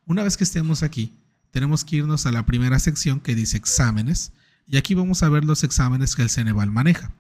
Una 0.06 0.22
vez 0.22 0.36
que 0.36 0.44
estemos 0.44 0.82
aquí, 0.82 1.12
tenemos 1.50 1.84
que 1.84 1.96
irnos 1.96 2.26
a 2.26 2.32
la 2.32 2.46
primera 2.46 2.78
sección 2.78 3.20
que 3.20 3.34
dice 3.34 3.58
exámenes 3.58 4.32
y 4.66 4.76
aquí 4.76 4.94
vamos 4.94 5.22
a 5.22 5.28
ver 5.28 5.44
los 5.44 5.64
exámenes 5.64 6.16
que 6.16 6.22
el 6.22 6.30
Ceneval 6.30 6.70
maneja. 6.70 7.12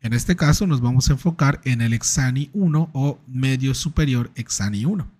En 0.00 0.14
este 0.14 0.36
caso 0.36 0.66
nos 0.66 0.80
vamos 0.80 1.08
a 1.08 1.12
enfocar 1.12 1.60
en 1.64 1.82
el 1.82 1.92
Exani 1.92 2.48
1 2.54 2.90
o 2.94 3.20
medio 3.26 3.74
superior 3.74 4.30
Exani 4.34 4.86
1. 4.86 5.19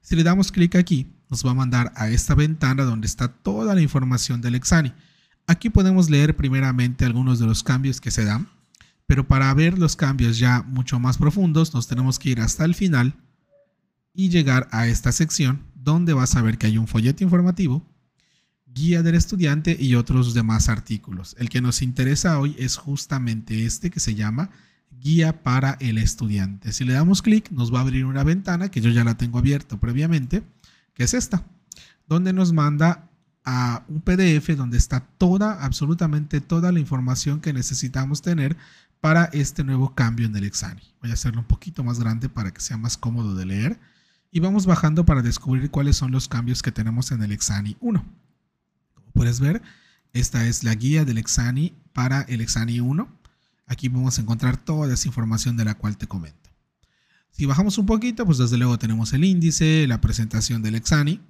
Si 0.00 0.16
le 0.16 0.22
damos 0.22 0.52
clic 0.52 0.74
aquí, 0.76 1.06
nos 1.30 1.44
va 1.44 1.50
a 1.50 1.54
mandar 1.54 1.92
a 1.96 2.08
esta 2.08 2.34
ventana 2.34 2.84
donde 2.84 3.06
está 3.06 3.28
toda 3.28 3.74
la 3.74 3.82
información 3.82 4.40
del 4.40 4.54
Exani. 4.54 4.92
Aquí 5.46 5.70
podemos 5.70 6.10
leer 6.10 6.36
primeramente 6.36 7.04
algunos 7.04 7.38
de 7.38 7.46
los 7.46 7.62
cambios 7.62 8.00
que 8.00 8.10
se 8.10 8.24
dan, 8.24 8.48
pero 9.06 9.26
para 9.26 9.52
ver 9.54 9.78
los 9.78 9.96
cambios 9.96 10.38
ya 10.38 10.62
mucho 10.62 10.98
más 10.98 11.18
profundos 11.18 11.72
nos 11.74 11.88
tenemos 11.88 12.18
que 12.18 12.30
ir 12.30 12.40
hasta 12.40 12.64
el 12.64 12.74
final 12.74 13.14
y 14.12 14.28
llegar 14.28 14.68
a 14.70 14.86
esta 14.86 15.12
sección 15.12 15.62
donde 15.74 16.12
vas 16.12 16.36
a 16.36 16.42
ver 16.42 16.58
que 16.58 16.66
hay 16.66 16.76
un 16.76 16.86
folleto 16.86 17.24
informativo, 17.24 17.86
guía 18.66 19.02
del 19.02 19.14
estudiante 19.14 19.76
y 19.78 19.94
otros 19.94 20.34
demás 20.34 20.68
artículos. 20.68 21.34
El 21.38 21.48
que 21.48 21.60
nos 21.60 21.82
interesa 21.82 22.38
hoy 22.38 22.54
es 22.58 22.76
justamente 22.76 23.64
este 23.64 23.90
que 23.90 24.00
se 24.00 24.14
llama 24.14 24.50
guía 25.00 25.42
para 25.42 25.76
el 25.80 25.98
estudiante. 25.98 26.72
Si 26.72 26.84
le 26.84 26.92
damos 26.92 27.22
clic, 27.22 27.50
nos 27.50 27.72
va 27.72 27.78
a 27.78 27.82
abrir 27.82 28.04
una 28.04 28.24
ventana 28.24 28.70
que 28.70 28.80
yo 28.80 28.90
ya 28.90 29.04
la 29.04 29.16
tengo 29.16 29.38
abierta 29.38 29.78
previamente, 29.78 30.42
que 30.94 31.04
es 31.04 31.14
esta, 31.14 31.44
donde 32.06 32.32
nos 32.32 32.52
manda 32.52 33.08
a 33.44 33.84
un 33.88 34.00
PDF 34.02 34.48
donde 34.56 34.76
está 34.76 35.00
toda, 35.00 35.64
absolutamente 35.64 36.40
toda 36.40 36.70
la 36.72 36.80
información 36.80 37.40
que 37.40 37.52
necesitamos 37.52 38.20
tener 38.20 38.56
para 39.00 39.24
este 39.26 39.64
nuevo 39.64 39.94
cambio 39.94 40.26
en 40.26 40.36
el 40.36 40.44
Exani. 40.44 40.82
Voy 41.00 41.10
a 41.10 41.14
hacerlo 41.14 41.40
un 41.40 41.46
poquito 41.46 41.84
más 41.84 42.00
grande 42.00 42.28
para 42.28 42.52
que 42.52 42.60
sea 42.60 42.76
más 42.76 42.96
cómodo 42.96 43.34
de 43.34 43.46
leer. 43.46 43.80
Y 44.30 44.40
vamos 44.40 44.66
bajando 44.66 45.06
para 45.06 45.22
descubrir 45.22 45.70
cuáles 45.70 45.96
son 45.96 46.10
los 46.10 46.28
cambios 46.28 46.62
que 46.62 46.72
tenemos 46.72 47.10
en 47.12 47.22
el 47.22 47.32
Exani 47.32 47.76
1. 47.80 48.04
Como 48.94 49.10
puedes 49.12 49.40
ver, 49.40 49.62
esta 50.12 50.46
es 50.46 50.64
la 50.64 50.74
guía 50.74 51.04
del 51.04 51.18
Exani 51.18 51.74
para 51.92 52.22
el 52.22 52.40
Exani 52.40 52.80
1 52.80 53.17
Aquí 53.68 53.88
vamos 53.88 54.18
a 54.18 54.22
encontrar 54.22 54.56
toda 54.56 54.92
esa 54.92 55.06
información 55.06 55.56
de 55.56 55.64
la 55.64 55.74
cual 55.74 55.96
te 55.96 56.06
comento. 56.06 56.50
Si 57.30 57.46
bajamos 57.46 57.78
un 57.78 57.86
poquito, 57.86 58.26
pues 58.26 58.38
desde 58.38 58.56
luego 58.56 58.78
tenemos 58.78 59.12
el 59.12 59.24
índice, 59.24 59.86
la 59.86 60.00
presentación 60.00 60.62
del 60.62 60.74
Exani. 60.74 61.20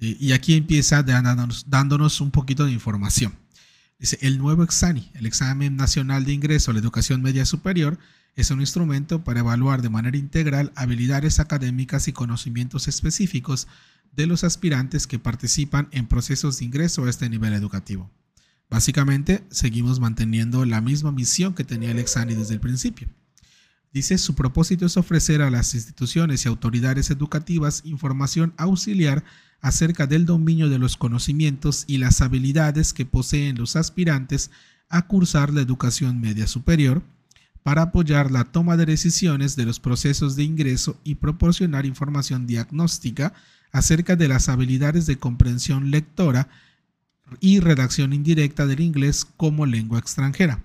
Eh, 0.00 0.16
y 0.20 0.32
aquí 0.32 0.54
empieza 0.54 1.02
dándonos, 1.02 1.68
dándonos 1.68 2.20
un 2.20 2.30
poquito 2.30 2.66
de 2.66 2.72
información. 2.72 3.34
Dice, 3.98 4.18
el 4.20 4.38
nuevo 4.38 4.62
Exani, 4.62 5.10
el 5.14 5.26
Examen 5.26 5.74
Nacional 5.74 6.24
de 6.24 6.34
Ingreso 6.34 6.70
a 6.70 6.74
la 6.74 6.80
Educación 6.80 7.20
Media 7.20 7.44
Superior, 7.44 7.98
es 8.36 8.52
un 8.52 8.60
instrumento 8.60 9.24
para 9.24 9.40
evaluar 9.40 9.82
de 9.82 9.88
manera 9.88 10.16
integral 10.16 10.70
habilidades 10.76 11.40
académicas 11.40 12.06
y 12.06 12.12
conocimientos 12.12 12.86
específicos 12.86 13.66
de 14.12 14.26
los 14.26 14.44
aspirantes 14.44 15.08
que 15.08 15.18
participan 15.18 15.88
en 15.90 16.06
procesos 16.06 16.58
de 16.58 16.66
ingreso 16.66 17.04
a 17.04 17.10
este 17.10 17.28
nivel 17.28 17.54
educativo. 17.54 18.08
Básicamente, 18.70 19.44
seguimos 19.50 19.98
manteniendo 19.98 20.64
la 20.64 20.80
misma 20.80 21.10
misión 21.10 21.54
que 21.54 21.64
tenía 21.64 21.90
el 21.90 21.98
Exani 21.98 22.34
desde 22.34 22.54
el 22.54 22.60
principio. 22.60 23.08
Dice, 23.92 24.18
su 24.18 24.34
propósito 24.34 24.84
es 24.84 24.96
ofrecer 24.98 25.40
a 25.40 25.50
las 25.50 25.74
instituciones 25.74 26.44
y 26.44 26.48
autoridades 26.48 27.10
educativas 27.10 27.80
información 27.84 28.52
auxiliar 28.58 29.24
acerca 29.60 30.06
del 30.06 30.26
dominio 30.26 30.68
de 30.68 30.78
los 30.78 30.96
conocimientos 30.96 31.84
y 31.86 31.98
las 31.98 32.20
habilidades 32.20 32.92
que 32.92 33.06
poseen 33.06 33.56
los 33.56 33.76
aspirantes 33.76 34.50
a 34.88 35.06
cursar 35.06 35.52
la 35.52 35.62
educación 35.62 36.20
media 36.20 36.46
superior, 36.46 37.02
para 37.62 37.82
apoyar 37.82 38.30
la 38.30 38.44
toma 38.44 38.76
de 38.76 38.86
decisiones 38.86 39.56
de 39.56 39.66
los 39.66 39.80
procesos 39.80 40.36
de 40.36 40.44
ingreso 40.44 40.98
y 41.04 41.16
proporcionar 41.16 41.84
información 41.86 42.46
diagnóstica 42.46 43.34
acerca 43.72 44.16
de 44.16 44.28
las 44.28 44.48
habilidades 44.48 45.06
de 45.06 45.18
comprensión 45.18 45.90
lectora 45.90 46.48
y 47.40 47.60
redacción 47.60 48.12
indirecta 48.12 48.66
del 48.66 48.80
inglés 48.80 49.26
como 49.36 49.66
lengua 49.66 49.98
extranjera, 49.98 50.64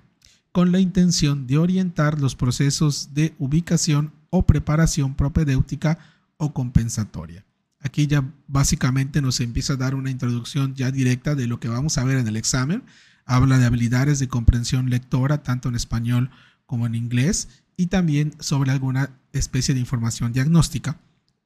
con 0.51 0.72
la 0.72 0.79
intención 0.79 1.47
de 1.47 1.57
orientar 1.57 2.19
los 2.19 2.35
procesos 2.35 3.13
de 3.13 3.34
ubicación 3.40 4.13
o 4.29 4.46
preparación 4.46 5.16
propedéutica 5.16 6.00
o 6.38 6.53
compensatoria. 6.53 7.46
Aquí 7.79 8.07
ya 8.07 8.31
básicamente 8.47 9.22
nos 9.22 9.40
empieza 9.41 9.73
a 9.73 9.78
dar 9.78 9.94
una 9.94 10.09
introducción 10.09 10.73
ya 10.73 10.90
directa 10.91 11.35
de 11.35 11.47
lo 11.47 11.59
que 11.59 11.68
vamos 11.68 11.97
a 11.97 12.06
ver 12.06 12.18
en 12.18 12.28
el 12.28 12.38
examen. 12.38 12.84
Habla 13.25 13.57
de 13.57 13.66
habilidades 13.66 14.19
de 14.19 14.29
comprensión 14.29 14.90
lectora, 14.90 15.44
tanto 15.44 15.69
en 15.69 15.75
español 15.75 16.31
como 16.66 16.88
en 16.88 16.96
inglés, 16.96 17.50
y 17.75 17.88
también 17.88 18.34
sobre 18.40 18.72
alguna 18.72 19.09
especie 19.34 19.73
de 19.73 19.81
información 19.81 20.31
diagnóstica. 20.31 20.97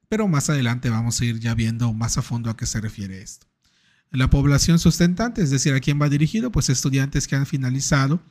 Pero 0.08 0.28
más 0.28 0.48
adelante 0.48 0.90
vamos 0.90 1.20
a 1.20 1.24
ir 1.24 1.40
ya 1.40 1.54
viendo 1.54 1.92
más 1.92 2.18
a 2.18 2.22
fondo 2.22 2.50
a 2.50 2.56
qué 2.56 2.66
se 2.66 2.80
refiere 2.80 3.20
esto 3.20 3.47
la 4.10 4.30
población 4.30 4.78
sustentante, 4.78 5.42
es 5.42 5.50
decir, 5.50 5.74
a 5.74 5.80
quién 5.80 6.00
va 6.00 6.08
dirigido, 6.08 6.50
pues 6.50 6.70
estudiantes 6.70 7.28
que 7.28 7.36
han 7.36 7.46
finalizado 7.46 8.22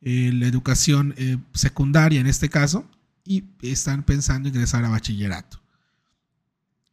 eh, 0.00 0.30
la 0.34 0.46
educación 0.46 1.14
eh, 1.16 1.38
secundaria 1.54 2.20
en 2.20 2.26
este 2.26 2.48
caso 2.48 2.88
y 3.24 3.44
están 3.62 4.02
pensando 4.02 4.48
ingresar 4.48 4.84
a 4.84 4.90
bachillerato. 4.90 5.60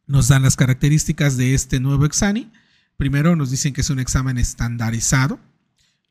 Nos 0.06 0.28
dan 0.28 0.42
las 0.42 0.56
características 0.56 1.36
de 1.36 1.54
este 1.54 1.80
nuevo 1.80 2.04
examen. 2.04 2.52
Primero 2.96 3.36
nos 3.36 3.50
dicen 3.50 3.72
que 3.72 3.80
es 3.80 3.90
un 3.90 4.00
examen 4.00 4.38
estandarizado, 4.38 5.40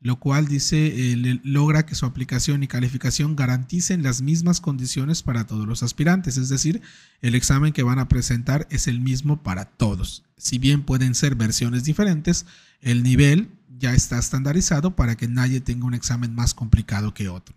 lo 0.00 0.18
cual 0.18 0.48
dice 0.48 1.12
eh, 1.12 1.40
logra 1.44 1.84
que 1.84 1.94
su 1.94 2.06
aplicación 2.06 2.62
y 2.62 2.68
calificación 2.68 3.36
garanticen 3.36 4.02
las 4.02 4.22
mismas 4.22 4.60
condiciones 4.60 5.22
para 5.22 5.46
todos 5.46 5.66
los 5.66 5.82
aspirantes, 5.82 6.38
es 6.38 6.48
decir, 6.48 6.80
el 7.20 7.34
examen 7.34 7.72
que 7.72 7.82
van 7.82 7.98
a 7.98 8.08
presentar 8.08 8.66
es 8.70 8.86
el 8.86 9.00
mismo 9.00 9.42
para 9.42 9.66
todos. 9.66 10.24
Si 10.38 10.58
bien 10.58 10.82
pueden 10.82 11.14
ser 11.14 11.34
versiones 11.34 11.84
diferentes, 11.84 12.46
el 12.80 13.02
nivel 13.02 13.50
ya 13.78 13.92
está 13.94 14.18
estandarizado 14.18 14.96
para 14.96 15.16
que 15.16 15.28
nadie 15.28 15.60
tenga 15.60 15.86
un 15.86 15.94
examen 15.94 16.34
más 16.34 16.54
complicado 16.54 17.12
que 17.12 17.28
otro. 17.28 17.54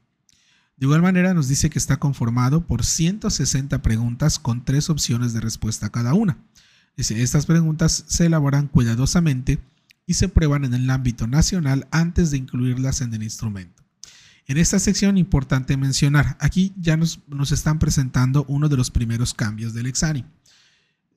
De 0.76 0.86
igual 0.86 1.02
manera 1.02 1.34
nos 1.34 1.48
dice 1.48 1.70
que 1.70 1.80
está 1.80 1.98
conformado 1.98 2.68
por 2.68 2.84
160 2.84 3.82
preguntas 3.82 4.38
con 4.38 4.66
tres 4.66 4.90
opciones 4.90 5.32
de 5.32 5.40
respuesta 5.40 5.90
cada 5.90 6.14
una. 6.14 6.38
Dice, 6.98 7.22
estas 7.24 7.46
preguntas 7.46 8.04
se 8.08 8.26
elaboran 8.26 8.68
cuidadosamente 8.68 9.60
y 10.06 10.16
se 10.16 10.30
prueban 10.30 10.66
en 10.66 10.74
el 10.74 10.90
ámbito 10.90 11.28
nacional 11.28 11.88
antes 11.92 12.32
de 12.32 12.38
incluirlas 12.38 13.02
en 13.02 13.14
el 13.14 13.24
instrumento. 13.24 13.84
En 14.46 14.58
esta 14.58 14.78
sección 14.80 15.18
importante 15.18 15.78
mencionar, 15.78 16.36
aquí 16.40 16.74
ya 16.78 16.98
nos, 16.98 17.22
están 17.52 17.80
presentando 17.80 18.44
uno 18.50 18.68
de 18.68 18.76
los 18.76 18.92
primeros 18.92 19.34
cambios 19.34 19.74
del 19.74 19.86
Exani. 19.86 20.26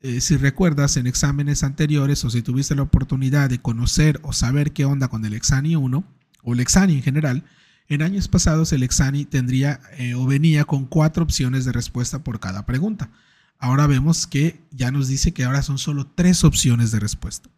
Eh, 0.01 0.21
si 0.21 0.37
recuerdas 0.37 0.97
en 0.97 1.09
exámenes 1.09 1.65
anteriores 1.65 2.25
o 2.25 2.31
si 2.31 2.43
tuviste 2.43 2.77
la 2.77 2.83
oportunidad 2.83 3.51
de 3.51 3.61
conocer 3.61 4.21
o 4.23 4.33
saber 4.33 4.73
qué 4.73 4.85
onda 4.85 5.09
con 5.09 5.25
el 5.25 5.35
Exani 5.35 5.75
1 5.75 6.05
o 6.43 6.53
el 6.53 6.61
Exani 6.61 6.95
en 6.95 7.03
general, 7.03 7.45
en 7.89 8.03
años 8.03 8.29
pasados 8.29 8.73
el 8.73 8.85
Exani 8.85 9.25
tendría 9.25 9.81
eh, 9.99 10.15
o 10.15 10.27
venía 10.27 10.65
con 10.65 10.87
cuatro 10.87 11.25
opciones 11.25 11.65
de 11.65 11.73
respuesta 11.73 12.23
por 12.23 12.39
cada 12.39 12.67
pregunta. 12.67 13.11
Ahora 13.59 13.87
vemos 13.87 14.27
que 14.27 14.61
ya 14.71 14.93
nos 14.93 15.09
dice 15.09 15.33
que 15.33 15.45
ahora 15.45 15.63
son 15.63 15.79
solo 15.79 16.07
tres 16.07 16.45
opciones 16.45 16.93
de 16.93 17.01
respuesta. 17.01 17.49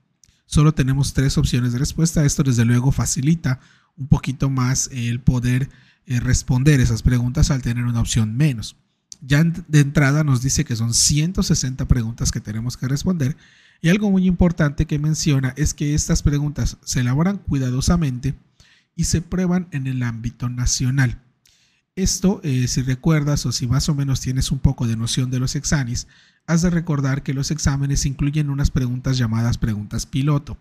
Solo 0.48 0.72
tenemos 0.72 1.12
tres 1.12 1.36
opciones 1.36 1.74
de 1.74 1.78
respuesta. 1.78 2.24
Esto 2.24 2.42
desde 2.42 2.64
luego 2.64 2.90
facilita 2.90 3.60
un 3.98 4.08
poquito 4.08 4.48
más 4.48 4.88
el 4.90 5.20
poder 5.20 5.68
eh, 6.06 6.20
responder 6.20 6.80
esas 6.80 7.02
preguntas 7.02 7.50
al 7.50 7.60
tener 7.60 7.84
una 7.84 8.00
opción 8.00 8.34
menos. 8.34 8.74
Ya 9.20 9.44
de 9.44 9.80
entrada 9.80 10.24
nos 10.24 10.40
dice 10.40 10.64
que 10.64 10.74
son 10.74 10.94
160 10.94 11.86
preguntas 11.86 12.32
que 12.32 12.40
tenemos 12.40 12.78
que 12.78 12.88
responder 12.88 13.36
y 13.82 13.90
algo 13.90 14.10
muy 14.10 14.26
importante 14.26 14.86
que 14.86 14.98
menciona 14.98 15.52
es 15.58 15.74
que 15.74 15.94
estas 15.94 16.22
preguntas 16.22 16.78
se 16.82 17.00
elaboran 17.00 17.36
cuidadosamente 17.36 18.34
y 18.96 19.04
se 19.04 19.20
prueban 19.20 19.68
en 19.70 19.86
el 19.86 20.02
ámbito 20.02 20.48
nacional. 20.48 21.20
Esto, 21.94 22.40
eh, 22.42 22.68
si 22.68 22.80
recuerdas 22.80 23.44
o 23.44 23.52
si 23.52 23.66
más 23.66 23.90
o 23.90 23.94
menos 23.94 24.22
tienes 24.22 24.50
un 24.50 24.60
poco 24.60 24.86
de 24.86 24.96
noción 24.96 25.30
de 25.30 25.40
los 25.40 25.56
exanis, 25.56 26.06
has 26.48 26.62
de 26.62 26.70
recordar 26.70 27.22
que 27.22 27.34
los 27.34 27.50
exámenes 27.50 28.06
incluyen 28.06 28.48
unas 28.48 28.70
preguntas 28.70 29.18
llamadas 29.18 29.58
preguntas 29.58 30.06
piloto. 30.06 30.56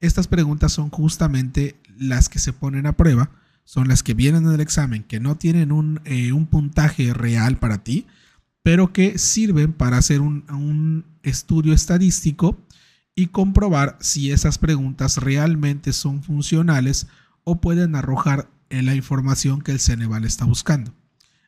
Estas 0.00 0.28
preguntas 0.28 0.72
son 0.72 0.88
justamente 0.88 1.76
las 1.98 2.28
que 2.28 2.38
se 2.38 2.52
ponen 2.52 2.86
a 2.86 2.96
prueba, 2.96 3.30
son 3.64 3.88
las 3.88 4.04
que 4.04 4.14
vienen 4.14 4.46
en 4.46 4.52
el 4.52 4.60
examen, 4.60 5.02
que 5.02 5.18
no 5.18 5.36
tienen 5.36 5.72
un, 5.72 6.00
eh, 6.04 6.32
puntaje 6.48 7.12
real 7.12 7.58
para 7.58 7.82
ti, 7.82 8.06
pero 8.62 8.92
que 8.92 9.18
sirven 9.18 9.72
para 9.72 9.98
hacer 9.98 10.20
un, 10.20 10.44
un 10.48 11.04
estudio 11.24 11.72
estadístico 11.72 12.56
y 13.16 13.26
comprobar 13.26 13.96
si 14.00 14.30
esas 14.30 14.58
preguntas 14.58 15.16
realmente 15.16 15.92
son 15.92 16.22
funcionales 16.22 17.08
o 17.42 17.60
pueden 17.60 17.96
arrojar 17.96 18.48
la 18.70 18.94
información 18.94 19.60
que 19.60 19.72
el 19.72 19.80
Ceneval 19.80 20.24
está 20.24 20.44
buscando. 20.44 20.94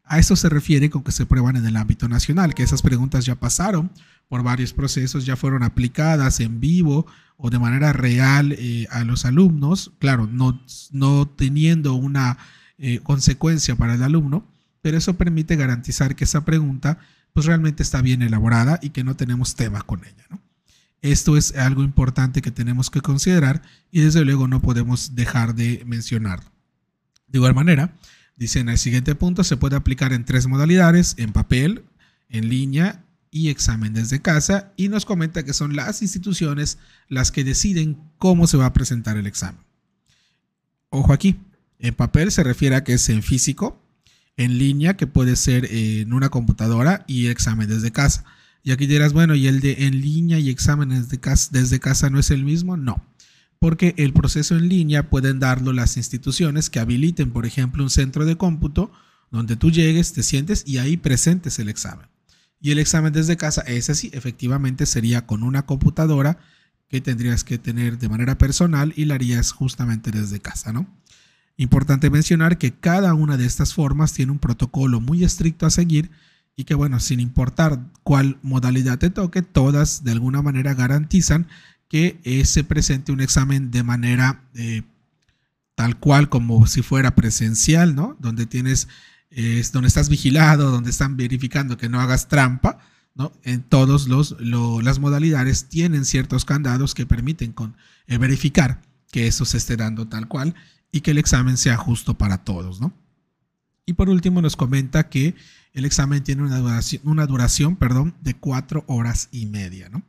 A 0.09 0.19
esto 0.19 0.37
se 0.37 0.49
refiere 0.49 0.89
con 0.89 1.03
que 1.03 1.13
se 1.13 1.27
prueban 1.27 1.57
en 1.57 1.67
el 1.67 1.77
ámbito 1.77 2.09
nacional, 2.09 2.55
que 2.55 2.63
esas 2.63 2.81
preguntas 2.81 3.27
ya 3.27 3.35
pasaron 3.35 3.91
por 4.29 4.43
varios 4.43 4.73
procesos, 4.73 5.27
ya 5.27 5.37
fueron 5.37 5.63
aplicadas 5.63 6.41
en 6.41 6.61
vivo 6.61 7.07
o 7.37 7.51
de 7.51 7.59
manera 7.59 7.93
real 7.93 8.53
eh, 8.53 8.87
a 8.91 9.05
los 9.05 9.25
alumnos, 9.25 9.93
claro, 9.99 10.27
no, 10.27 10.61
no 10.93 11.29
teniendo 11.29 11.95
una 11.95 12.39
eh, 12.79 13.01
consecuencia 13.03 13.77
para 13.77 13.95
el 13.95 14.03
alumno, 14.03 14.47
pero 14.83 14.97
eso 14.97 15.17
permite 15.17 15.57
garantizar 15.57 16.17
que 16.17 16.25
esa 16.25 16.45
pregunta 16.45 16.99
pues 17.33 17.47
realmente 17.47 17.83
está 17.83 18.01
bien 18.01 18.23
elaborada 18.23 18.79
y 18.83 18.91
que 18.91 19.05
no 19.05 19.15
tenemos 19.15 19.55
tema 19.55 19.83
con 19.83 20.05
ella. 20.05 20.27
Esto 21.03 21.37
es 21.37 21.55
algo 21.55 21.85
importante 21.85 22.43
que 22.43 22.51
tenemos 22.51 22.91
que 22.91 23.01
considerar 23.01 23.63
y 23.93 24.01
desde 24.01 24.25
luego 24.25 24.49
no 24.49 24.61
podemos 24.61 25.15
dejar 25.15 25.55
de 25.55 25.83
mencionarlo. 25.87 26.51
De 27.29 27.39
igual 27.39 27.55
manera, 27.55 27.95
dice 28.39 28.61
en 28.61 28.69
el 28.69 28.79
siguiente 28.79 29.15
punto, 29.15 29.45
se 29.45 29.57
puede 29.57 29.77
aplicar 29.77 30.13
en 30.13 30.25
tres 30.25 30.47
modalidades, 30.47 31.15
en 31.19 31.33
papel, 31.33 31.85
en 32.29 32.49
línea 32.49 33.05
y 33.31 33.49
examen 33.49 33.93
desde 33.93 34.23
casa, 34.23 34.73
y 34.77 34.89
nos 34.89 35.05
comenta 35.05 35.43
que 35.43 35.53
son 35.53 35.77
las 35.77 36.01
instituciones 36.01 36.79
las 37.09 37.31
que 37.31 37.45
deciden 37.45 37.99
cómo 38.17 38.47
se 38.47 38.57
va 38.57 38.67
a 38.67 38.73
presentar 38.73 39.17
el 39.17 39.27
examen. 39.27 39.61
Ojo 40.89 41.13
aquí, 41.13 41.37
en 41.79 41.95
papel 41.95 42.33
se 42.33 42.43
refiere 42.43 42.77
a 42.77 42.85
que 42.85 42.95
es 42.95 43.09
en 43.09 43.23
físico, 43.23 43.83
en 44.37 44.57
línea, 44.57 44.97
que 44.97 45.07
puede 45.07 45.37
ser 45.37 45.67
en 45.71 46.13
una 46.13 46.31
computadora, 46.31 47.05
y 47.07 47.27
examen 47.27 47.69
desde 47.69 47.91
casa. 47.91 48.25
Y 48.63 48.71
aquí 48.71 48.87
dirás, 48.87 49.13
bueno, 49.13 49.35
¿y 49.35 49.49
el 49.49 49.61
de 49.61 49.87
en 49.87 50.01
línea 50.01 50.39
y 50.39 50.49
exámenes 50.49 51.09
desde 51.09 51.81
casa 51.81 52.09
no 52.09 52.19
es 52.19 52.31
el 52.31 52.45
mismo? 52.45 52.77
No 52.77 53.05
porque 53.61 53.95
el 53.97 54.13
proceso 54.13 54.57
en 54.57 54.69
línea 54.69 55.11
pueden 55.11 55.41
darlo 55.41 55.73
las 55.73 55.97
instituciones 55.97 56.71
que 56.71 56.81
habiliten, 56.81 57.31
por 57.31 57.47
ejemplo, 57.47 57.83
un 57.83 57.91
centro 57.91 58.25
de 58.25 58.37
cómputo 58.37 58.91
donde 59.31 59.57
tú 59.57 59.71
llegues, 59.71 60.13
te 60.13 60.23
sientes 60.23 60.65
y 60.67 60.79
ahí 60.79 60.97
presentes 60.97 61.59
el 61.59 61.69
examen. 61.69 62.07
Y 62.61 62.71
el 62.71 62.79
examen 62.79 63.13
desde 63.13 63.37
casa, 63.37 63.63
ese 63.63 63.95
sí, 63.95 64.11
efectivamente 64.13 64.87
sería 64.87 65.27
con 65.27 65.43
una 65.43 65.67
computadora 65.67 66.39
que 66.89 67.01
tendrías 67.01 67.45
que 67.45 67.59
tener 67.59 67.99
de 67.99 68.09
manera 68.09 68.39
personal 68.39 68.93
y 68.97 69.05
la 69.05 69.15
harías 69.15 69.53
justamente 69.53 70.11
desde 70.11 70.41
casa, 70.41 70.73
¿no? 70.73 70.87
Importante 71.57 72.09
mencionar 72.09 72.57
que 72.57 72.73
cada 72.73 73.15
una 73.15 73.37
de 73.37 73.45
estas 73.45 73.75
formas 73.75 74.13
tiene 74.13 74.33
un 74.33 74.39
protocolo 74.39 75.01
muy 75.01 75.25
estricto 75.25 75.67
a 75.67 75.71
seguir 75.71 76.11
y 76.57 76.65
que, 76.65 76.75
bueno, 76.75 76.99
sin 77.01 77.21
importar 77.21 77.81
cuál 78.03 78.39
modalidad 78.43 78.99
te 78.99 79.11
toque, 79.11 79.43
todas 79.43 80.03
de 80.03 80.13
alguna 80.13 80.41
manera 80.41 80.75
garantizan 80.75 81.47
que 81.89 82.21
eh, 82.25 82.45
se 82.45 82.65
presente 82.65 83.13
un 83.13 83.21
examen 83.21 83.71
de 83.71 83.83
manera 83.83 84.45
eh, 84.55 84.83
tal 85.75 85.99
cual 85.99 86.29
como 86.29 86.67
si 86.67 86.83
fuera 86.83 87.15
presencial, 87.15 87.95
¿no? 87.95 88.17
Donde 88.19 88.47
tienes, 88.47 88.89
donde 89.73 89.89
estás 89.89 90.09
vigilado, 90.09 90.71
donde 90.71 90.91
están 90.91 91.17
verificando 91.17 91.77
que 91.77 91.89
no 91.89 92.01
hagas 92.01 92.29
trampa, 92.29 92.79
¿no? 93.19 93.33
En 93.43 93.63
todos 93.63 94.07
los, 94.09 94.37
las 94.41 94.99
modalidades 95.01 95.69
tienen 95.69 96.05
ciertos 96.05 96.45
candados 96.45 96.95
que 96.95 97.05
permiten 97.05 97.53
con, 97.53 97.77
eh, 98.07 98.17
verificar 98.17 98.81
que 99.11 99.27
eso 99.27 99.45
se 99.45 99.59
esté 99.59 99.77
dando 99.77 100.07
tal 100.07 100.29
cual 100.29 100.55
y 100.93 101.01
que 101.01 101.11
el 101.11 101.19
examen 101.19 101.57
sea 101.57 101.77
justo 101.77 102.17
para 102.17 102.39
todos, 102.39 102.81
¿no? 102.81 102.95
Y 103.85 103.95
por 103.95 104.09
último 104.09 104.41
nos 104.41 104.55
comenta 104.55 105.09
que 105.09 105.35
el 105.73 105.85
examen 105.85 106.23
tiene 106.23 106.43
una 106.43 106.59
duración, 106.59 107.03
una 107.05 107.27
duración 107.27 107.77
perdón, 107.77 108.15
de 108.23 108.35
cuatro 108.35 108.85
horas 108.87 109.29
y 109.33 109.47
media, 109.47 109.89
¿no? 109.89 110.03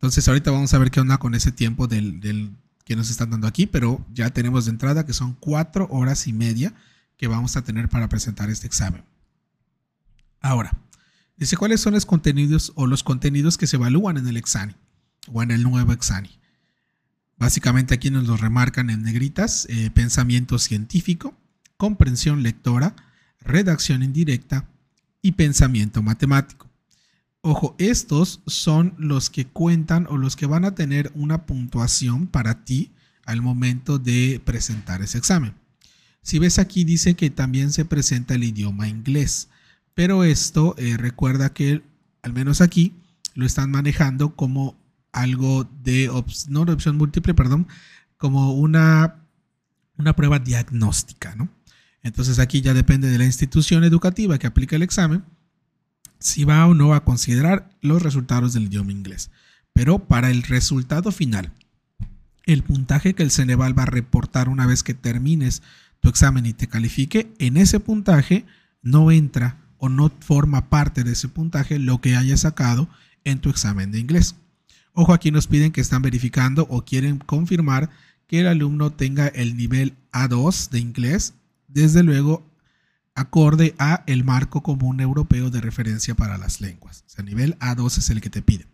Entonces 0.00 0.26
ahorita 0.28 0.50
vamos 0.50 0.72
a 0.72 0.78
ver 0.78 0.90
qué 0.90 0.98
onda 1.00 1.18
con 1.18 1.34
ese 1.34 1.52
tiempo 1.52 1.86
del, 1.86 2.56
que 2.86 2.96
nos 2.96 3.10
están 3.10 3.28
dando 3.28 3.46
aquí, 3.46 3.66
pero 3.66 4.02
ya 4.14 4.30
tenemos 4.30 4.64
de 4.64 4.70
entrada 4.70 5.04
que 5.04 5.12
son 5.12 5.34
cuatro 5.34 5.88
horas 5.90 6.26
y 6.26 6.32
media 6.32 6.72
que 7.18 7.26
vamos 7.26 7.58
a 7.58 7.62
tener 7.62 7.90
para 7.90 8.08
presentar 8.08 8.48
este 8.48 8.66
examen. 8.66 9.04
Ahora, 10.40 10.74
dice 11.36 11.58
cuáles 11.58 11.82
son 11.82 11.92
los 11.92 12.06
contenidos 12.06 12.72
o 12.76 12.86
los 12.86 13.02
contenidos 13.02 13.58
que 13.58 13.66
se 13.66 13.76
evalúan 13.76 14.16
en 14.16 14.26
el 14.26 14.38
Exani 14.38 14.74
o 15.30 15.42
en 15.42 15.50
el 15.50 15.62
nuevo 15.62 15.92
Exani. 15.92 16.30
Básicamente 17.36 17.92
aquí 17.92 18.10
nos 18.10 18.26
lo 18.26 18.38
remarcan 18.38 18.88
en 18.88 19.02
negritas, 19.02 19.66
eh, 19.68 19.90
pensamiento 19.90 20.58
científico, 20.58 21.36
comprensión 21.76 22.42
lectora, 22.42 22.96
redacción 23.42 24.02
indirecta 24.02 24.66
y 25.20 25.32
pensamiento 25.32 26.02
matemático. 26.02 26.69
Ojo, 27.42 27.74
estos 27.78 28.42
son 28.46 28.94
los 28.98 29.30
que 29.30 29.46
cuentan 29.46 30.06
o 30.10 30.18
los 30.18 30.36
que 30.36 30.44
van 30.44 30.66
a 30.66 30.74
tener 30.74 31.10
una 31.14 31.46
puntuación 31.46 32.26
para 32.26 32.64
ti 32.64 32.92
al 33.24 33.40
momento 33.40 33.98
de 33.98 34.42
presentar 34.44 35.00
ese 35.00 35.16
examen. 35.16 35.54
Si 36.22 36.38
ves 36.38 36.58
aquí 36.58 36.84
dice 36.84 37.14
que 37.14 37.30
también 37.30 37.72
se 37.72 37.86
presenta 37.86 38.34
el 38.34 38.44
idioma 38.44 38.88
inglés, 38.88 39.48
pero 39.94 40.22
esto 40.22 40.74
eh, 40.76 40.98
recuerda 40.98 41.54
que 41.54 41.82
al 42.22 42.34
menos 42.34 42.60
aquí 42.60 42.92
lo 43.34 43.46
están 43.46 43.70
manejando 43.70 44.36
como 44.36 44.76
algo 45.10 45.64
de, 45.82 46.10
no 46.48 46.60
opción 46.62 46.98
múltiple, 46.98 47.32
perdón, 47.32 47.68
como 48.18 48.52
una, 48.52 49.16
una 49.96 50.14
prueba 50.14 50.38
diagnóstica, 50.38 51.34
¿no? 51.36 51.48
Entonces 52.02 52.38
aquí 52.38 52.60
ya 52.60 52.74
depende 52.74 53.08
de 53.08 53.18
la 53.18 53.24
institución 53.24 53.82
educativa 53.82 54.38
que 54.38 54.46
aplica 54.46 54.76
el 54.76 54.82
examen 54.82 55.24
si 56.20 56.44
va 56.44 56.66
o 56.66 56.74
no 56.74 56.88
va 56.88 56.96
a 56.96 57.04
considerar 57.04 57.68
los 57.80 58.02
resultados 58.02 58.52
del 58.52 58.64
idioma 58.64 58.92
inglés. 58.92 59.30
Pero 59.72 59.98
para 59.98 60.30
el 60.30 60.42
resultado 60.42 61.10
final, 61.10 61.52
el 62.44 62.62
puntaje 62.62 63.14
que 63.14 63.22
el 63.22 63.30
Ceneval 63.30 63.76
va 63.76 63.84
a 63.84 63.86
reportar 63.86 64.48
una 64.48 64.66
vez 64.66 64.82
que 64.82 64.94
termines 64.94 65.62
tu 66.00 66.08
examen 66.08 66.46
y 66.46 66.52
te 66.52 66.68
califique, 66.68 67.32
en 67.38 67.56
ese 67.56 67.80
puntaje 67.80 68.44
no 68.82 69.10
entra 69.10 69.58
o 69.78 69.88
no 69.88 70.10
forma 70.20 70.68
parte 70.68 71.04
de 71.04 71.12
ese 71.12 71.28
puntaje 71.28 71.78
lo 71.78 72.00
que 72.00 72.16
hayas 72.16 72.40
sacado 72.40 72.88
en 73.24 73.38
tu 73.38 73.50
examen 73.50 73.90
de 73.90 73.98
inglés. 73.98 74.36
Ojo, 74.92 75.12
aquí 75.12 75.30
nos 75.30 75.46
piden 75.46 75.72
que 75.72 75.80
están 75.80 76.02
verificando 76.02 76.66
o 76.68 76.84
quieren 76.84 77.18
confirmar 77.18 77.90
que 78.26 78.40
el 78.40 78.46
alumno 78.46 78.90
tenga 78.90 79.28
el 79.28 79.56
nivel 79.56 79.94
A2 80.12 80.70
de 80.70 80.80
inglés. 80.80 81.34
Desde 81.68 82.02
luego, 82.02 82.46
acorde 83.14 83.74
a 83.78 84.02
el 84.06 84.24
marco 84.24 84.62
común 84.62 85.00
europeo 85.00 85.50
de 85.50 85.60
referencia 85.60 86.14
para 86.14 86.38
las 86.38 86.60
lenguas. 86.60 87.04
O 87.06 87.10
sea, 87.10 87.24
nivel 87.24 87.58
A2 87.58 87.98
es 87.98 88.10
el 88.10 88.20
que 88.20 88.30
te 88.30 88.42
pide. 88.42 88.66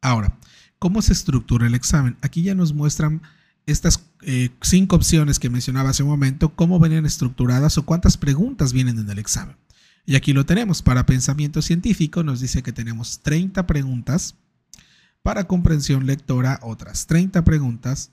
Ahora, 0.00 0.38
¿cómo 0.78 1.02
se 1.02 1.12
estructura 1.12 1.66
el 1.66 1.74
examen? 1.74 2.16
Aquí 2.22 2.42
ya 2.42 2.54
nos 2.54 2.72
muestran 2.72 3.22
estas 3.66 4.04
eh, 4.22 4.50
cinco 4.62 4.96
opciones 4.96 5.38
que 5.38 5.50
mencionaba 5.50 5.90
hace 5.90 6.02
un 6.02 6.08
momento, 6.08 6.54
cómo 6.54 6.78
venían 6.78 7.04
estructuradas 7.04 7.76
o 7.78 7.84
cuántas 7.84 8.16
preguntas 8.16 8.72
vienen 8.72 8.98
en 8.98 9.10
el 9.10 9.18
examen. 9.18 9.56
Y 10.06 10.16
aquí 10.16 10.32
lo 10.32 10.46
tenemos. 10.46 10.80
Para 10.80 11.04
pensamiento 11.04 11.60
científico 11.60 12.22
nos 12.22 12.40
dice 12.40 12.62
que 12.62 12.72
tenemos 12.72 13.20
30 13.20 13.66
preguntas. 13.66 14.36
para 15.22 15.44
comprensión 15.44 16.06
lectora 16.06 16.58
otras 16.62 17.06
30 17.06 17.44
preguntas, 17.44 18.12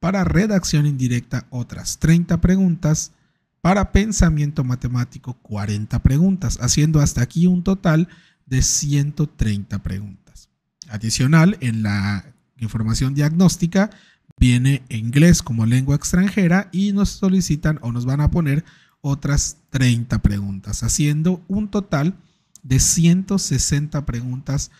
para 0.00 0.24
redacción 0.24 0.86
indirecta 0.86 1.46
otras 1.50 1.98
30 1.98 2.40
preguntas, 2.40 3.12
para 3.60 3.92
pensamiento 3.92 4.64
matemático 4.64 5.34
40 5.42 6.02
preguntas, 6.02 6.58
haciendo 6.60 7.00
hasta 7.00 7.22
aquí 7.22 7.46
un 7.46 7.62
total 7.62 8.08
de 8.46 8.62
130 8.62 9.82
preguntas. 9.82 10.50
Adicional, 10.88 11.56
en 11.60 11.82
la 11.82 12.24
información 12.58 13.14
diagnóstica 13.14 13.90
viene 14.38 14.82
inglés 14.88 15.42
como 15.42 15.66
lengua 15.66 15.96
extranjera 15.96 16.68
y 16.72 16.92
nos 16.92 17.10
solicitan 17.10 17.78
o 17.82 17.92
nos 17.92 18.04
van 18.04 18.20
a 18.20 18.30
poner 18.30 18.64
otras 19.00 19.58
30 19.70 20.20
preguntas, 20.20 20.82
haciendo 20.82 21.42
un 21.48 21.68
total 21.68 22.14
de 22.62 22.80
160 22.80 24.04
preguntas 24.04 24.70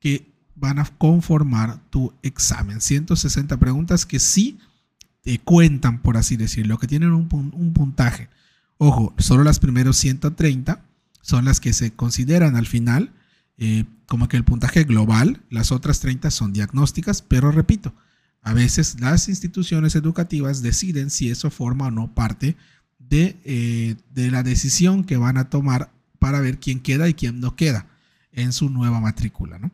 que 0.00 0.32
van 0.54 0.78
a 0.78 0.84
conformar 0.84 1.78
tu 1.90 2.14
examen. 2.22 2.80
160 2.80 3.58
preguntas 3.58 4.06
que 4.06 4.18
sí 4.18 4.58
cuentan, 5.44 6.00
por 6.00 6.16
así 6.16 6.36
decirlo, 6.36 6.78
que 6.78 6.86
tienen 6.86 7.12
un, 7.12 7.28
puntaje. 7.74 8.28
Ojo, 8.78 9.14
solo 9.18 9.44
las 9.44 9.58
primeros 9.58 9.96
130 9.96 10.84
son 11.20 11.44
las 11.44 11.60
que 11.60 11.72
se 11.72 11.92
consideran 11.92 12.56
al 12.56 12.66
final 12.66 13.12
eh, 13.58 13.84
como 14.06 14.28
que 14.28 14.36
el 14.36 14.44
puntaje 14.44 14.84
global, 14.84 15.42
las 15.50 15.72
otras 15.72 16.00
30 16.00 16.30
son 16.30 16.52
diagnósticas, 16.52 17.22
pero 17.22 17.50
repito, 17.50 17.94
a 18.42 18.52
veces 18.52 19.00
las 19.00 19.28
instituciones 19.28 19.96
educativas 19.96 20.62
deciden 20.62 21.10
si 21.10 21.30
eso 21.30 21.50
forma 21.50 21.86
o 21.86 21.90
no 21.90 22.14
parte 22.14 22.56
de, 22.98 23.36
eh, 23.44 23.96
de 24.14 24.30
la 24.30 24.42
decisión 24.42 25.04
que 25.04 25.16
van 25.16 25.38
a 25.38 25.50
tomar 25.50 25.90
para 26.18 26.40
ver 26.40 26.58
quién 26.58 26.80
queda 26.80 27.08
y 27.08 27.14
quién 27.14 27.40
no 27.40 27.56
queda 27.56 27.86
en 28.32 28.52
su 28.52 28.70
nueva 28.70 29.00
matrícula, 29.00 29.58
¿no? 29.58 29.72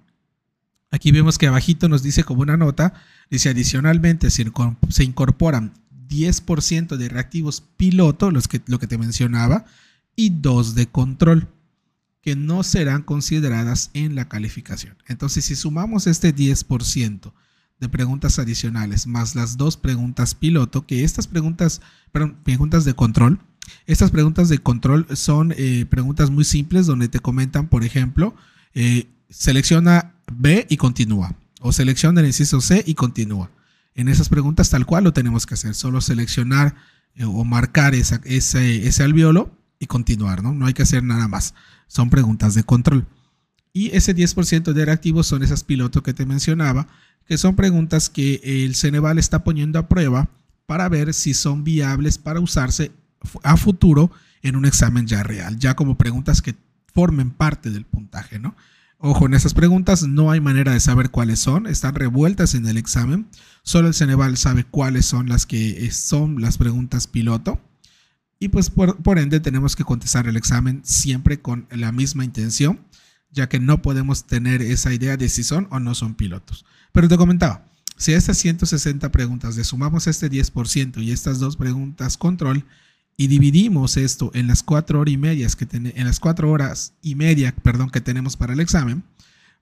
Aquí 0.91 1.11
vemos 1.11 1.39
que 1.39 1.47
abajito 1.47 1.89
nos 1.89 2.03
dice 2.03 2.23
como 2.23 2.43
una 2.43 2.59
nota, 2.59 2.93
dice 3.33 3.49
adicionalmente 3.49 4.31
se 4.31 5.05
incorporan 5.05 5.73
10% 6.09 6.97
de 6.97 7.09
reactivos 7.09 7.63
piloto, 7.79 8.31
los 8.31 8.47
que, 8.47 8.61
lo 8.67 8.79
que 8.79 8.87
te 8.87 8.99
mencionaba, 8.99 9.65
y 10.15 10.31
2 10.31 10.75
de 10.75 10.87
control, 10.87 11.49
que 12.21 12.37
no 12.37 12.63
serán 12.63 13.03
consideradas 13.03 13.91
en 13.95 14.15
la 14.15 14.29
calificación. 14.29 14.97
Entonces, 15.09 15.47
si 15.47 15.57
sumamos 15.57 16.07
este 16.07 16.35
10% 16.35 17.33
de 17.81 17.89
preguntas 17.89 18.39
adicionales 18.39 19.07
más 19.07 19.35
las 19.35 19.57
dos 19.57 19.79
preguntas 19.79 20.35
piloto, 20.35 20.87
que 20.87 21.03
estas 21.03 21.27
preguntas, 21.27 21.81
perdón, 22.13 22.37
preguntas 22.45 22.85
de 22.85 22.95
control, 22.95 23.41
estas 23.87 24.11
preguntas 24.11 24.51
de 24.51 24.59
control 24.59 25.07
son 25.17 25.55
eh, 25.57 25.87
preguntas 25.89 26.31
muy 26.31 26.45
simples 26.45 26.87
donde 26.87 27.09
te 27.09 27.21
comentan, 27.21 27.69
por 27.69 27.83
ejemplo, 27.83 28.35
eh, 28.75 29.07
selecciona 29.31 30.15
B 30.31 30.67
y 30.69 30.77
continúa. 30.77 31.35
O 31.63 31.73
selecciona 31.73 32.21
el 32.21 32.27
inciso 32.27 32.61
C 32.61 32.83
y 32.87 32.95
continúa. 32.95 33.51
En 33.95 34.09
esas 34.09 34.29
preguntas 34.29 34.71
tal 34.71 34.87
cual 34.87 35.05
lo 35.05 35.13
tenemos 35.13 35.47
que 35.47 35.55
hacer. 35.55 35.75
Solo 35.75 36.01
seleccionar 36.01 36.75
eh, 37.15 37.25
o 37.25 37.45
marcar 37.45 37.95
ese, 37.95 38.21
ese 38.25 39.03
alveolo 39.03 39.57
y 39.79 39.87
continuar. 39.87 40.43
¿no? 40.43 40.53
no 40.53 40.67
hay 40.67 40.75
que 40.75 40.83
hacer 40.83 41.03
nada 41.03 41.29
más. 41.29 41.55
Son 41.87 42.11
preguntas 42.11 42.55
de 42.55 42.65
control. 42.65 43.07
Y 43.73 43.97
ese 43.97 44.15
10% 44.15 44.73
de 44.73 44.85
reactivos 44.85 45.27
son 45.27 45.43
esas 45.43 45.65
pilotos 45.65 46.03
que 46.03 46.13
te 46.13 46.27
mencionaba, 46.27 46.89
que 47.27 47.39
son 47.39 47.57
preguntas 47.57 48.11
que 48.11 48.41
el 48.45 48.75
Ceneval 48.75 49.19
está 49.19 49.45
poniendo 49.45 49.79
a 49.79 49.89
prueba 49.89 50.29
para 50.67 50.89
ver 50.89 51.15
si 51.15 51.35
son 51.35 51.65
viables 51.65 52.19
para 52.19 52.41
usarse 52.41 52.93
a 53.43 53.57
futuro 53.57 54.11
en 54.43 54.57
un 54.57 54.67
examen 54.67 55.07
ya 55.07 55.23
real, 55.23 55.59
ya 55.59 55.75
como 55.75 55.97
preguntas 55.97 56.43
que 56.43 56.55
formen 56.93 57.31
parte 57.31 57.71
del 57.71 57.85
puntaje, 57.85 58.39
¿no? 58.39 58.55
Ojo, 59.05 59.27
en 59.27 59.35
esas 59.35 59.53
preguntas 59.53 60.05
no 60.07 60.31
hay 60.31 60.41
manera 60.41 60.73
de 60.73 60.79
saber 60.79 61.11
cuáles 61.11 61.41
son, 61.41 61.67
están 61.67 61.97
revueltas 61.97 62.55
en 62.55 62.69
el 62.69 62.77
examen. 62.77 63.27
Solo 63.65 63.89
el 63.89 63.95
Ceneval 63.95 64.37
sabe 64.37 64.63
cuáles 64.63 65.07
son 65.07 65.29
las 65.29 65.45
que 65.45 65.91
son 65.91 66.41
las 66.41 66.57
preguntas 66.57 67.09
piloto. 67.09 67.61
Y 68.39 68.51
pues 68.51 68.71
por, 68.71 69.03
por, 69.03 69.19
ende 69.19 69.41
tenemos 69.41 69.75
que 69.75 69.83
contestar 69.83 70.29
el 70.29 70.37
examen 70.37 70.83
siempre 70.85 71.41
con 71.41 71.67
la 71.73 71.91
misma 71.91 72.25
intención, 72.25 72.79
ya 73.33 73.49
que 73.49 73.59
no 73.59 73.83
podemos 73.83 74.29
tener 74.29 74.63
esa 74.63 74.95
idea 74.95 75.17
de 75.17 75.29
si 75.29 75.43
son 75.43 75.67
o 75.73 75.81
no 75.81 75.97
son 75.97 76.15
pilotos. 76.15 76.65
Pero 76.93 77.09
te 77.09 77.17
comentaba, 77.17 77.67
si 77.97 78.15
a 78.15 78.19
estas 78.19 78.39
160 78.39 79.11
preguntas 79.11 79.57
le 79.57 79.65
sumamos 79.65 80.07
este 80.07 80.31
10% 80.31 81.03
y 81.03 81.11
estas 81.11 81.41
dos 81.41 81.57
preguntas 81.57 82.17
control, 82.17 82.67
y 83.17 83.27
dividimos 83.27 83.97
esto 83.97 84.31
en 84.35 84.47
las 84.47 84.63
cuatro 84.63 85.01
horas 85.01 85.13
y 85.13 85.17
medias 85.17 85.57
que 85.57 85.67
en 85.73 86.05
las 86.05 86.21
cuatro 86.21 86.51
horas 86.51 86.95
y 87.03 87.15
media, 87.15 87.55
perdón, 87.63 87.91
que 87.91 88.01
tenemos 88.01 88.37
para 88.37 88.53
el 88.53 88.61
examen, 88.61 89.05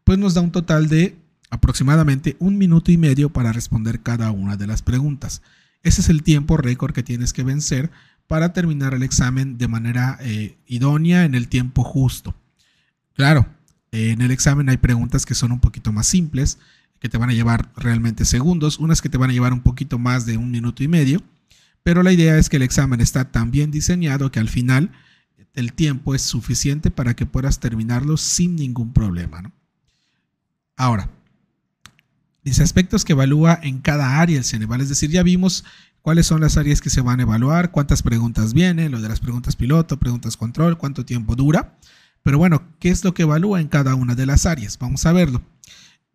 pues 0.05 0.19
nos 0.19 0.35
da 0.35 0.41
un 0.41 0.53
total 0.53 0.89
de 0.89 1.17
aproximadamente 1.51 2.37
un 2.39 2.57
minuto 2.59 2.93
y 2.93 2.97
medio 2.97 3.31
para 3.31 3.53
responder 3.53 4.01
cada 4.01 4.31
una 4.31 4.57
de 4.57 4.67
las 4.67 4.83
preguntas. 4.83 5.43
Ese 5.83 6.01
es 6.01 6.09
el 6.09 6.23
tiempo 6.23 6.57
récord 6.57 6.93
que 6.93 7.03
tienes 7.03 7.33
que 7.33 7.43
vencer 7.43 7.91
para 8.27 8.53
terminar 8.53 8.95
el 8.95 9.03
examen 9.03 9.59
de 9.59 9.67
manera 9.67 10.17
eh, 10.21 10.57
idónea 10.67 11.25
en 11.25 11.35
el 11.35 11.49
tiempo 11.49 11.83
justo. 11.83 12.35
Claro, 13.15 13.47
en 13.91 14.23
el 14.23 14.31
examen 14.31 14.69
hay 14.69 14.77
preguntas 14.77 15.27
que 15.27 15.35
son 15.35 15.51
un 15.53 15.61
poquito 15.61 15.93
más 15.93 16.07
simples, 16.07 16.59
que 17.01 17.09
te 17.09 17.19
van 17.19 17.31
a 17.31 17.35
llevar 17.35 17.73
realmente 17.77 18.25
segundos, 18.25 18.79
unas 18.79 19.03
que 19.03 19.09
te 19.09 19.19
van 19.19 19.31
a 19.31 19.33
llevar 19.33 19.53
un 19.53 19.63
poquito 19.63 19.99
más 19.99 20.27
de 20.27 20.37
un 20.37 20.51
minuto 20.51 20.85
y 20.85 20.89
medio, 20.89 21.23
pero 21.83 22.03
la 22.03 22.13
idea 22.13 22.37
es 22.39 22.49
que 22.49 22.57
el 22.57 22.63
examen 22.63 23.01
está 23.01 23.31
tan 23.31 23.51
bien 23.51 23.71
diseñado 23.71 24.31
que 24.31 24.41
al 24.41 24.49
final 24.49 24.93
el 25.55 25.73
tiempo 25.73 26.15
es 26.15 26.23
suficiente 26.23 26.91
para 26.91 27.15
que 27.15 27.27
puedas 27.27 27.61
terminarlo 27.61 28.17
sin 28.17 28.57
ningún 28.57 28.93
problema. 28.93 29.53
Ahora, 30.77 31.11
dice 32.45 32.63
aspectos 32.63 33.05
que 33.05 33.13
evalúa 33.13 33.59
en 33.63 33.81
cada 33.81 34.21
área 34.21 34.39
el 34.39 34.45
Ceneval, 34.45 34.81
es 34.81 34.89
decir, 34.89 35.11
ya 35.11 35.23
vimos 35.23 35.65
cuáles 36.03 36.27
son 36.27 36.41
las 36.41 36.57
áreas 36.57 36.81
que 36.81 36.91
se 36.91 37.01
van 37.01 37.21
a 37.21 37.25
evaluar, 37.25 37.71
cuántas 37.71 38.03
preguntas 38.03 38.55
vienen, 38.55 38.93
lo 38.93 39.01
de 39.01 39.09
las 39.09 39.21
preguntas 39.21 39.57
piloto, 39.57 39.99
preguntas 39.99 40.37
control, 40.37 40.79
cuánto 40.79 41.05
tiempo 41.05 41.37
dura. 41.37 41.77
Pero 42.23 42.39
bueno, 42.39 42.63
¿qué 42.79 42.91
es 42.91 43.05
lo 43.05 43.15
que 43.15 43.23
evalúa 43.23 43.61
en 43.61 43.69
cada 43.69 43.95
una 43.95 44.15
de 44.15 44.27
las 44.27 44.47
áreas? 44.47 44.79
Vamos 44.79 45.07
a 45.07 45.13
verlo. 45.13 45.43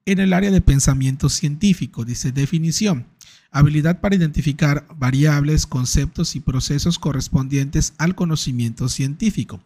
En 0.06 0.20
el 0.20 0.34
área 0.34 0.52
de 0.52 0.62
pensamiento 0.62 1.30
científico, 1.30 2.06
dice 2.06 2.32
definición 2.32 3.08
habilidad 3.56 4.02
para 4.02 4.16
identificar 4.16 4.86
variables, 4.98 5.66
conceptos 5.66 6.36
y 6.36 6.42
procesos 6.42 7.00
correspondientes 7.00 7.94
al 7.98 8.14
conocimiento 8.14 8.90
científico, 8.90 9.62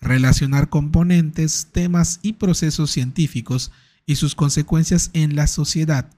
relacionar 0.00 0.70
componentes, 0.70 1.68
temas 1.70 2.18
y 2.22 2.32
procesos 2.32 2.90
científicos 2.90 3.72
y 4.06 4.16
sus 4.16 4.34
consecuencias 4.34 5.10
en 5.12 5.36
la 5.36 5.48
sociedad, 5.48 6.10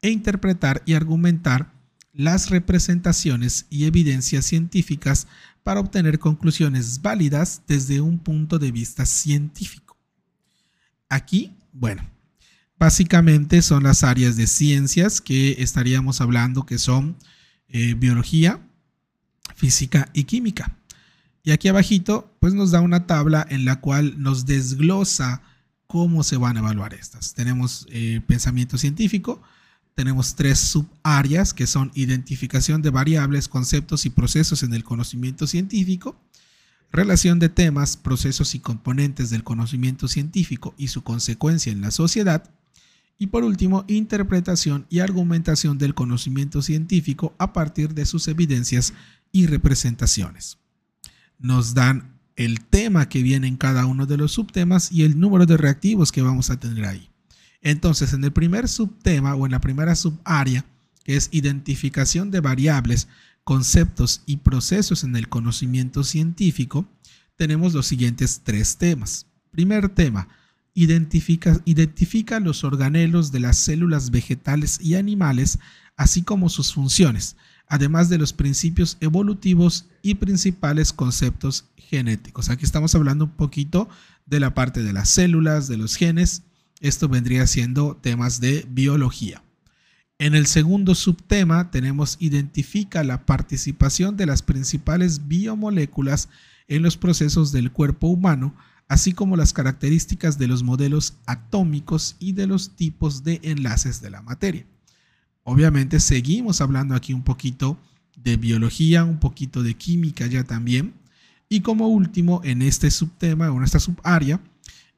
e 0.00 0.08
interpretar 0.08 0.82
y 0.86 0.94
argumentar 0.94 1.74
las 2.14 2.48
representaciones 2.48 3.66
y 3.68 3.84
evidencias 3.84 4.46
científicas 4.46 5.26
para 5.62 5.80
obtener 5.80 6.18
conclusiones 6.18 7.02
válidas 7.02 7.60
desde 7.68 8.00
un 8.00 8.18
punto 8.18 8.58
de 8.58 8.72
vista 8.72 9.04
científico. 9.04 9.98
Aquí, 11.10 11.52
bueno, 11.74 12.02
Básicamente 12.78 13.62
son 13.62 13.84
las 13.84 14.04
áreas 14.04 14.36
de 14.36 14.46
ciencias 14.46 15.20
que 15.20 15.62
estaríamos 15.62 16.20
hablando 16.20 16.66
que 16.66 16.78
son 16.78 17.16
eh, 17.68 17.94
biología, 17.94 18.60
física 19.54 20.10
y 20.12 20.24
química. 20.24 20.76
Y 21.42 21.52
aquí 21.52 21.68
abajito 21.68 22.36
pues 22.40 22.54
nos 22.54 22.72
da 22.72 22.80
una 22.80 23.06
tabla 23.06 23.46
en 23.48 23.64
la 23.64 23.80
cual 23.80 24.20
nos 24.20 24.46
desglosa 24.46 25.42
cómo 25.86 26.22
se 26.22 26.36
van 26.36 26.56
a 26.56 26.60
evaluar 26.60 26.92
estas. 26.92 27.34
Tenemos 27.34 27.86
eh, 27.90 28.20
pensamiento 28.26 28.76
científico, 28.76 29.40
tenemos 29.94 30.34
tres 30.34 30.58
subáreas 30.58 31.54
que 31.54 31.66
son 31.66 31.90
identificación 31.94 32.82
de 32.82 32.90
variables, 32.90 33.48
conceptos 33.48 34.04
y 34.04 34.10
procesos 34.10 34.62
en 34.62 34.74
el 34.74 34.84
conocimiento 34.84 35.46
científico, 35.46 36.20
relación 36.92 37.38
de 37.38 37.48
temas, 37.48 37.96
procesos 37.96 38.54
y 38.54 38.58
componentes 38.58 39.30
del 39.30 39.42
conocimiento 39.42 40.08
científico 40.08 40.74
y 40.76 40.88
su 40.88 41.02
consecuencia 41.02 41.72
en 41.72 41.80
la 41.80 41.90
sociedad, 41.90 42.50
y 43.18 43.28
por 43.28 43.44
último, 43.44 43.84
interpretación 43.88 44.86
y 44.90 45.00
argumentación 45.00 45.78
del 45.78 45.94
conocimiento 45.94 46.62
científico 46.62 47.34
a 47.38 47.52
partir 47.52 47.94
de 47.94 48.04
sus 48.04 48.28
evidencias 48.28 48.92
y 49.32 49.46
representaciones. 49.46 50.58
Nos 51.38 51.74
dan 51.74 52.16
el 52.36 52.60
tema 52.60 53.08
que 53.08 53.22
viene 53.22 53.48
en 53.48 53.56
cada 53.56 53.86
uno 53.86 54.06
de 54.06 54.18
los 54.18 54.32
subtemas 54.32 54.92
y 54.92 55.04
el 55.04 55.18
número 55.18 55.46
de 55.46 55.56
reactivos 55.56 56.12
que 56.12 56.22
vamos 56.22 56.50
a 56.50 56.60
tener 56.60 56.84
ahí. 56.84 57.08
Entonces, 57.62 58.12
en 58.12 58.22
el 58.22 58.32
primer 58.32 58.68
subtema 58.68 59.34
o 59.34 59.46
en 59.46 59.52
la 59.52 59.60
primera 59.60 59.94
subárea, 59.96 60.64
que 61.02 61.16
es 61.16 61.28
identificación 61.32 62.30
de 62.30 62.40
variables, 62.40 63.08
conceptos 63.44 64.22
y 64.26 64.38
procesos 64.38 65.04
en 65.04 65.16
el 65.16 65.28
conocimiento 65.28 66.04
científico, 66.04 66.86
tenemos 67.36 67.74
los 67.74 67.86
siguientes 67.86 68.42
tres 68.44 68.76
temas. 68.76 69.26
Primer 69.50 69.88
tema, 69.88 70.28
identifica, 70.76 71.58
identifica 71.64 72.38
los 72.38 72.62
organelos 72.62 73.32
de 73.32 73.40
las 73.40 73.56
células 73.56 74.10
vegetales 74.10 74.78
y 74.80 74.94
animales, 74.94 75.58
así 75.96 76.22
como 76.22 76.50
sus 76.50 76.74
funciones, 76.74 77.36
además 77.66 78.10
de 78.10 78.18
los 78.18 78.34
principios 78.34 78.98
evolutivos 79.00 79.86
y 80.02 80.16
principales 80.16 80.92
conceptos 80.92 81.64
genéticos. 81.76 82.50
Aquí 82.50 82.64
estamos 82.64 82.94
hablando 82.94 83.24
un 83.24 83.30
poquito 83.30 83.88
de 84.26 84.38
la 84.38 84.52
parte 84.54 84.82
de 84.82 84.92
las 84.92 85.08
células, 85.08 85.66
de 85.66 85.78
los 85.78 85.96
genes 85.96 86.42
Esto 86.80 87.08
vendría 87.08 87.46
siendo 87.46 87.96
temas 87.96 88.38
de 88.40 88.66
biología. 88.68 89.42
En 90.18 90.34
el 90.34 90.46
segundo 90.46 90.94
subtema 90.94 91.70
tenemos 91.70 92.18
identifica 92.20 93.02
la 93.02 93.24
participación 93.24 94.18
de 94.18 94.26
las 94.26 94.42
principales 94.42 95.26
biomoléculas 95.26 96.28
en 96.68 96.82
los 96.82 96.98
procesos 96.98 97.50
del 97.50 97.72
cuerpo 97.72 98.08
humano, 98.08 98.54
así 98.88 99.12
como 99.12 99.36
las 99.36 99.52
características 99.52 100.38
de 100.38 100.48
los 100.48 100.62
modelos 100.62 101.14
atómicos 101.26 102.16
y 102.18 102.32
de 102.32 102.46
los 102.46 102.76
tipos 102.76 103.24
de 103.24 103.40
enlaces 103.42 104.00
de 104.00 104.10
la 104.10 104.22
materia. 104.22 104.66
Obviamente 105.42 106.00
seguimos 106.00 106.60
hablando 106.60 106.94
aquí 106.94 107.12
un 107.12 107.22
poquito 107.22 107.78
de 108.16 108.36
biología, 108.36 109.04
un 109.04 109.18
poquito 109.18 109.62
de 109.62 109.74
química 109.74 110.26
ya 110.26 110.44
también. 110.44 110.94
Y 111.48 111.60
como 111.60 111.88
último, 111.88 112.40
en 112.44 112.62
este 112.62 112.90
subtema 112.90 113.50
o 113.50 113.56
en 113.58 113.64
esta 113.64 113.78
subárea, 113.78 114.40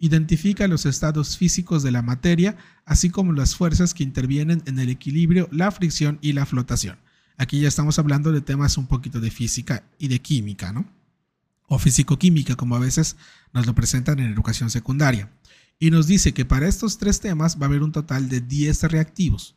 Identifica 0.00 0.68
los 0.68 0.86
estados 0.86 1.36
físicos 1.36 1.82
de 1.82 1.90
la 1.90 2.02
materia, 2.02 2.56
así 2.84 3.10
como 3.10 3.32
las 3.32 3.56
fuerzas 3.56 3.94
que 3.94 4.04
intervienen 4.04 4.62
en 4.66 4.78
el 4.78 4.90
equilibrio, 4.90 5.48
la 5.50 5.72
fricción 5.72 6.18
y 6.22 6.34
la 6.34 6.46
flotación. 6.46 6.98
Aquí 7.36 7.60
ya 7.60 7.68
estamos 7.68 7.98
hablando 7.98 8.30
de 8.30 8.40
temas 8.40 8.78
un 8.78 8.86
poquito 8.86 9.20
de 9.20 9.30
física 9.30 9.84
y 9.98 10.08
de 10.08 10.20
química, 10.20 10.72
¿no? 10.72 10.86
O 11.68 11.78
físico-química, 11.78 12.56
como 12.56 12.74
a 12.74 12.80
veces 12.80 13.16
nos 13.52 13.66
lo 13.66 13.74
presentan 13.74 14.18
en 14.18 14.32
educación 14.32 14.70
secundaria. 14.70 15.30
Y 15.78 15.90
nos 15.90 16.06
dice 16.06 16.34
que 16.34 16.44
para 16.44 16.66
estos 16.66 16.98
tres 16.98 17.20
temas 17.20 17.56
va 17.56 17.66
a 17.66 17.68
haber 17.68 17.82
un 17.82 17.92
total 17.92 18.28
de 18.28 18.40
10 18.40 18.82
reactivos. 18.84 19.54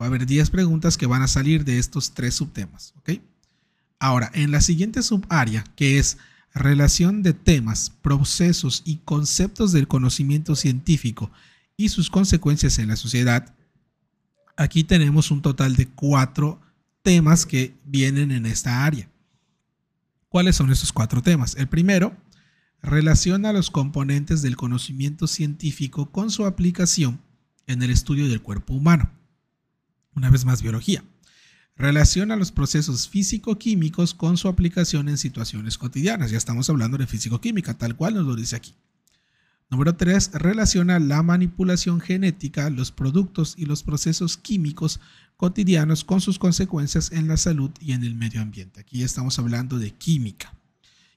Va 0.00 0.06
a 0.06 0.08
haber 0.08 0.24
10 0.24 0.48
preguntas 0.50 0.96
que 0.96 1.06
van 1.06 1.22
a 1.22 1.28
salir 1.28 1.64
de 1.64 1.78
estos 1.78 2.12
tres 2.14 2.34
subtemas, 2.34 2.94
¿ok? 2.98 3.20
Ahora, 3.98 4.30
en 4.32 4.50
la 4.50 4.62
siguiente 4.62 5.02
subárea, 5.02 5.62
que 5.76 5.98
es 5.98 6.16
relación 6.54 7.22
de 7.22 7.34
temas, 7.34 7.90
procesos 8.00 8.80
y 8.86 8.96
conceptos 9.04 9.72
del 9.72 9.88
conocimiento 9.88 10.56
científico 10.56 11.30
y 11.76 11.90
sus 11.90 12.08
consecuencias 12.08 12.78
en 12.78 12.88
la 12.88 12.96
sociedad, 12.96 13.54
aquí 14.56 14.84
tenemos 14.84 15.30
un 15.30 15.42
total 15.42 15.76
de 15.76 15.86
cuatro 15.86 16.58
temas 17.02 17.44
que 17.44 17.74
vienen 17.84 18.30
en 18.30 18.46
esta 18.46 18.86
área. 18.86 19.09
¿Cuáles 20.30 20.56
son 20.56 20.70
esos 20.70 20.92
cuatro 20.92 21.22
temas? 21.22 21.56
El 21.56 21.68
primero, 21.68 22.16
relaciona 22.80 23.52
los 23.52 23.70
componentes 23.70 24.40
del 24.40 24.56
conocimiento 24.56 25.26
científico 25.26 26.10
con 26.12 26.30
su 26.30 26.46
aplicación 26.46 27.20
en 27.66 27.82
el 27.82 27.90
estudio 27.90 28.28
del 28.28 28.40
cuerpo 28.40 28.72
humano. 28.72 29.10
Una 30.14 30.30
vez 30.30 30.44
más, 30.44 30.62
biología 30.62 31.04
relaciona 31.80 32.36
los 32.36 32.52
procesos 32.52 33.08
físico-químicos 33.08 34.14
con 34.14 34.36
su 34.36 34.48
aplicación 34.48 35.08
en 35.08 35.18
situaciones 35.18 35.78
cotidianas. 35.78 36.30
Ya 36.30 36.38
estamos 36.38 36.70
hablando 36.70 36.98
de 36.98 37.06
físico-química, 37.06 37.76
tal 37.76 37.96
cual 37.96 38.14
nos 38.14 38.26
lo 38.26 38.36
dice 38.36 38.54
aquí. 38.54 38.74
Número 39.70 39.94
3. 39.94 40.32
Relaciona 40.34 40.98
la 40.98 41.22
manipulación 41.22 42.00
genética, 42.00 42.68
los 42.70 42.90
productos 42.90 43.54
y 43.56 43.66
los 43.66 43.84
procesos 43.84 44.36
químicos 44.36 44.98
cotidianos 45.36 46.02
con 46.02 46.20
sus 46.20 46.40
consecuencias 46.40 47.12
en 47.12 47.28
la 47.28 47.36
salud 47.36 47.70
y 47.80 47.92
en 47.92 48.02
el 48.02 48.16
medio 48.16 48.42
ambiente. 48.42 48.80
Aquí 48.80 49.04
estamos 49.04 49.38
hablando 49.38 49.78
de 49.78 49.92
química. 49.92 50.52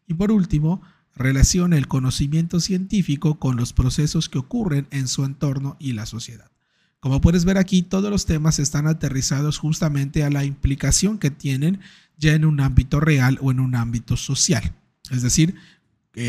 Y 0.07 0.13
por 0.13 0.31
último, 0.31 0.83
relaciona 1.15 1.77
el 1.77 1.88
conocimiento 1.88 2.60
científico 2.60 3.39
con 3.39 3.57
los 3.57 3.74
procesos 3.74 4.29
que 4.29 4.38
ocurren 4.38 4.88
en 4.91 5.07
su 5.07 5.25
entorno 5.25 5.75
y 5.79 5.93
la 5.93 6.05
sociedad. 6.05 6.51
Como 7.00 7.22
puedes 7.22 7.45
ver 7.45 7.57
aquí, 7.57 7.81
todos 7.81 8.12
los 8.12 8.27
temas 8.27 8.60
están 8.60 8.86
aterrizados 8.86 9.57
justamente 9.57 10.24
a 10.24 10.29
la 10.29 10.45
implicación 10.45 11.17
que 11.17 11.31
tienen 11.31 11.79
ya 12.17 12.33
en 12.33 12.45
un 12.45 12.60
ámbito 12.60 13.00
real 13.00 13.39
o 13.41 13.50
en 13.50 13.60
un 13.60 13.74
ámbito 13.74 14.15
social. 14.15 14.75
Es 15.10 15.24
decir, 15.24 15.55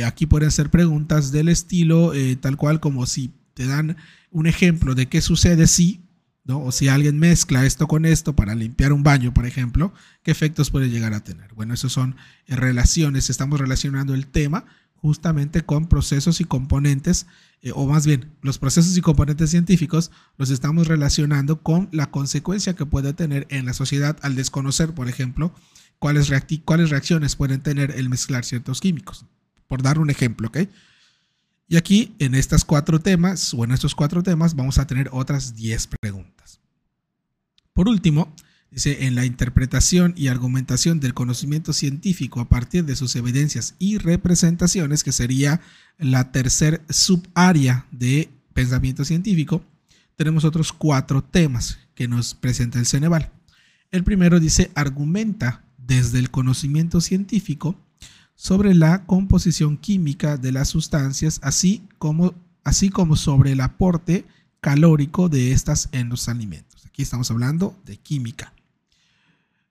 aquí 0.06 0.26
pueden 0.26 0.50
ser 0.50 0.70
preguntas 0.70 1.30
del 1.30 1.48
estilo 1.48 2.14
eh, 2.14 2.36
tal 2.36 2.56
cual 2.56 2.80
como 2.80 3.06
si 3.06 3.32
te 3.54 3.66
dan 3.66 3.96
un 4.30 4.46
ejemplo 4.46 4.94
de 4.94 5.06
qué 5.06 5.20
sucede 5.20 5.66
si, 5.66 6.00
¿no? 6.44 6.62
o 6.62 6.72
si 6.72 6.88
alguien 6.88 7.18
mezcla 7.18 7.64
esto 7.64 7.86
con 7.86 8.04
esto 8.04 8.34
para 8.34 8.54
limpiar 8.54 8.92
un 8.92 9.02
baño, 9.02 9.32
por 9.32 9.46
ejemplo, 9.46 9.92
qué 10.22 10.30
efectos 10.30 10.70
puede 10.70 10.90
llegar 10.90 11.14
a 11.14 11.22
tener. 11.22 11.54
Bueno, 11.54 11.74
eso 11.74 11.88
son 11.88 12.16
eh, 12.46 12.56
relaciones, 12.56 13.30
estamos 13.30 13.60
relacionando 13.60 14.14
el 14.14 14.26
tema 14.26 14.64
justamente 14.96 15.60
con 15.60 15.86
procesos 15.86 16.40
y 16.40 16.44
componentes, 16.44 17.26
eh, 17.60 17.72
o 17.74 17.86
más 17.86 18.06
bien, 18.06 18.32
los 18.40 18.58
procesos 18.58 18.96
y 18.96 19.02
componentes 19.02 19.50
científicos 19.50 20.10
los 20.38 20.48
estamos 20.48 20.86
relacionando 20.86 21.62
con 21.62 21.90
la 21.92 22.10
consecuencia 22.10 22.74
que 22.74 22.86
puede 22.86 23.12
tener 23.12 23.46
en 23.50 23.66
la 23.66 23.74
sociedad 23.74 24.16
al 24.22 24.34
desconocer, 24.34 24.94
por 24.94 25.10
ejemplo, 25.10 25.54
cuáles, 25.98 26.32
cuáles 26.64 26.88
reacciones 26.88 27.36
pueden 27.36 27.60
tener 27.60 27.90
el 27.98 28.08
mezclar 28.08 28.46
ciertos 28.46 28.80
químicos. 28.80 29.26
Por 29.68 29.82
dar 29.82 29.98
un 29.98 30.10
ejemplo, 30.10 30.48
¿ok? 30.48 30.58
Y 31.68 31.76
aquí, 31.76 32.14
en 32.18 32.34
estas 32.34 32.64
cuatro 32.64 33.00
temas, 33.00 33.54
o 33.54 33.64
en 33.64 33.72
estos 33.72 33.94
cuatro 33.94 34.22
temas, 34.22 34.54
vamos 34.54 34.78
a 34.78 34.86
tener 34.86 35.08
otras 35.12 35.54
10 35.54 35.88
preguntas. 36.00 36.60
Por 37.72 37.88
último, 37.88 38.34
Dice, 38.74 39.06
en 39.06 39.14
la 39.14 39.24
interpretación 39.24 40.14
y 40.16 40.26
argumentación 40.26 40.98
del 40.98 41.14
conocimiento 41.14 41.72
científico 41.72 42.40
a 42.40 42.48
partir 42.48 42.84
de 42.84 42.96
sus 42.96 43.14
evidencias 43.14 43.76
y 43.78 43.98
representaciones, 43.98 45.04
que 45.04 45.12
sería 45.12 45.60
la 45.96 46.32
tercer 46.32 46.82
subárea 46.90 47.86
de 47.92 48.30
pensamiento 48.52 49.04
científico, 49.04 49.62
tenemos 50.16 50.44
otros 50.44 50.72
cuatro 50.72 51.22
temas 51.22 51.78
que 51.94 52.08
nos 52.08 52.34
presenta 52.34 52.80
el 52.80 52.86
Ceneval. 52.86 53.30
El 53.92 54.02
primero 54.02 54.40
dice, 54.40 54.72
argumenta 54.74 55.62
desde 55.78 56.18
el 56.18 56.32
conocimiento 56.32 57.00
científico 57.00 57.80
sobre 58.34 58.74
la 58.74 59.04
composición 59.06 59.76
química 59.76 60.36
de 60.36 60.52
las 60.52 60.68
sustancias, 60.68 61.40
así 61.42 61.82
como, 61.98 62.34
así 62.64 62.90
como 62.90 63.16
sobre 63.16 63.52
el 63.52 63.60
aporte 63.60 64.24
calórico 64.60 65.28
de 65.28 65.52
estas 65.52 65.88
en 65.92 66.08
los 66.08 66.28
alimentos. 66.28 66.86
Aquí 66.86 67.02
estamos 67.02 67.30
hablando 67.30 67.76
de 67.84 67.96
química. 67.96 68.52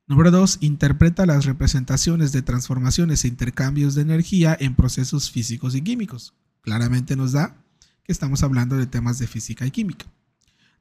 Número 0.07 0.31
2. 0.31 0.57
Interpreta 0.61 1.25
las 1.25 1.45
representaciones 1.45 2.31
de 2.31 2.41
transformaciones 2.41 3.23
e 3.23 3.29
intercambios 3.29 3.95
de 3.95 4.01
energía 4.01 4.55
en 4.59 4.75
procesos 4.75 5.31
físicos 5.31 5.75
y 5.75 5.81
químicos. 5.81 6.33
Claramente 6.61 7.15
nos 7.15 7.31
da 7.31 7.55
que 8.03 8.11
estamos 8.11 8.43
hablando 8.43 8.77
de 8.77 8.85
temas 8.85 9.17
de 9.17 9.27
física 9.27 9.65
y 9.65 9.71
química. 9.71 10.05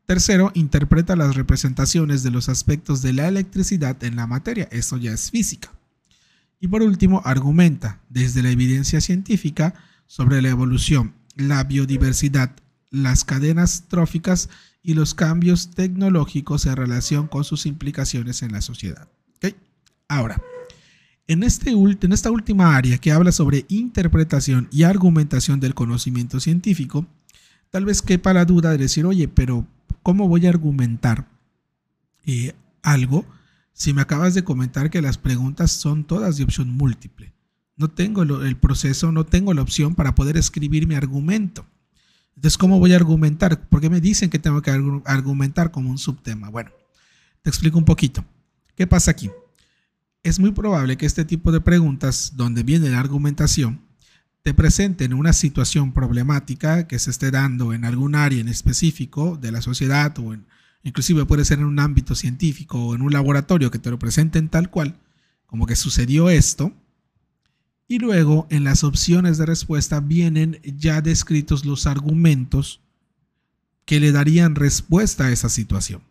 Tercero, 0.06 0.50
interpreta 0.54 1.14
las 1.14 1.36
representaciones 1.36 2.22
de 2.22 2.32
los 2.32 2.48
aspectos 2.48 3.02
de 3.02 3.12
la 3.12 3.28
electricidad 3.28 4.02
en 4.02 4.16
la 4.16 4.26
materia. 4.26 4.68
Eso 4.72 4.96
ya 4.96 5.12
es 5.12 5.30
física. 5.30 5.70
Y 6.62 6.68
por 6.68 6.80
último, 6.82 7.20
argumenta 7.24 7.98
desde 8.08 8.40
la 8.40 8.50
evidencia 8.50 9.00
científica 9.00 9.74
sobre 10.06 10.40
la 10.40 10.50
evolución, 10.50 11.12
la 11.34 11.64
biodiversidad, 11.64 12.52
las 12.88 13.24
cadenas 13.24 13.88
tróficas 13.88 14.48
y 14.80 14.94
los 14.94 15.12
cambios 15.12 15.72
tecnológicos 15.72 16.66
en 16.66 16.76
relación 16.76 17.26
con 17.26 17.42
sus 17.42 17.66
implicaciones 17.66 18.42
en 18.42 18.52
la 18.52 18.60
sociedad. 18.60 19.08
Ahora, 20.06 20.40
en, 21.26 21.42
este, 21.42 21.70
en 21.70 22.12
esta 22.12 22.30
última 22.30 22.76
área 22.76 22.98
que 22.98 23.10
habla 23.10 23.32
sobre 23.32 23.64
interpretación 23.68 24.68
y 24.70 24.84
argumentación 24.84 25.58
del 25.58 25.74
conocimiento 25.74 26.38
científico, 26.38 27.06
tal 27.70 27.86
vez 27.86 28.02
quepa 28.02 28.34
la 28.34 28.44
duda 28.44 28.70
de 28.70 28.78
decir, 28.78 29.04
oye, 29.04 29.26
pero 29.26 29.66
¿cómo 30.04 30.28
voy 30.28 30.46
a 30.46 30.50
argumentar 30.50 31.26
eh, 32.24 32.54
algo 32.82 33.24
si 33.72 33.92
me 33.92 34.02
acabas 34.02 34.34
de 34.34 34.44
comentar 34.44 34.90
que 34.90 35.02
las 35.02 35.18
preguntas 35.18 35.72
son 35.72 36.04
todas 36.04 36.36
de 36.36 36.44
opción 36.44 36.70
múltiple? 36.70 37.32
No 37.76 37.88
tengo 37.88 38.22
el 38.22 38.56
proceso, 38.56 39.12
no 39.12 39.24
tengo 39.24 39.54
la 39.54 39.62
opción 39.62 39.94
para 39.94 40.14
poder 40.14 40.36
escribir 40.36 40.86
mi 40.86 40.94
argumento. 40.94 41.66
Entonces, 42.36 42.58
¿cómo 42.58 42.78
voy 42.78 42.92
a 42.92 42.96
argumentar? 42.96 43.68
¿Por 43.68 43.80
qué 43.80 43.90
me 43.90 44.00
dicen 44.00 44.30
que 44.30 44.38
tengo 44.38 44.62
que 44.62 44.70
argumentar 44.70 45.70
como 45.70 45.90
un 45.90 45.98
subtema? 45.98 46.48
Bueno, 46.48 46.70
te 47.42 47.50
explico 47.50 47.78
un 47.78 47.84
poquito. 47.84 48.24
¿Qué 48.74 48.86
pasa 48.86 49.10
aquí? 49.10 49.30
Es 50.22 50.38
muy 50.38 50.52
probable 50.52 50.96
que 50.96 51.06
este 51.06 51.24
tipo 51.24 51.50
de 51.50 51.60
preguntas, 51.60 52.32
donde 52.36 52.62
viene 52.62 52.90
la 52.90 53.00
argumentación, 53.00 53.80
te 54.42 54.54
presenten 54.54 55.14
una 55.14 55.32
situación 55.32 55.92
problemática 55.92 56.86
que 56.86 56.98
se 56.98 57.10
esté 57.10 57.30
dando 57.30 57.72
en 57.72 57.84
algún 57.84 58.14
área 58.14 58.40
en 58.40 58.48
específico 58.48 59.36
de 59.36 59.52
la 59.52 59.62
sociedad 59.62 60.16
o 60.18 60.34
inclusive 60.82 61.24
puede 61.26 61.44
ser 61.44 61.58
en 61.58 61.66
un 61.66 61.78
ámbito 61.78 62.14
científico 62.14 62.78
o 62.78 62.94
en 62.94 63.02
un 63.02 63.12
laboratorio 63.12 63.70
que 63.70 63.78
te 63.78 63.90
lo 63.90 63.98
presenten 63.98 64.48
tal 64.48 64.70
cual, 64.70 64.98
como 65.46 65.66
que 65.66 65.76
sucedió 65.76 66.30
esto, 66.30 66.72
y 67.88 67.98
luego 67.98 68.46
en 68.50 68.64
las 68.64 68.84
opciones 68.84 69.38
de 69.38 69.46
respuesta 69.46 70.00
vienen 70.00 70.60
ya 70.64 71.02
descritos 71.02 71.64
los 71.66 71.86
argumentos 71.86 72.80
que 73.84 74.00
le 74.00 74.12
darían 74.12 74.54
respuesta 74.54 75.26
a 75.26 75.32
esa 75.32 75.48
situación. 75.48 76.02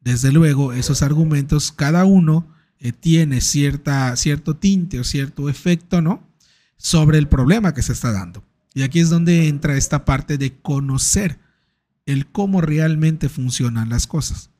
Desde 0.00 0.32
luego, 0.32 0.72
esos 0.72 1.02
argumentos, 1.02 1.72
cada 1.72 2.04
uno 2.04 2.52
eh, 2.78 2.92
tiene 2.92 3.40
cierta, 3.40 4.14
cierto 4.16 4.56
tinte 4.56 5.00
o 5.00 5.04
cierto 5.04 5.48
efecto, 5.48 6.02
¿no? 6.02 6.28
Sobre 6.76 7.18
el 7.18 7.28
problema 7.28 7.74
que 7.74 7.82
se 7.82 7.92
está 7.92 8.12
dando. 8.12 8.44
Y 8.74 8.82
aquí 8.82 9.00
es 9.00 9.10
donde 9.10 9.48
entra 9.48 9.76
esta 9.76 10.04
parte 10.04 10.38
de 10.38 10.56
conocer 10.60 11.38
el 12.08 12.26
cómo 12.26 12.62
realmente 12.62 13.28
funcionan 13.28 13.90
las 13.90 14.06
cosas. 14.06 14.50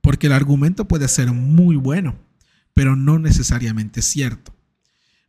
Porque 0.00 0.28
el 0.28 0.32
argumento 0.32 0.86
puede 0.86 1.08
ser 1.08 1.32
muy 1.32 1.76
bueno, 1.76 2.14
pero 2.72 2.94
no 2.94 3.18
necesariamente 3.18 4.00
cierto. 4.00 4.54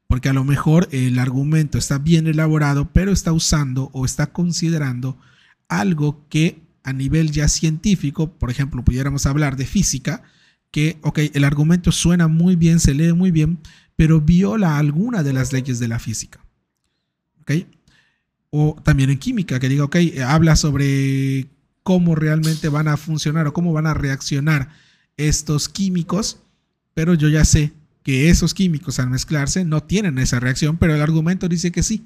Porque 0.07 0.29
a 0.29 0.33
lo 0.33 0.43
mejor 0.43 0.87
el 0.91 1.17
argumento 1.17 1.79
está 1.79 1.97
bien 1.97 2.27
elaborado, 2.27 2.91
pero 2.93 3.11
está 3.11 3.33
usando 3.33 3.89
o 3.93 4.05
está 4.05 4.27
considerando 4.27 5.17
algo 5.67 6.27
que 6.29 6.61
a 6.83 6.93
nivel 6.93 7.31
ya 7.31 7.47
científico, 7.47 8.31
por 8.37 8.51
ejemplo, 8.51 8.85
pudiéramos 8.85 9.25
hablar 9.25 9.57
de 9.57 9.65
física, 9.65 10.21
que, 10.69 10.99
ok, 11.01 11.19
el 11.33 11.45
argumento 11.45 11.91
suena 11.91 12.27
muy 12.27 12.55
bien, 12.55 12.79
se 12.79 12.93
lee 12.93 13.13
muy 13.13 13.31
bien, 13.31 13.57
pero 13.95 14.21
viola 14.21 14.77
alguna 14.77 15.23
de 15.23 15.33
las 15.33 15.51
leyes 15.51 15.79
de 15.79 15.87
la 15.87 15.97
física. 15.97 16.45
¿Ok? 17.41 17.51
O 18.51 18.75
también 18.83 19.09
en 19.09 19.17
química, 19.17 19.59
que 19.59 19.67
diga, 19.67 19.85
ok, 19.85 19.95
habla 20.27 20.55
sobre 20.55 21.54
cómo 21.85 22.15
realmente 22.15 22.67
van 22.67 22.87
a 22.87 22.97
funcionar 22.97 23.45
o 23.45 23.53
cómo 23.53 23.71
van 23.71 23.85
a 23.85 23.93
reaccionar 23.93 24.69
estos 25.17 25.69
químicos, 25.69 26.39
pero 26.95 27.13
yo 27.13 27.29
ya 27.29 27.45
sé 27.45 27.73
que 28.01 28.31
esos 28.31 28.55
químicos 28.55 28.97
al 28.97 29.11
mezclarse 29.11 29.63
no 29.65 29.83
tienen 29.83 30.17
esa 30.17 30.39
reacción, 30.39 30.77
pero 30.77 30.95
el 30.95 31.01
argumento 31.03 31.47
dice 31.47 31.71
que 31.71 31.83
sí. 31.83 32.03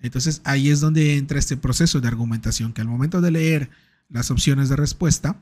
Entonces 0.00 0.40
ahí 0.44 0.70
es 0.70 0.80
donde 0.80 1.18
entra 1.18 1.38
este 1.38 1.58
proceso 1.58 2.00
de 2.00 2.08
argumentación, 2.08 2.72
que 2.72 2.80
al 2.80 2.88
momento 2.88 3.20
de 3.20 3.30
leer 3.30 3.68
las 4.08 4.30
opciones 4.30 4.70
de 4.70 4.76
respuesta, 4.76 5.36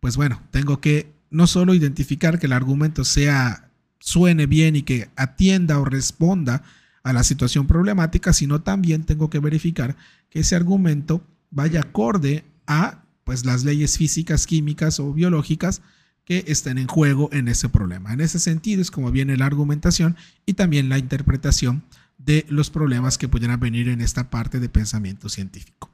pues 0.00 0.16
bueno, 0.16 0.42
tengo 0.50 0.80
que 0.80 1.12
no 1.30 1.46
solo 1.46 1.72
identificar 1.72 2.40
que 2.40 2.46
el 2.46 2.52
argumento 2.52 3.04
sea 3.04 3.70
suene 4.00 4.46
bien 4.46 4.74
y 4.74 4.82
que 4.82 5.08
atienda 5.14 5.78
o 5.78 5.84
responda 5.84 6.64
a 7.04 7.12
la 7.12 7.22
situación 7.22 7.68
problemática, 7.68 8.32
sino 8.32 8.62
también 8.62 9.04
tengo 9.04 9.30
que 9.30 9.38
verificar 9.38 9.94
que 10.30 10.40
ese 10.40 10.56
argumento 10.56 11.24
vaya 11.52 11.78
acorde 11.78 12.44
a 12.66 13.03
pues 13.24 13.44
las 13.44 13.64
leyes 13.64 13.98
físicas, 13.98 14.46
químicas 14.46 15.00
o 15.00 15.12
biológicas 15.12 15.82
que 16.24 16.44
estén 16.48 16.78
en 16.78 16.86
juego 16.86 17.28
en 17.32 17.48
ese 17.48 17.68
problema. 17.68 18.12
En 18.12 18.20
ese 18.20 18.38
sentido 18.38 18.80
es 18.80 18.90
como 18.90 19.10
viene 19.10 19.36
la 19.36 19.46
argumentación 19.46 20.16
y 20.46 20.54
también 20.54 20.88
la 20.88 20.98
interpretación 20.98 21.84
de 22.18 22.46
los 22.48 22.70
problemas 22.70 23.18
que 23.18 23.28
pudieran 23.28 23.60
venir 23.60 23.88
en 23.88 24.00
esta 24.00 24.30
parte 24.30 24.60
de 24.60 24.68
pensamiento 24.68 25.28
científico. 25.28 25.90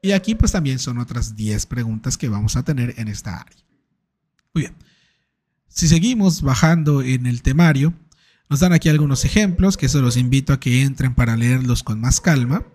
Y 0.00 0.12
aquí 0.12 0.34
pues 0.34 0.52
también 0.52 0.78
son 0.78 0.98
otras 0.98 1.36
10 1.36 1.66
preguntas 1.66 2.18
que 2.18 2.28
vamos 2.28 2.56
a 2.56 2.64
tener 2.64 2.94
en 2.98 3.08
esta 3.08 3.36
área. 3.36 3.56
Muy 4.54 4.62
bien. 4.62 4.74
Si 5.68 5.88
seguimos 5.88 6.42
bajando 6.42 7.02
en 7.02 7.26
el 7.26 7.42
temario, 7.42 7.94
nos 8.50 8.60
dan 8.60 8.72
aquí 8.74 8.90
algunos 8.90 9.24
ejemplos, 9.24 9.76
que 9.76 9.86
eso 9.86 10.02
los 10.02 10.16
invito 10.16 10.52
a 10.52 10.60
que 10.60 10.82
entren 10.82 11.14
para 11.14 11.36
leerlos 11.36 11.82
con 11.82 12.00
más 12.00 12.20
calma. 12.20 12.66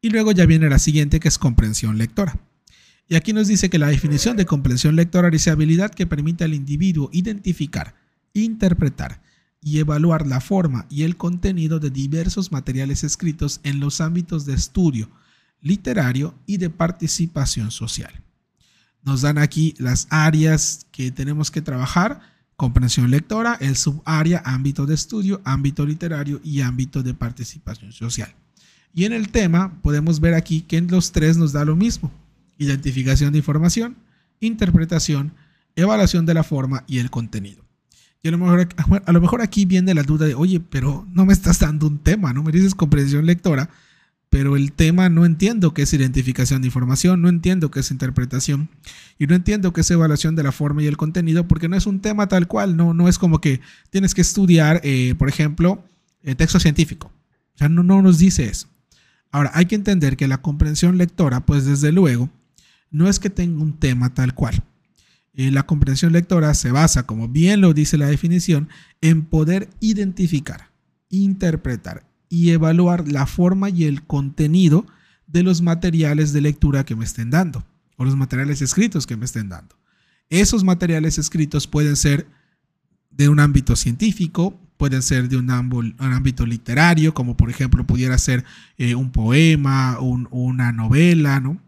Y 0.00 0.10
luego 0.10 0.32
ya 0.32 0.44
viene 0.46 0.68
la 0.68 0.80
siguiente, 0.80 1.20
que 1.20 1.28
es 1.28 1.38
comprensión 1.38 1.98
lectora. 1.98 2.40
Y 3.08 3.16
aquí 3.16 3.32
nos 3.32 3.48
dice 3.48 3.70
que 3.70 3.78
la 3.78 3.88
definición 3.88 4.36
de 4.36 4.44
comprensión 4.44 4.94
lectora 4.94 5.30
dice 5.30 5.50
habilidad 5.50 5.90
que 5.90 6.06
permite 6.06 6.44
al 6.44 6.52
individuo 6.52 7.08
identificar, 7.12 7.94
interpretar 8.34 9.22
y 9.62 9.78
evaluar 9.78 10.26
la 10.26 10.40
forma 10.40 10.86
y 10.90 11.04
el 11.04 11.16
contenido 11.16 11.80
de 11.80 11.90
diversos 11.90 12.52
materiales 12.52 13.04
escritos 13.04 13.60
en 13.62 13.80
los 13.80 14.02
ámbitos 14.02 14.44
de 14.44 14.54
estudio 14.54 15.08
literario 15.62 16.34
y 16.46 16.58
de 16.58 16.70
participación 16.70 17.70
social. 17.70 18.12
Nos 19.02 19.22
dan 19.22 19.38
aquí 19.38 19.74
las 19.78 20.06
áreas 20.10 20.86
que 20.92 21.10
tenemos 21.10 21.50
que 21.50 21.62
trabajar, 21.62 22.20
comprensión 22.56 23.10
lectora, 23.10 23.56
el 23.60 23.76
subárea, 23.76 24.42
ámbito 24.44 24.84
de 24.84 24.94
estudio, 24.94 25.40
ámbito 25.44 25.86
literario 25.86 26.40
y 26.44 26.60
ámbito 26.60 27.02
de 27.02 27.14
participación 27.14 27.92
social. 27.92 28.34
Y 28.94 29.04
en 29.04 29.14
el 29.14 29.30
tema 29.30 29.80
podemos 29.82 30.20
ver 30.20 30.34
aquí 30.34 30.60
que 30.60 30.76
en 30.76 30.88
los 30.88 31.10
tres 31.10 31.38
nos 31.38 31.52
da 31.52 31.64
lo 31.64 31.74
mismo 31.74 32.12
identificación 32.58 33.32
de 33.32 33.38
información, 33.38 33.96
interpretación, 34.40 35.32
evaluación 35.76 36.26
de 36.26 36.34
la 36.34 36.42
forma 36.42 36.84
y 36.86 36.98
el 36.98 37.10
contenido. 37.10 37.64
Y 38.22 38.28
a 38.28 38.30
lo, 38.32 38.38
mejor, 38.38 38.68
a 39.06 39.12
lo 39.12 39.20
mejor 39.20 39.42
aquí 39.42 39.64
viene 39.64 39.94
la 39.94 40.02
duda 40.02 40.26
de, 40.26 40.34
oye, 40.34 40.60
pero 40.60 41.06
no 41.12 41.24
me 41.24 41.32
estás 41.32 41.60
dando 41.60 41.86
un 41.86 41.98
tema, 41.98 42.32
¿no? 42.32 42.42
Me 42.42 42.50
dices 42.50 42.74
comprensión 42.74 43.26
lectora, 43.26 43.70
pero 44.28 44.56
el 44.56 44.72
tema 44.72 45.08
no 45.08 45.24
entiendo 45.24 45.72
qué 45.72 45.82
es 45.82 45.92
identificación 45.92 46.60
de 46.60 46.66
información, 46.66 47.22
no 47.22 47.28
entiendo 47.28 47.70
qué 47.70 47.80
es 47.80 47.90
interpretación 47.90 48.68
y 49.18 49.26
no 49.26 49.34
entiendo 49.34 49.72
qué 49.72 49.82
es 49.82 49.90
evaluación 49.90 50.34
de 50.34 50.42
la 50.42 50.52
forma 50.52 50.82
y 50.82 50.86
el 50.86 50.96
contenido 50.96 51.46
porque 51.46 51.68
no 51.68 51.76
es 51.76 51.86
un 51.86 52.00
tema 52.00 52.28
tal 52.28 52.48
cual, 52.48 52.76
no, 52.76 52.92
no 52.92 53.08
es 53.08 53.18
como 53.18 53.40
que 53.40 53.60
tienes 53.90 54.14
que 54.14 54.20
estudiar, 54.20 54.80
eh, 54.82 55.14
por 55.16 55.28
ejemplo, 55.28 55.82
texto 56.36 56.60
científico. 56.60 57.10
O 57.54 57.58
sea, 57.58 57.68
no 57.68 57.82
nos 57.82 58.18
dice 58.18 58.44
eso. 58.44 58.68
Ahora, 59.30 59.50
hay 59.54 59.66
que 59.66 59.74
entender 59.74 60.16
que 60.16 60.28
la 60.28 60.42
comprensión 60.42 60.98
lectora, 60.98 61.44
pues 61.44 61.64
desde 61.64 61.92
luego, 61.92 62.30
no 62.90 63.08
es 63.08 63.18
que 63.18 63.30
tenga 63.30 63.62
un 63.62 63.74
tema 63.74 64.14
tal 64.14 64.34
cual. 64.34 64.62
Eh, 65.34 65.50
la 65.50 65.64
comprensión 65.64 66.12
lectora 66.12 66.52
se 66.54 66.72
basa, 66.72 67.04
como 67.04 67.28
bien 67.28 67.60
lo 67.60 67.74
dice 67.74 67.98
la 67.98 68.06
definición, 68.06 68.68
en 69.00 69.24
poder 69.24 69.70
identificar, 69.80 70.70
interpretar 71.10 72.04
y 72.28 72.50
evaluar 72.50 73.06
la 73.08 73.26
forma 73.26 73.70
y 73.70 73.84
el 73.84 74.02
contenido 74.02 74.86
de 75.26 75.42
los 75.42 75.62
materiales 75.62 76.32
de 76.32 76.40
lectura 76.40 76.84
que 76.84 76.96
me 76.96 77.04
estén 77.04 77.30
dando 77.30 77.64
o 77.96 78.04
los 78.04 78.16
materiales 78.16 78.62
escritos 78.62 79.06
que 79.06 79.16
me 79.16 79.26
estén 79.26 79.48
dando. 79.48 79.76
Esos 80.30 80.64
materiales 80.64 81.18
escritos 81.18 81.66
pueden 81.66 81.96
ser 81.96 82.26
de 83.10 83.28
un 83.28 83.40
ámbito 83.40 83.76
científico, 83.76 84.58
pueden 84.76 85.02
ser 85.02 85.28
de 85.28 85.36
un, 85.36 85.50
ámbito 85.50 86.46
literario, 86.46 87.12
como 87.12 87.36
por 87.36 87.50
ejemplo 87.50 87.86
pudiera 87.86 88.16
ser 88.16 88.44
eh, 88.76 88.94
un 88.94 89.10
poema, 89.10 89.98
una 90.00 90.72
novela, 90.72 91.40
¿no? 91.40 91.60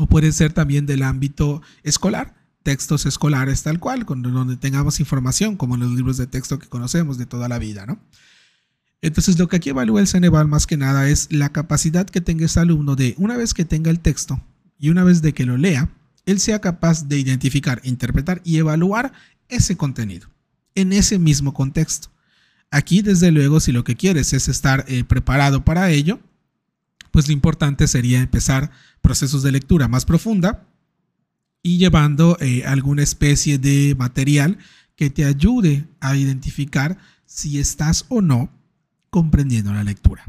O 0.00 0.06
puede 0.06 0.32
ser 0.32 0.54
también 0.54 0.86
del 0.86 1.02
ámbito 1.02 1.60
escolar, 1.82 2.34
textos 2.62 3.04
escolares 3.04 3.62
tal 3.62 3.78
cual, 3.78 4.06
donde 4.06 4.56
tengamos 4.56 4.98
información, 4.98 5.56
como 5.56 5.74
en 5.74 5.82
los 5.82 5.90
libros 5.90 6.16
de 6.16 6.26
texto 6.26 6.58
que 6.58 6.68
conocemos 6.68 7.18
de 7.18 7.26
toda 7.26 7.50
la 7.50 7.58
vida, 7.58 7.84
¿no? 7.84 8.00
Entonces, 9.02 9.38
lo 9.38 9.46
que 9.48 9.56
aquí 9.56 9.68
evalúa 9.68 10.00
el 10.00 10.06
Ceneval 10.06 10.48
más 10.48 10.66
que 10.66 10.78
nada 10.78 11.06
es 11.10 11.28
la 11.30 11.50
capacidad 11.50 12.06
que 12.06 12.22
tenga 12.22 12.46
ese 12.46 12.60
alumno 12.60 12.96
de, 12.96 13.14
una 13.18 13.36
vez 13.36 13.52
que 13.52 13.66
tenga 13.66 13.90
el 13.90 14.00
texto 14.00 14.42
y 14.78 14.88
una 14.88 15.04
vez 15.04 15.20
de 15.20 15.34
que 15.34 15.44
lo 15.44 15.58
lea, 15.58 15.90
él 16.24 16.40
sea 16.40 16.62
capaz 16.62 17.06
de 17.06 17.18
identificar, 17.18 17.82
interpretar 17.84 18.40
y 18.42 18.56
evaluar 18.56 19.12
ese 19.50 19.76
contenido 19.76 20.28
en 20.74 20.94
ese 20.94 21.18
mismo 21.18 21.52
contexto. 21.52 22.08
Aquí, 22.70 23.02
desde 23.02 23.32
luego, 23.32 23.60
si 23.60 23.70
lo 23.70 23.84
que 23.84 23.96
quieres 23.96 24.32
es 24.32 24.48
estar 24.48 24.86
eh, 24.88 25.04
preparado 25.04 25.62
para 25.62 25.90
ello, 25.90 26.20
pues 27.10 27.26
lo 27.26 27.32
importante 27.32 27.86
sería 27.86 28.20
empezar 28.20 28.70
procesos 29.00 29.42
de 29.42 29.52
lectura 29.52 29.88
más 29.88 30.04
profunda 30.04 30.66
y 31.62 31.78
llevando 31.78 32.36
eh, 32.40 32.64
alguna 32.64 33.02
especie 33.02 33.58
de 33.58 33.94
material 33.98 34.58
que 34.96 35.10
te 35.10 35.24
ayude 35.24 35.86
a 36.00 36.16
identificar 36.16 36.98
si 37.26 37.58
estás 37.58 38.06
o 38.08 38.20
no 38.20 38.50
comprendiendo 39.10 39.72
la 39.72 39.84
lectura. 39.84 40.24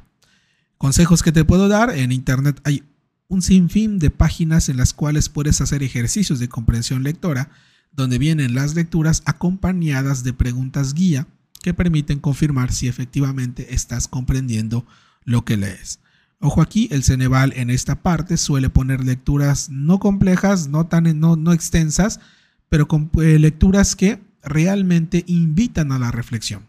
Consejos 0.77 1.23
que 1.23 1.31
te 1.31 1.45
puedo 1.45 1.67
dar, 1.67 1.95
en 1.95 2.11
internet 2.11 2.59
hay 2.63 2.83
un 3.27 3.41
sinfín 3.41 3.99
de 3.99 4.11
páginas 4.11 4.67
en 4.67 4.77
las 4.77 4.93
cuales 4.93 5.29
puedes 5.29 5.61
hacer 5.61 5.83
ejercicios 5.83 6.39
de 6.39 6.49
comprensión 6.49 7.03
lectora, 7.03 7.49
donde 7.91 8.17
vienen 8.17 8.55
las 8.55 8.75
lecturas 8.75 9.21
acompañadas 9.25 10.23
de 10.23 10.33
preguntas 10.33 10.93
guía 10.93 11.27
que 11.61 11.73
permiten 11.73 12.19
confirmar 12.19 12.71
si 12.71 12.87
efectivamente 12.87 13.73
estás 13.73 14.07
comprendiendo 14.07 14.85
lo 15.23 15.45
que 15.45 15.57
lees. 15.57 15.99
Ojo 16.43 16.61
aquí, 16.63 16.87
el 16.91 17.03
Ceneval 17.03 17.53
en 17.55 17.69
esta 17.69 18.01
parte 18.01 18.35
suele 18.35 18.71
poner 18.71 19.05
lecturas 19.05 19.69
no 19.69 19.99
complejas, 19.99 20.67
no 20.67 20.87
tan 20.87 21.19
no, 21.19 21.35
no 21.35 21.53
extensas, 21.53 22.19
pero 22.67 22.87
con 22.87 23.11
eh, 23.21 23.37
lecturas 23.37 23.95
que 23.95 24.19
realmente 24.41 25.23
invitan 25.27 25.91
a 25.91 25.99
la 25.99 26.09
reflexión. 26.09 26.65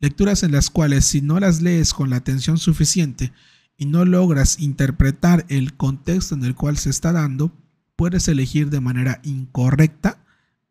Lecturas 0.00 0.42
en 0.42 0.50
las 0.50 0.70
cuales 0.70 1.04
si 1.04 1.20
no 1.20 1.38
las 1.38 1.62
lees 1.62 1.94
con 1.94 2.10
la 2.10 2.16
atención 2.16 2.58
suficiente 2.58 3.32
y 3.76 3.86
no 3.86 4.04
logras 4.04 4.58
interpretar 4.58 5.46
el 5.48 5.74
contexto 5.74 6.34
en 6.34 6.44
el 6.44 6.56
cual 6.56 6.76
se 6.76 6.90
está 6.90 7.12
dando, 7.12 7.52
puedes 7.94 8.26
elegir 8.26 8.70
de 8.70 8.80
manera 8.80 9.20
incorrecta 9.22 10.18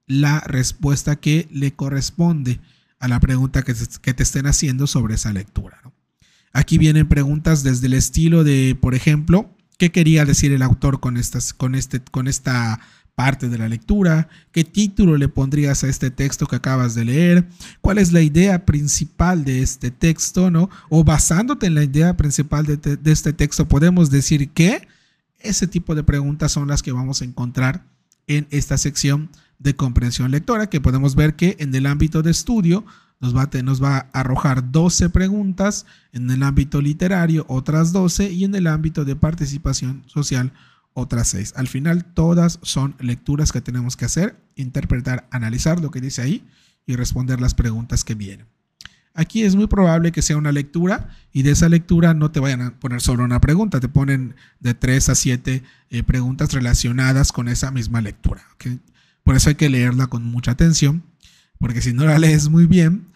la 0.08 0.42
respuesta 0.42 1.16
que 1.16 1.48
le 1.52 1.72
corresponde 1.72 2.60
a 3.00 3.08
la 3.08 3.22
pregunta 3.22 3.64
que 3.64 3.74
te, 3.74 4.24
estén 4.24 4.46
haciendo 4.46 4.88
sobre 4.88 5.16
esa 5.16 5.32
lectura. 5.32 5.82
Aquí 6.54 6.78
vienen 6.78 7.08
preguntas 7.08 7.64
desde 7.64 7.88
el 7.88 7.94
estilo 7.94 8.44
de, 8.44 8.78
por 8.80 8.96
ejemplo, 8.96 9.50
¿qué 9.78 9.92
quería 9.92 10.26
decir 10.26 10.52
el 10.52 10.62
autor 10.62 11.00
con, 11.00 11.18
estas, 11.18 11.54
con, 11.54 11.76
este, 11.76 12.02
con 12.02 12.28
esta 12.28 12.80
parte 13.16 13.50
de 13.50 13.58
la 13.58 13.70
lectura? 13.70 14.28
¿Qué 14.52 14.64
título 14.64 15.18
le 15.18 15.30
pondrías 15.30 15.84
a 15.84 15.88
este 15.88 16.12
texto 16.12 16.48
que 16.48 16.58
acabas 16.58 16.96
de 16.96 17.06
leer? 17.06 17.48
¿Cuál 17.80 17.98
es 17.98 18.12
la 18.12 18.22
idea 18.22 18.66
principal 18.66 19.46
de 19.46 19.62
este 19.62 19.92
texto? 19.92 20.52
¿no? 20.52 20.70
O 20.90 21.04
basándote 21.04 21.68
en 21.68 21.76
la 21.76 21.84
idea 21.84 22.18
principal 22.18 22.66
de, 22.66 23.00
este 23.12 23.34
texto, 23.34 23.68
podemos 23.68 24.10
decir 24.10 24.50
que 24.50 24.88
ese 25.40 25.68
tipo 25.68 25.96
de 25.96 26.04
preguntas 26.04 26.52
son 26.52 26.68
las 26.68 26.84
que 26.84 26.92
vamos 26.92 27.22
a 27.22 27.26
encontrar 27.26 27.86
en 28.28 28.48
esta 28.52 28.78
sección 28.78 29.30
de 29.60 29.76
comprensión 29.76 30.32
lectora, 30.32 30.70
que 30.70 30.82
podemos 30.82 31.16
ver 31.16 31.36
que 31.36 31.56
en 31.60 31.74
el 31.76 31.86
ámbito 31.86 32.22
de 32.22 32.32
estudio 32.32 32.86
nos 33.22 33.36
va, 33.36 33.98
a, 33.98 34.00
arrojar 34.20 34.72
12 34.72 35.10
preguntas 35.10 35.86
en 36.12 36.30
el 36.30 36.44
ámbito 36.44 36.82
literario, 36.82 37.46
otras 37.48 37.94
12 37.94 38.32
y 38.32 38.44
en 38.44 38.56
el 38.56 38.68
ámbito 38.68 39.06
de 39.06 39.16
participación 39.16 40.04
social, 40.08 40.52
otras 40.94 41.30
6. 41.30 41.54
Al 41.56 41.68
final, 41.68 42.04
todas 42.04 42.60
son 42.64 42.96
lecturas 43.00 43.52
que 43.52 43.62
tenemos 43.62 43.96
que 43.96 44.06
hacer, 44.06 44.36
interpretar, 44.56 45.28
analizar 45.32 45.80
lo 45.80 45.92
que 45.92 46.02
dice 46.02 46.22
ahí 46.22 46.44
y 46.86 46.96
responder 46.96 47.40
las 47.40 47.54
preguntas 47.54 48.04
que 48.04 48.16
vienen. 48.16 48.48
Aquí 49.14 49.44
es 49.44 49.56
muy 49.56 49.68
probable 49.68 50.12
que 50.12 50.22
sea 50.22 50.38
una 50.38 50.54
lectura 50.54 51.10
y 51.34 51.44
de 51.44 51.52
esa 51.52 51.68
lectura 51.68 52.14
no 52.14 52.32
te 52.32 52.40
vayan 52.40 52.62
a 52.62 52.80
poner 52.80 53.02
solo 53.02 53.26
una 53.26 53.42
pregunta, 53.42 53.82
te 53.82 53.90
ponen 53.90 54.36
de 54.62 54.74
tres 54.74 55.10
a 55.10 55.16
siete 55.16 55.64
eh, 55.90 56.04
preguntas 56.04 56.54
relacionadas 56.54 57.34
con 57.34 57.50
esa 57.50 57.72
misma 57.72 58.00
lectura. 58.00 58.42
Por 59.24 59.36
eso 59.36 59.50
hay 59.50 59.56
que 59.56 59.70
leerla 59.70 60.08
con 60.08 60.24
mucha 60.24 60.52
atención, 60.52 61.04
porque 61.60 61.82
si 61.82 61.94
no 61.94 62.06
la 62.06 62.20
lees 62.20 62.50
muy 62.50 62.66
bien, 62.66 63.11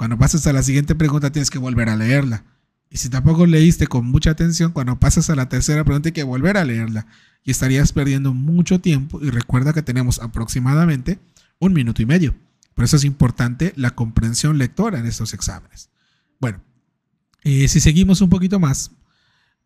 cuando 0.00 0.16
pases 0.16 0.46
a 0.46 0.54
la 0.54 0.62
siguiente 0.62 0.94
pregunta 0.94 1.30
tienes 1.30 1.50
que 1.50 1.58
volver 1.58 1.90
a 1.90 1.94
leerla. 1.94 2.42
Y 2.88 2.96
si 2.96 3.10
tampoco 3.10 3.44
leíste 3.44 3.86
con 3.86 4.06
mucha 4.06 4.30
atención, 4.30 4.72
cuando 4.72 4.98
pasas 4.98 5.28
a 5.28 5.36
la 5.36 5.50
tercera 5.50 5.84
pregunta 5.84 6.08
hay 6.08 6.14
que 6.14 6.22
volver 6.22 6.56
a 6.56 6.64
leerla. 6.64 7.06
Y 7.44 7.50
estarías 7.50 7.92
perdiendo 7.92 8.32
mucho 8.32 8.80
tiempo. 8.80 9.20
Y 9.22 9.28
recuerda 9.28 9.74
que 9.74 9.82
tenemos 9.82 10.18
aproximadamente 10.18 11.18
un 11.58 11.74
minuto 11.74 12.00
y 12.00 12.06
medio. 12.06 12.34
Por 12.74 12.86
eso 12.86 12.96
es 12.96 13.04
importante 13.04 13.74
la 13.76 13.90
comprensión 13.90 14.56
lectora 14.56 14.98
en 14.98 15.04
estos 15.04 15.34
exámenes. 15.34 15.90
Bueno, 16.40 16.62
eh, 17.44 17.68
si 17.68 17.78
seguimos 17.78 18.22
un 18.22 18.30
poquito 18.30 18.58
más, 18.58 18.92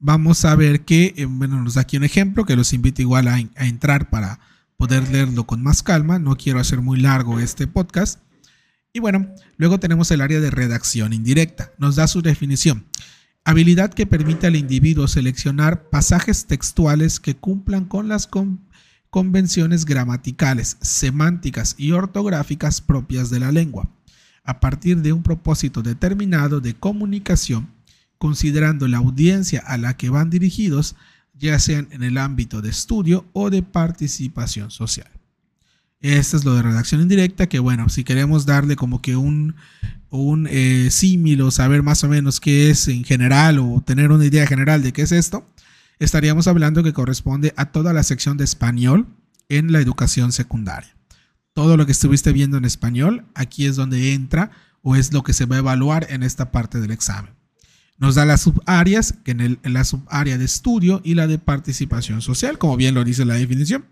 vamos 0.01 0.45
a 0.45 0.57
ver 0.57 0.81
que, 0.81 1.15
eh, 1.17 1.27
bueno, 1.27 1.63
nos 1.63 1.75
da 1.75 1.83
aquí 1.83 1.97
un 1.97 2.03
ejemplo 2.03 2.45
que 2.45 2.57
los 2.57 2.73
invito 2.73 3.03
igual 3.03 3.29
a 3.29 3.39
entrar 3.65 4.11
para 4.11 4.41
poder 4.77 5.09
leerlo 5.11 5.47
con 5.47 5.63
más 5.63 5.85
calma. 5.85 6.19
No 6.19 6.35
quiero 6.35 6.59
hacer 6.59 6.81
muy 6.81 6.99
largo 6.99 7.39
este 7.39 7.69
podcast. 7.69 8.19
Y 8.97 9.01
bueno, 9.01 9.27
luego 9.57 9.81
tenemos 9.81 10.09
el 10.13 10.21
área 10.21 10.39
de 10.39 10.53
redacción 10.53 11.13
indirecta. 11.13 11.73
Nos 11.79 11.97
da 11.97 12.07
su 12.07 12.23
definición. 12.23 12.87
Habilidad 13.45 13.93
que 13.93 14.07
permite 14.07 14.47
al 14.47 14.55
individuo 14.55 15.09
seleccionar 15.09 15.91
pasajes 15.91 16.47
textuales 16.47 17.19
que 17.19 17.35
cumplan 17.35 17.87
con 17.87 18.09
las 18.09 18.29
convenciones 19.11 19.85
gramaticales, 19.85 20.77
semánticas 20.81 21.75
y 21.77 21.91
ortográficas 21.91 22.81
propias 22.81 23.31
de 23.31 23.41
la 23.41 23.51
lengua, 23.51 23.91
a 24.45 24.61
partir 24.61 24.99
de 25.03 25.13
un 25.13 25.25
propósito 25.25 25.83
determinado 25.83 26.61
de 26.61 26.75
comunicación, 26.75 27.75
considerando 28.19 28.87
la 28.87 28.99
audiencia 28.99 29.61
a 29.67 29.77
la 29.77 29.97
que 29.97 30.09
van 30.09 30.31
dirigidos, 30.31 30.95
ya 31.35 31.59
sean 31.59 31.89
en 31.91 32.05
el 32.05 32.17
ámbito 32.17 32.63
de 32.63 32.71
estudio 32.71 33.27
o 33.33 33.51
de 33.51 33.65
participación 33.65 34.71
social. 34.71 35.11
Esto 36.05 36.37
es 36.37 36.45
lo 36.45 36.55
de 36.55 36.61
redacción 36.61 37.01
indirecta, 37.01 37.47
que 37.47 37.59
bueno, 37.59 37.89
si 37.89 38.05
queremos 38.05 38.45
darle 38.45 38.77
como 38.77 39.01
que 39.01 39.17
un, 39.17 39.55
un 40.11 40.47
eh, 40.51 40.89
símil 40.91 41.41
o 41.41 41.51
saber 41.51 41.83
más 41.83 42.05
o 42.05 42.09
menos 42.09 42.41
qué 42.41 42.69
es 42.69 42.89
en 42.89 43.05
general 43.05 43.59
o 43.59 43.83
tener 43.83 44.13
una 44.13 44.27
idea 44.27 44.47
general 44.47 44.83
de 44.83 44.93
qué 44.93 45.01
es 45.01 45.13
esto, 45.13 45.49
estaríamos 45.99 46.47
hablando 46.47 46.83
que 46.83 46.93
corresponde 46.93 47.55
a 47.57 47.73
toda 47.73 47.95
la 47.95 48.03
sección 48.03 48.37
de 48.37 48.45
español 48.45 49.07
en 49.49 49.73
la 49.73 49.81
educación 49.81 50.33
secundaria. 50.33 50.95
Todo 51.55 51.79
lo 51.79 51.87
que 51.87 51.93
estuviste 51.93 52.33
viendo 52.33 52.59
en 52.59 52.67
español, 52.67 53.25
aquí 53.35 53.65
es 53.65 53.77
donde 53.77 54.13
entra 54.13 54.51
o 54.83 54.97
es 54.97 55.11
lo 55.11 55.23
que 55.23 55.33
se 55.33 55.47
va 55.47 55.57
a 55.57 55.61
evaluar 55.61 56.07
en 56.11 56.23
esta 56.23 56.53
parte 56.53 56.83
del 56.83 56.91
examen. 56.91 57.33
Nos 57.97 58.17
da 58.17 58.27
las 58.27 58.43
subáreas, 58.43 59.15
que 59.25 59.31
en, 59.31 59.41
el, 59.41 59.59
en 59.63 59.73
la 59.73 59.85
subárea 59.85 60.37
de 60.37 60.45
estudio 60.45 61.01
y 61.03 61.15
la 61.15 61.27
de 61.27 61.39
participación 61.39 62.21
social, 62.21 62.59
como 62.59 62.77
bien 62.77 62.95
lo 62.95 63.05
dice 63.05 63.25
la 63.25 63.37
definición. 63.37 63.87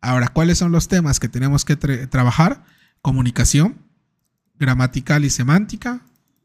Ahora, 0.00 0.28
¿cuáles 0.28 0.58
son 0.58 0.72
los 0.72 0.88
temas 0.88 1.18
que 1.20 1.28
tenemos 1.28 1.64
que 1.64 1.76
trabajar? 1.76 2.64
Comunicación, 3.02 3.78
gramatical 4.58 5.24
y 5.24 5.30
semántica 5.30 6.02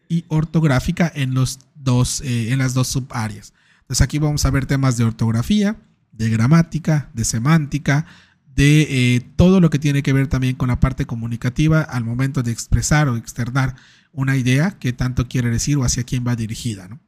y 0.09 0.25
ortográfica 0.27 1.11
en, 1.13 1.33
los 1.33 1.59
dos, 1.75 2.21
eh, 2.21 2.51
en 2.51 2.59
las 2.59 2.73
dos 2.73 2.87
subáreas. 2.87 3.53
Entonces 3.81 4.01
aquí 4.01 4.19
vamos 4.19 4.45
a 4.45 4.51
ver 4.51 4.65
temas 4.65 4.97
de 4.97 5.03
ortografía, 5.03 5.77
de 6.11 6.29
gramática, 6.29 7.09
de 7.13 7.25
semántica, 7.25 8.05
de 8.55 9.15
eh, 9.15 9.21
todo 9.35 9.59
lo 9.59 9.69
que 9.69 9.79
tiene 9.79 10.03
que 10.03 10.13
ver 10.13 10.27
también 10.27 10.55
con 10.55 10.69
la 10.69 10.79
parte 10.79 11.05
comunicativa 11.05 11.81
al 11.81 12.03
momento 12.03 12.43
de 12.43 12.51
expresar 12.51 13.07
o 13.07 13.17
externar 13.17 13.75
una 14.11 14.37
idea 14.37 14.77
que 14.77 14.93
tanto 14.93 15.27
quiere 15.27 15.49
decir 15.49 15.77
o 15.77 15.83
hacia 15.83 16.03
quién 16.03 16.23
va 16.25 16.35
dirigida. 16.35 16.87
¿no? 16.87 16.99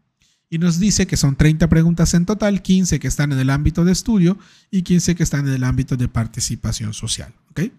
Y 0.50 0.58
nos 0.60 0.80
dice 0.80 1.08
que 1.08 1.18
son 1.18 1.36
30 1.36 1.68
preguntas 1.70 2.14
en 2.14 2.26
total, 2.26 2.62
15 2.62 3.00
que 3.00 3.08
están 3.08 3.32
en 3.32 3.40
el 3.40 3.50
ámbito 3.50 3.84
de 3.84 3.92
estudio 3.92 4.38
y 4.72 4.84
15 4.84 5.16
que 5.16 5.24
están 5.24 5.48
en 5.48 5.54
el 5.54 5.64
ámbito 5.64 5.98
de 5.98 6.08
participación 6.08 6.94
social. 6.94 7.34
¿ok? 7.52 7.72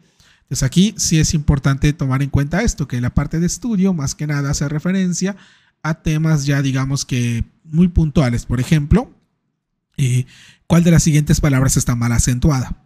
Entonces 0.43 0.63
aquí 0.63 0.95
sí 0.97 1.19
es 1.19 1.35
importante 1.35 1.93
tomar 1.93 2.23
en 2.23 2.31
cuenta 2.31 2.63
esto, 2.63 2.89
que 2.89 3.01
la 3.01 3.15
parte 3.15 3.41
de 3.41 3.47
estudio 3.47 3.95
más 3.95 4.15
que 4.15 4.27
nada 4.27 4.51
hace 4.51 4.69
referencia 4.69 5.37
a 5.83 6.03
temas 6.03 6.47
ya 6.47 6.63
digamos 6.63 7.05
que 7.05 7.45
muy 7.65 7.89
puntuales. 7.89 8.47
Por 8.47 8.61
ejemplo, 8.61 9.11
eh, 9.97 10.27
¿cuál 10.67 10.85
de 10.85 10.91
las 10.91 11.03
siguientes 11.03 11.41
palabras 11.41 11.77
está 11.77 11.95
mal 11.95 12.13
acentuada? 12.13 12.85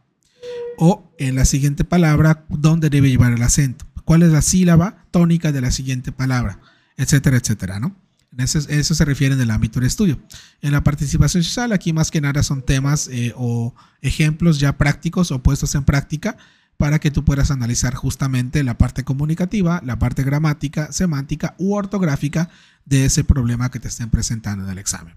O 0.79 1.15
en 1.19 1.35
la 1.35 1.45
siguiente 1.45 1.85
palabra, 1.85 2.45
¿dónde 2.49 2.89
debe 2.91 3.11
llevar 3.11 3.33
el 3.33 3.43
acento? 3.43 3.87
¿Cuál 4.05 4.23
es 4.23 4.33
la 4.33 4.43
sílaba 4.43 5.05
tónica 5.11 5.53
de 5.53 5.61
la 5.61 5.71
siguiente 5.71 6.13
palabra? 6.13 6.61
Etcétera, 6.97 7.37
etcétera, 7.37 7.81
¿no? 7.81 7.97
Eso, 8.41 8.61
se 8.95 9.05
refiere 9.05 9.35
en 9.35 9.41
el 9.41 9.51
ámbito 9.51 9.81
de 9.81 9.87
estudio. 9.87 10.19
En 10.61 10.73
la 10.73 10.83
participación 10.83 11.43
social, 11.43 11.73
aquí 11.73 11.93
más 11.93 12.11
que 12.11 12.21
nada 12.21 12.43
son 12.43 12.63
temas 12.63 13.09
eh, 13.09 13.33
o 13.37 13.75
ejemplos 14.03 14.59
ya 14.59 14.77
prácticos 14.77 15.31
o 15.31 15.43
puestos 15.43 15.75
en 15.75 15.85
práctica 15.85 16.37
para 16.77 16.99
que 16.99 17.11
tú 17.11 17.25
puedas 17.25 17.51
analizar 17.51 17.95
justamente 17.95 18.65
la 18.65 18.79
parte 18.79 19.05
comunicativa, 19.05 19.83
la 19.85 19.99
parte 19.99 20.23
gramática, 20.23 20.91
semántica 20.93 21.55
u 21.59 21.75
ortográfica 21.75 22.49
de 22.87 23.05
ese 23.05 23.23
problema 23.23 23.71
que 23.71 23.81
te 23.81 23.89
estén 23.89 24.09
presentando 24.09 24.65
en 24.65 24.71
el 24.71 24.79
examen. 24.79 25.17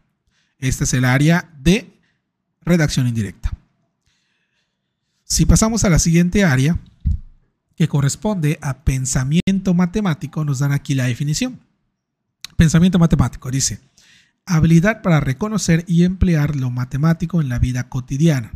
Este 0.59 0.83
es 0.83 0.93
el 0.93 1.05
área 1.05 1.49
de 1.59 1.93
redacción 2.61 3.07
indirecta. 3.07 3.53
Si 5.23 5.45
pasamos 5.45 5.83
a 5.83 5.89
la 5.89 5.99
siguiente 5.99 6.43
área, 6.43 6.77
que 7.75 7.87
corresponde 7.87 8.59
a 8.61 8.83
pensamiento 8.83 9.73
matemático, 9.73 10.45
nos 10.45 10.59
dan 10.59 10.71
aquí 10.71 10.93
la 10.93 11.05
definición. 11.05 11.59
Pensamiento 12.63 12.97
matemático 12.97 13.51
dice, 13.51 13.81
habilidad 14.45 15.01
para 15.01 15.19
reconocer 15.19 15.83
y 15.85 16.05
emplear 16.05 16.55
lo 16.55 16.69
matemático 16.69 17.41
en 17.41 17.49
la 17.49 17.59
vida 17.59 17.89
cotidiana, 17.89 18.53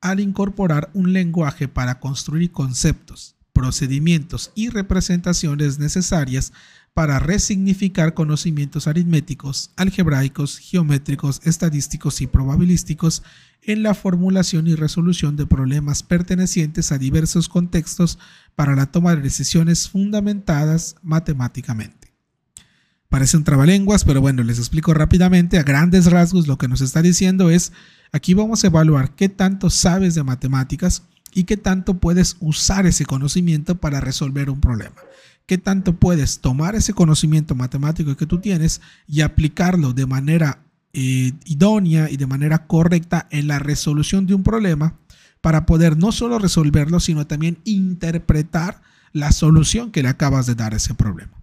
al 0.00 0.20
incorporar 0.20 0.88
un 0.94 1.12
lenguaje 1.12 1.68
para 1.68 2.00
construir 2.00 2.50
conceptos, 2.50 3.36
procedimientos 3.52 4.52
y 4.54 4.70
representaciones 4.70 5.78
necesarias 5.78 6.54
para 6.94 7.18
resignificar 7.18 8.14
conocimientos 8.14 8.86
aritméticos, 8.86 9.70
algebraicos, 9.76 10.56
geométricos, 10.56 11.42
estadísticos 11.44 12.22
y 12.22 12.26
probabilísticos 12.26 13.22
en 13.60 13.82
la 13.82 13.92
formulación 13.92 14.66
y 14.66 14.76
resolución 14.76 15.36
de 15.36 15.44
problemas 15.44 16.02
pertenecientes 16.02 16.90
a 16.90 16.96
diversos 16.96 17.50
contextos 17.50 18.18
para 18.54 18.74
la 18.74 18.86
toma 18.86 19.14
de 19.14 19.20
decisiones 19.20 19.90
fundamentadas 19.90 20.96
matemáticamente. 21.02 22.05
Parece 23.16 23.38
un 23.38 23.44
trabalenguas, 23.44 24.04
pero 24.04 24.20
bueno, 24.20 24.42
les 24.42 24.58
explico 24.58 24.92
rápidamente. 24.92 25.58
A 25.58 25.62
grandes 25.62 26.10
rasgos 26.10 26.46
lo 26.46 26.58
que 26.58 26.68
nos 26.68 26.82
está 26.82 27.00
diciendo 27.00 27.48
es, 27.48 27.72
aquí 28.12 28.34
vamos 28.34 28.62
a 28.62 28.66
evaluar 28.66 29.14
qué 29.14 29.30
tanto 29.30 29.70
sabes 29.70 30.14
de 30.14 30.22
matemáticas 30.22 31.02
y 31.32 31.44
qué 31.44 31.56
tanto 31.56 31.94
puedes 31.94 32.36
usar 32.40 32.84
ese 32.84 33.06
conocimiento 33.06 33.76
para 33.76 34.00
resolver 34.00 34.50
un 34.50 34.60
problema. 34.60 34.96
Qué 35.46 35.56
tanto 35.56 35.94
puedes 35.96 36.40
tomar 36.40 36.74
ese 36.74 36.92
conocimiento 36.92 37.54
matemático 37.54 38.14
que 38.18 38.26
tú 38.26 38.38
tienes 38.38 38.82
y 39.08 39.22
aplicarlo 39.22 39.94
de 39.94 40.04
manera 40.04 40.58
eh, 40.92 41.32
idónea 41.46 42.10
y 42.10 42.18
de 42.18 42.26
manera 42.26 42.66
correcta 42.66 43.28
en 43.30 43.48
la 43.48 43.58
resolución 43.58 44.26
de 44.26 44.34
un 44.34 44.42
problema 44.42 44.98
para 45.40 45.64
poder 45.64 45.96
no 45.96 46.12
solo 46.12 46.38
resolverlo, 46.38 47.00
sino 47.00 47.26
también 47.26 47.60
interpretar 47.64 48.82
la 49.14 49.32
solución 49.32 49.90
que 49.90 50.02
le 50.02 50.10
acabas 50.10 50.44
de 50.44 50.54
dar 50.54 50.74
a 50.74 50.76
ese 50.76 50.92
problema. 50.92 51.35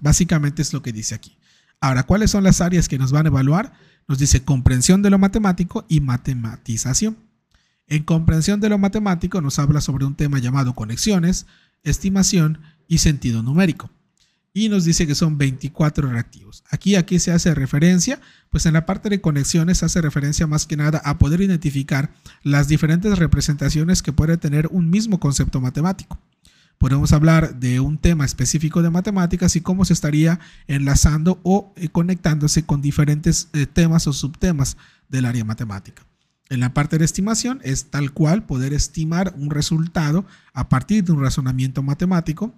Básicamente 0.00 0.62
es 0.62 0.72
lo 0.72 0.82
que 0.82 0.92
dice 0.92 1.14
aquí. 1.14 1.36
Ahora, 1.80 2.02
¿cuáles 2.02 2.30
son 2.30 2.44
las 2.44 2.60
áreas 2.60 2.88
que 2.88 2.98
nos 2.98 3.12
van 3.12 3.26
a 3.26 3.28
evaluar? 3.28 3.72
Nos 4.06 4.18
dice 4.18 4.44
comprensión 4.44 5.02
de 5.02 5.10
lo 5.10 5.18
matemático 5.18 5.86
y 5.88 6.00
matematización. 6.00 7.16
En 7.86 8.04
comprensión 8.04 8.60
de 8.60 8.68
lo 8.68 8.78
matemático 8.78 9.40
nos 9.40 9.58
habla 9.58 9.80
sobre 9.80 10.04
un 10.04 10.14
tema 10.14 10.38
llamado 10.38 10.74
conexiones, 10.74 11.46
estimación 11.82 12.60
y 12.86 12.98
sentido 12.98 13.42
numérico. 13.42 13.90
Y 14.52 14.68
nos 14.68 14.84
dice 14.84 15.06
que 15.06 15.14
son 15.14 15.38
24 15.38 16.10
reactivos. 16.10 16.64
Aquí, 16.70 16.96
aquí 16.96 17.18
se 17.18 17.30
hace 17.30 17.54
referencia, 17.54 18.20
pues 18.50 18.66
en 18.66 18.74
la 18.74 18.84
parte 18.84 19.08
de 19.08 19.20
conexiones 19.20 19.82
hace 19.82 20.00
referencia 20.00 20.46
más 20.46 20.66
que 20.66 20.76
nada 20.76 21.00
a 21.04 21.18
poder 21.18 21.40
identificar 21.40 22.12
las 22.42 22.68
diferentes 22.68 23.18
representaciones 23.18 24.02
que 24.02 24.12
puede 24.12 24.36
tener 24.36 24.66
un 24.72 24.90
mismo 24.90 25.20
concepto 25.20 25.60
matemático 25.60 26.18
podemos 26.80 27.12
hablar 27.12 27.60
de 27.60 27.78
un 27.78 27.98
tema 27.98 28.24
específico 28.24 28.80
de 28.80 28.88
matemáticas 28.88 29.54
y 29.54 29.60
cómo 29.60 29.84
se 29.84 29.92
estaría 29.92 30.40
enlazando 30.66 31.38
o 31.42 31.74
eh, 31.76 31.90
conectándose 31.90 32.64
con 32.64 32.80
diferentes 32.80 33.50
eh, 33.52 33.66
temas 33.66 34.06
o 34.06 34.14
subtemas 34.14 34.78
del 35.10 35.26
área 35.26 35.44
matemática. 35.44 36.06
En 36.48 36.58
la 36.58 36.72
parte 36.72 36.96
de 36.96 37.04
estimación 37.04 37.60
es 37.64 37.90
tal 37.90 38.12
cual 38.12 38.46
poder 38.46 38.72
estimar 38.72 39.34
un 39.36 39.50
resultado 39.50 40.24
a 40.54 40.70
partir 40.70 41.04
de 41.04 41.12
un 41.12 41.20
razonamiento 41.20 41.82
matemático 41.82 42.54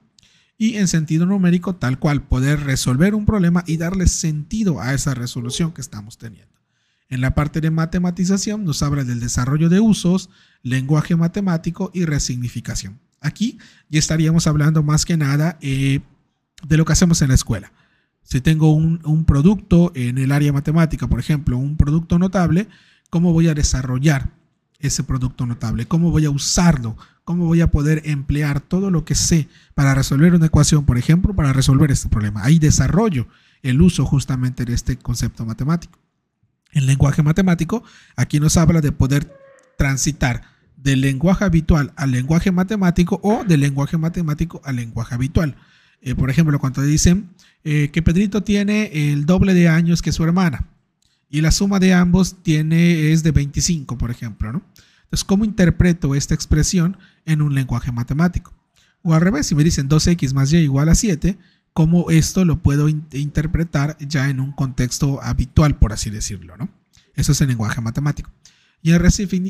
y 0.57 0.77
en 0.77 0.87
sentido 0.87 1.27
numérico 1.27 1.75
tal 1.75 1.99
cual 1.99 2.23
poder 2.23 2.61
resolver 2.61 3.17
un 3.17 3.27
problema 3.27 3.65
y 3.67 3.77
darle 3.77 4.07
sentido 4.07 4.81
a 4.81 4.95
esa 4.95 5.15
resolución 5.15 5.73
que 5.73 5.81
estamos 5.81 6.17
teniendo. 6.17 6.61
En 7.09 7.23
la 7.23 7.35
parte 7.35 7.61
de 7.61 7.73
matematización 7.73 8.63
nos 8.63 8.85
habla 8.85 9.03
del 9.03 9.19
desarrollo 9.19 9.69
de 9.69 9.81
usos, 9.81 10.31
lenguaje 10.63 11.17
matemático 11.17 11.91
y 11.93 12.05
resignificación. 12.05 13.01
Aquí 13.23 13.59
ya 13.89 13.99
estaríamos 13.99 14.47
hablando 14.47 14.83
más 14.83 15.05
que 15.05 15.17
nada 15.17 15.59
eh, 15.61 16.01
de 16.67 16.77
lo 16.77 16.85
que 16.85 16.93
hacemos 16.93 17.23
en 17.23 17.29
la 17.29 17.35
escuela. 17.35 17.73
Si 18.23 18.41
tengo 18.41 18.73
un, 18.73 19.01
un, 19.05 19.25
producto 19.25 19.93
en 19.95 20.19
el 20.19 20.33
área 20.33 20.53
matemática, 20.53 21.09
por 21.09 21.19
ejemplo, 21.19 21.59
un 21.59 21.77
producto 21.77 22.19
notable, 22.19 22.69
¿cómo 23.11 23.33
voy 23.33 23.49
a 23.49 23.55
desarrollar 23.55 24.31
ese 24.79 25.03
producto 25.03 25.47
notable? 25.47 25.87
¿Cómo 25.87 26.11
voy 26.11 26.25
a 26.25 26.31
usarlo? 26.31 26.97
¿Cómo 27.25 27.47
voy 27.47 27.61
a 27.61 27.71
poder 27.71 28.03
emplear 28.05 28.61
todo 28.61 28.91
lo 28.91 29.05
que 29.05 29.15
sé 29.15 29.49
para 29.75 29.95
resolver 29.95 30.35
una 30.35 30.47
ecuación, 30.47 30.85
por 30.85 30.99
ejemplo, 30.99 31.35
para 31.35 31.53
resolver 31.53 31.91
este 31.91 32.09
problema? 32.09 32.45
Ahí 32.45 32.59
desarrollo 32.59 33.27
el 33.63 33.81
uso 33.81 34.05
justamente 34.05 34.65
de 34.65 34.75
este 34.75 34.97
concepto 34.97 35.47
matemático. 35.47 35.99
El 36.73 36.87
lenguaje 36.87 37.23
matemático 37.23 37.85
aquí 38.17 38.41
nos 38.41 38.57
habla 38.57 38.81
de 38.81 38.93
poder 38.93 39.33
transitar 39.79 40.43
del 40.83 41.01
lenguaje 41.01 41.45
habitual 41.45 41.93
al 41.97 42.11
lenguaje 42.11 42.51
matemático 42.51 43.21
o 43.23 43.45
del 43.45 43.61
lenguaje 43.61 43.97
matemático 43.99 44.61
al 44.65 44.77
lenguaje 44.77 45.15
habitual. 45.15 45.57
Eh, 46.01 46.15
por 46.15 46.31
ejemplo, 46.31 46.59
cuando 46.59 46.83
dicen 46.83 47.31
eh, 47.65 47.91
que 47.93 48.03
Pedrito 48.03 48.43
tiene 48.43 49.13
el 49.13 49.25
doble 49.25 49.55
de 49.55 49.69
años 49.69 50.03
que 50.03 50.13
su 50.13 50.25
hermana 50.25 50.69
y 51.31 51.41
la 51.41 51.53
suma 51.53 51.79
de 51.79 51.95
ambos 51.95 52.43
tiene, 52.43 53.13
es 53.13 53.23
de 53.23 53.31
25, 53.31 53.97
por 53.97 54.11
ejemplo. 54.11 54.53
¿no? 54.53 54.63
Entonces, 55.05 55.25
¿cómo 55.25 55.45
interpreto 55.45 56.15
esta 56.15 56.35
expresión 56.35 56.99
en 57.25 57.41
un 57.41 57.55
lenguaje 57.55 57.93
matemático? 57.93 58.53
O 59.03 59.15
al 59.15 59.21
revés, 59.21 59.47
si 59.47 59.55
me 59.55 59.65
dicen 59.65 59.89
2x 59.89 60.35
más 60.35 60.53
y 60.53 60.59
igual 60.59 60.89
a 60.89 60.95
7, 60.95 61.39
¿cómo 61.73 62.11
esto 62.11 62.45
lo 62.45 62.63
puedo 62.63 62.89
interpretar 62.89 63.97
ya 63.99 64.29
en 64.29 64.41
un 64.41 64.53
contexto 64.53 65.23
habitual, 65.23 65.79
por 65.79 65.93
así 65.93 66.11
decirlo? 66.11 66.57
¿no? 66.57 66.69
Eso 67.15 67.33
es 67.33 67.41
el 67.41 67.49
lenguaje 67.49 67.81
matemático. 67.81 68.31
Y 68.83 68.93
en 68.93 69.01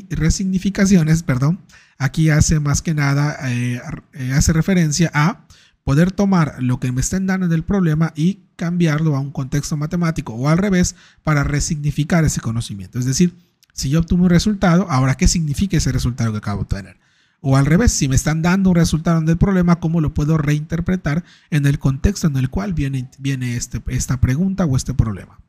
resignificaciones, 0.09 1.23
perdón, 1.23 1.59
aquí 1.97 2.29
hace 2.29 2.59
más 2.59 2.81
que 2.81 2.93
nada, 2.93 3.37
eh, 3.49 3.81
eh, 4.13 4.31
hace 4.33 4.53
referencia 4.53 5.09
a 5.13 5.47
poder 5.83 6.11
tomar 6.11 6.55
lo 6.59 6.79
que 6.79 6.91
me 6.91 7.01
estén 7.01 7.25
dando 7.25 7.47
del 7.47 7.63
problema 7.63 8.13
y 8.15 8.41
cambiarlo 8.55 9.15
a 9.15 9.19
un 9.19 9.31
contexto 9.31 9.75
matemático 9.75 10.33
o 10.33 10.47
al 10.47 10.57
revés 10.57 10.95
para 11.23 11.43
resignificar 11.43 12.23
ese 12.23 12.41
conocimiento. 12.41 12.99
Es 12.99 13.05
decir, 13.05 13.35
si 13.73 13.89
yo 13.89 13.99
obtuve 13.99 14.23
un 14.23 14.29
resultado, 14.29 14.89
ahora 14.89 15.15
qué 15.15 15.27
significa 15.27 15.77
ese 15.77 15.91
resultado 15.91 16.31
que 16.31 16.37
acabo 16.37 16.61
de 16.61 16.67
tener. 16.67 16.97
O 17.41 17.57
al 17.57 17.65
revés, 17.65 17.91
si 17.91 18.07
me 18.07 18.15
están 18.15 18.41
dando 18.41 18.69
un 18.69 18.75
resultado 18.75 19.19
del 19.19 19.37
problema, 19.37 19.79
¿cómo 19.79 19.99
lo 19.99 20.13
puedo 20.13 20.37
reinterpretar 20.37 21.25
en 21.49 21.65
el 21.65 21.77
contexto 21.77 22.27
en 22.27 22.37
el 22.37 22.49
cual 22.49 22.73
viene, 22.73 23.09
viene 23.19 23.57
este, 23.57 23.81
esta 23.87 24.21
pregunta 24.21 24.63
o 24.63 24.77
este 24.77 24.93
problema? 24.93 25.39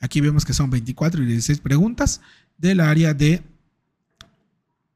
Aquí 0.00 0.20
vemos 0.20 0.44
que 0.44 0.52
son 0.52 0.68
24 0.68 1.22
y 1.22 1.26
16 1.26 1.60
preguntas 1.60 2.20
del 2.60 2.80
área 2.80 3.14
de 3.14 3.42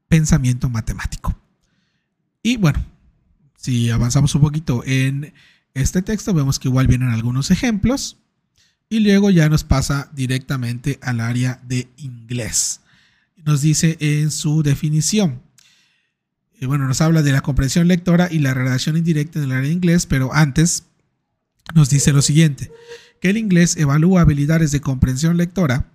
pensamiento 0.07 0.69
matemático. 0.69 1.37
Y 2.43 2.57
bueno, 2.57 2.85
si 3.57 3.89
avanzamos 3.89 4.35
un 4.35 4.41
poquito 4.41 4.83
en 4.85 5.33
este 5.73 6.01
texto, 6.01 6.33
vemos 6.33 6.59
que 6.59 6.67
igual 6.67 6.87
vienen 6.87 7.09
algunos 7.09 7.49
ejemplos 7.49 8.17
y 8.87 8.99
luego 8.99 9.31
ya 9.31 9.49
nos 9.49 9.63
pasa 9.63 10.11
directamente 10.13 10.99
al 11.01 11.19
área 11.19 11.59
de 11.67 11.87
inglés. 11.97 12.81
Nos 13.43 13.61
dice 13.61 13.97
en 13.99 14.31
su 14.31 14.61
definición, 14.61 15.41
y 16.59 16.67
bueno, 16.67 16.87
nos 16.87 17.01
habla 17.01 17.21
de 17.21 17.31
la 17.31 17.41
comprensión 17.41 17.87
lectora 17.87 18.29
y 18.31 18.39
la 18.39 18.53
redacción 18.53 18.95
indirecta 18.95 19.39
en 19.39 19.45
el 19.45 19.51
área 19.51 19.67
de 19.67 19.73
inglés, 19.73 20.05
pero 20.05 20.33
antes 20.33 20.83
nos 21.73 21.89
dice 21.89 22.13
lo 22.13 22.21
siguiente, 22.21 22.71
que 23.19 23.31
el 23.31 23.37
inglés 23.37 23.75
evalúa 23.75 24.21
habilidades 24.21 24.71
de 24.71 24.81
comprensión 24.81 25.35
lectora 25.35 25.91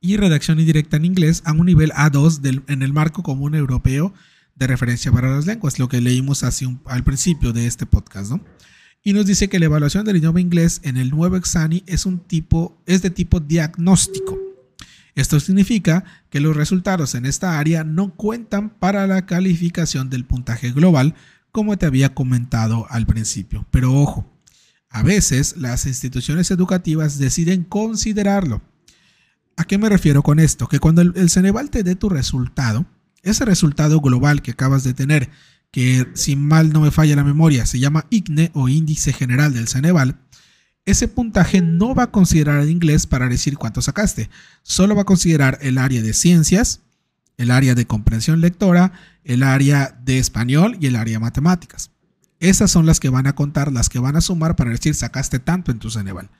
y 0.00 0.16
redacción 0.16 0.60
indirecta 0.60 0.96
en 0.96 1.04
inglés 1.04 1.42
a 1.44 1.52
un 1.52 1.66
nivel 1.66 1.90
A2 1.92 2.62
en 2.68 2.82
el 2.82 2.92
marco 2.92 3.22
común 3.22 3.54
europeo 3.54 4.12
de 4.54 4.66
referencia 4.66 5.12
para 5.12 5.30
las 5.30 5.46
lenguas, 5.46 5.78
lo 5.78 5.88
que 5.88 6.00
leímos 6.00 6.42
al 6.84 7.04
principio 7.04 7.52
de 7.52 7.66
este 7.66 7.86
podcast, 7.86 8.30
¿no? 8.30 8.40
Y 9.02 9.12
nos 9.12 9.26
dice 9.26 9.48
que 9.48 9.58
la 9.58 9.66
evaluación 9.66 10.04
del 10.04 10.16
idioma 10.16 10.40
inglés 10.40 10.80
en 10.82 10.96
el 10.96 11.10
nuevo 11.10 11.36
Exani 11.36 11.84
es 11.86 12.04
de 12.04 13.10
tipo 13.10 13.40
diagnóstico. 13.40 14.38
Esto 15.14 15.38
significa 15.40 16.04
que 16.28 16.40
los 16.40 16.56
resultados 16.56 17.14
en 17.14 17.24
esta 17.24 17.58
área 17.58 17.84
no 17.84 18.14
cuentan 18.14 18.70
para 18.70 19.06
la 19.06 19.24
calificación 19.24 20.10
del 20.10 20.24
puntaje 20.24 20.72
global, 20.72 21.14
como 21.52 21.78
te 21.78 21.86
había 21.86 22.14
comentado 22.14 22.86
al 22.90 23.06
principio. 23.06 23.66
Pero 23.70 23.94
ojo, 23.94 24.30
a 24.90 25.02
veces 25.02 25.56
las 25.56 25.86
instituciones 25.86 26.50
educativas 26.50 27.18
deciden 27.18 27.64
considerarlo 27.64 28.60
¿A 29.56 29.64
qué 29.64 29.78
me 29.78 29.88
refiero 29.88 30.22
con 30.22 30.38
esto? 30.38 30.68
Que 30.68 30.78
cuando 30.78 31.02
el, 31.02 31.30
Ceneval 31.30 31.70
te 31.70 31.82
dé 31.82 31.96
tu 31.96 32.10
resultado, 32.10 32.84
ese 33.22 33.44
resultado 33.44 34.00
global 34.00 34.42
que 34.42 34.50
acabas 34.50 34.84
de 34.84 34.92
tener, 34.92 35.30
que 35.70 36.06
si 36.14 36.36
mal 36.36 36.72
no 36.72 36.80
me 36.80 36.90
falla 36.90 37.16
la 37.16 37.24
memoria, 37.24 37.64
se 37.64 37.78
llama 37.78 38.06
IGNE 38.10 38.50
o 38.52 38.68
Índice 38.68 39.12
General 39.12 39.52
del 39.52 39.68
Ceneval, 39.68 40.18
ese 40.84 41.08
puntaje 41.08 41.62
no 41.62 41.94
va 41.94 42.04
a 42.04 42.10
considerar 42.12 42.60
el 42.60 42.70
inglés 42.70 43.06
para 43.06 43.28
decir 43.28 43.56
cuánto 43.56 43.82
sacaste, 43.82 44.30
solo 44.62 44.94
va 44.94 45.02
a 45.02 45.06
considerar 45.06 45.58
el 45.62 45.78
área 45.78 46.02
de 46.02 46.12
ciencias, 46.12 46.82
el 47.38 47.50
área 47.50 47.74
de 47.74 47.86
comprensión 47.86 48.40
lectora, 48.40 48.92
el 49.24 49.42
área 49.42 49.98
de 50.04 50.18
español 50.18 50.76
y 50.80 50.86
el 50.86 50.96
área 50.96 51.14
de 51.14 51.24
matemáticas. 51.24 51.90
Esas 52.40 52.70
son 52.70 52.86
las 52.86 53.00
que 53.00 53.08
van 53.08 53.26
a 53.26 53.34
contar, 53.34 53.72
las 53.72 53.88
que 53.88 53.98
van 53.98 54.16
a 54.16 54.20
sumar 54.20 54.54
para 54.54 54.70
decir 54.70 54.94
sacaste 54.94 55.38
tanto 55.38 55.72
en 55.72 55.78
tu 55.78 55.90
Ceneval. 55.90 56.30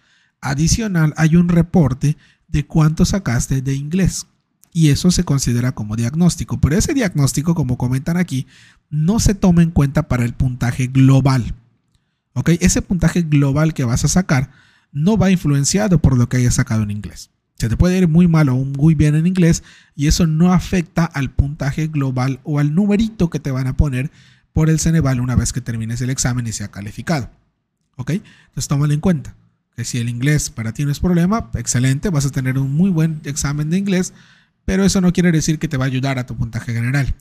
Adicional, 0.41 1.15
hay 1.17 1.35
un 1.37 1.49
reporte 1.49 2.17
de 2.49 2.67
cuánto 2.67 3.05
sacaste 3.05 3.63
de 3.63 3.75
inglés. 3.75 4.27
Y 4.73 4.91
eso 4.91 5.11
se 5.11 5.25
considera 5.25 5.73
como 5.73 5.97
diagnóstico. 5.97 6.61
Pero 6.61 6.77
ese 6.77 6.93
diagnóstico, 6.93 7.55
como 7.55 7.79
comentan 7.79 8.17
aquí, 8.17 8.47
no 8.91 9.21
se 9.21 9.35
toma 9.35 9.63
en 9.63 9.71
cuenta 9.71 10.09
para 10.09 10.25
el 10.25 10.35
puntaje 10.35 10.87
global. 10.89 11.55
¿Ok? 12.35 12.51
Ese 12.61 12.83
puntaje 12.83 13.23
global 13.23 13.73
que 13.73 13.85
vas 13.85 14.05
a 14.05 14.09
sacar 14.09 14.51
no 14.93 15.17
va 15.17 15.31
influenciado 15.31 16.01
por 16.01 16.19
lo 16.19 16.29
que 16.29 16.37
hayas 16.37 16.55
sacado 16.55 16.83
en 16.83 16.91
inglés. 16.91 17.31
Se 17.59 17.71
te 17.71 17.77
puede 17.77 17.97
ir 17.97 18.07
muy 18.07 18.29
mal 18.29 18.51
o 18.51 18.57
muy 18.57 18.95
bien 18.95 19.15
en 19.15 19.27
inglés 19.27 19.63
y 19.95 20.09
eso 20.09 20.27
no 20.27 20.53
afecta 20.53 21.07
al 21.07 21.31
puntaje 21.31 21.87
global 21.87 22.41
o 22.45 22.59
al 22.59 22.75
numerito 22.75 23.31
que 23.31 23.41
te 23.41 23.51
van 23.51 23.67
a 23.67 23.79
poner 23.79 24.11
por 24.53 24.69
el 24.69 24.79
Ceneval 24.79 25.21
una 25.21 25.37
vez 25.37 25.55
que 25.55 25.63
termines 25.63 26.03
el 26.03 26.11
examen 26.11 26.47
y 26.47 26.53
sea 26.53 26.71
calificado. 26.71 27.31
¿Ok? 27.97 28.11
Entonces 28.11 28.69
tómalo 28.69 28.93
en 28.93 29.01
cuenta 29.01 29.35
que 29.77 29.85
si 29.85 29.99
el 29.99 30.09
inglés 30.09 30.49
para 30.49 30.73
ti 30.73 30.85
no 30.85 30.91
es 30.91 31.01
problema, 31.01 31.51
excelente, 31.55 32.09
vas 32.09 32.25
a 32.25 32.31
tener 32.31 32.59
un 32.59 32.75
muy 32.75 32.91
buen 32.91 33.21
examen 33.25 33.69
de 33.69 33.77
inglés, 33.77 34.15
pero 34.65 34.85
eso 34.85 35.03
no 35.03 35.13
quiere 35.13 35.31
decir 35.31 35.59
que 35.59 35.69
te 35.69 35.77
va 35.77 35.85
a 35.85 35.89
ayudar 35.89 36.19
a 36.19 36.25
tu 36.25 36.35
puntaje 36.35 36.73
general. 36.73 37.15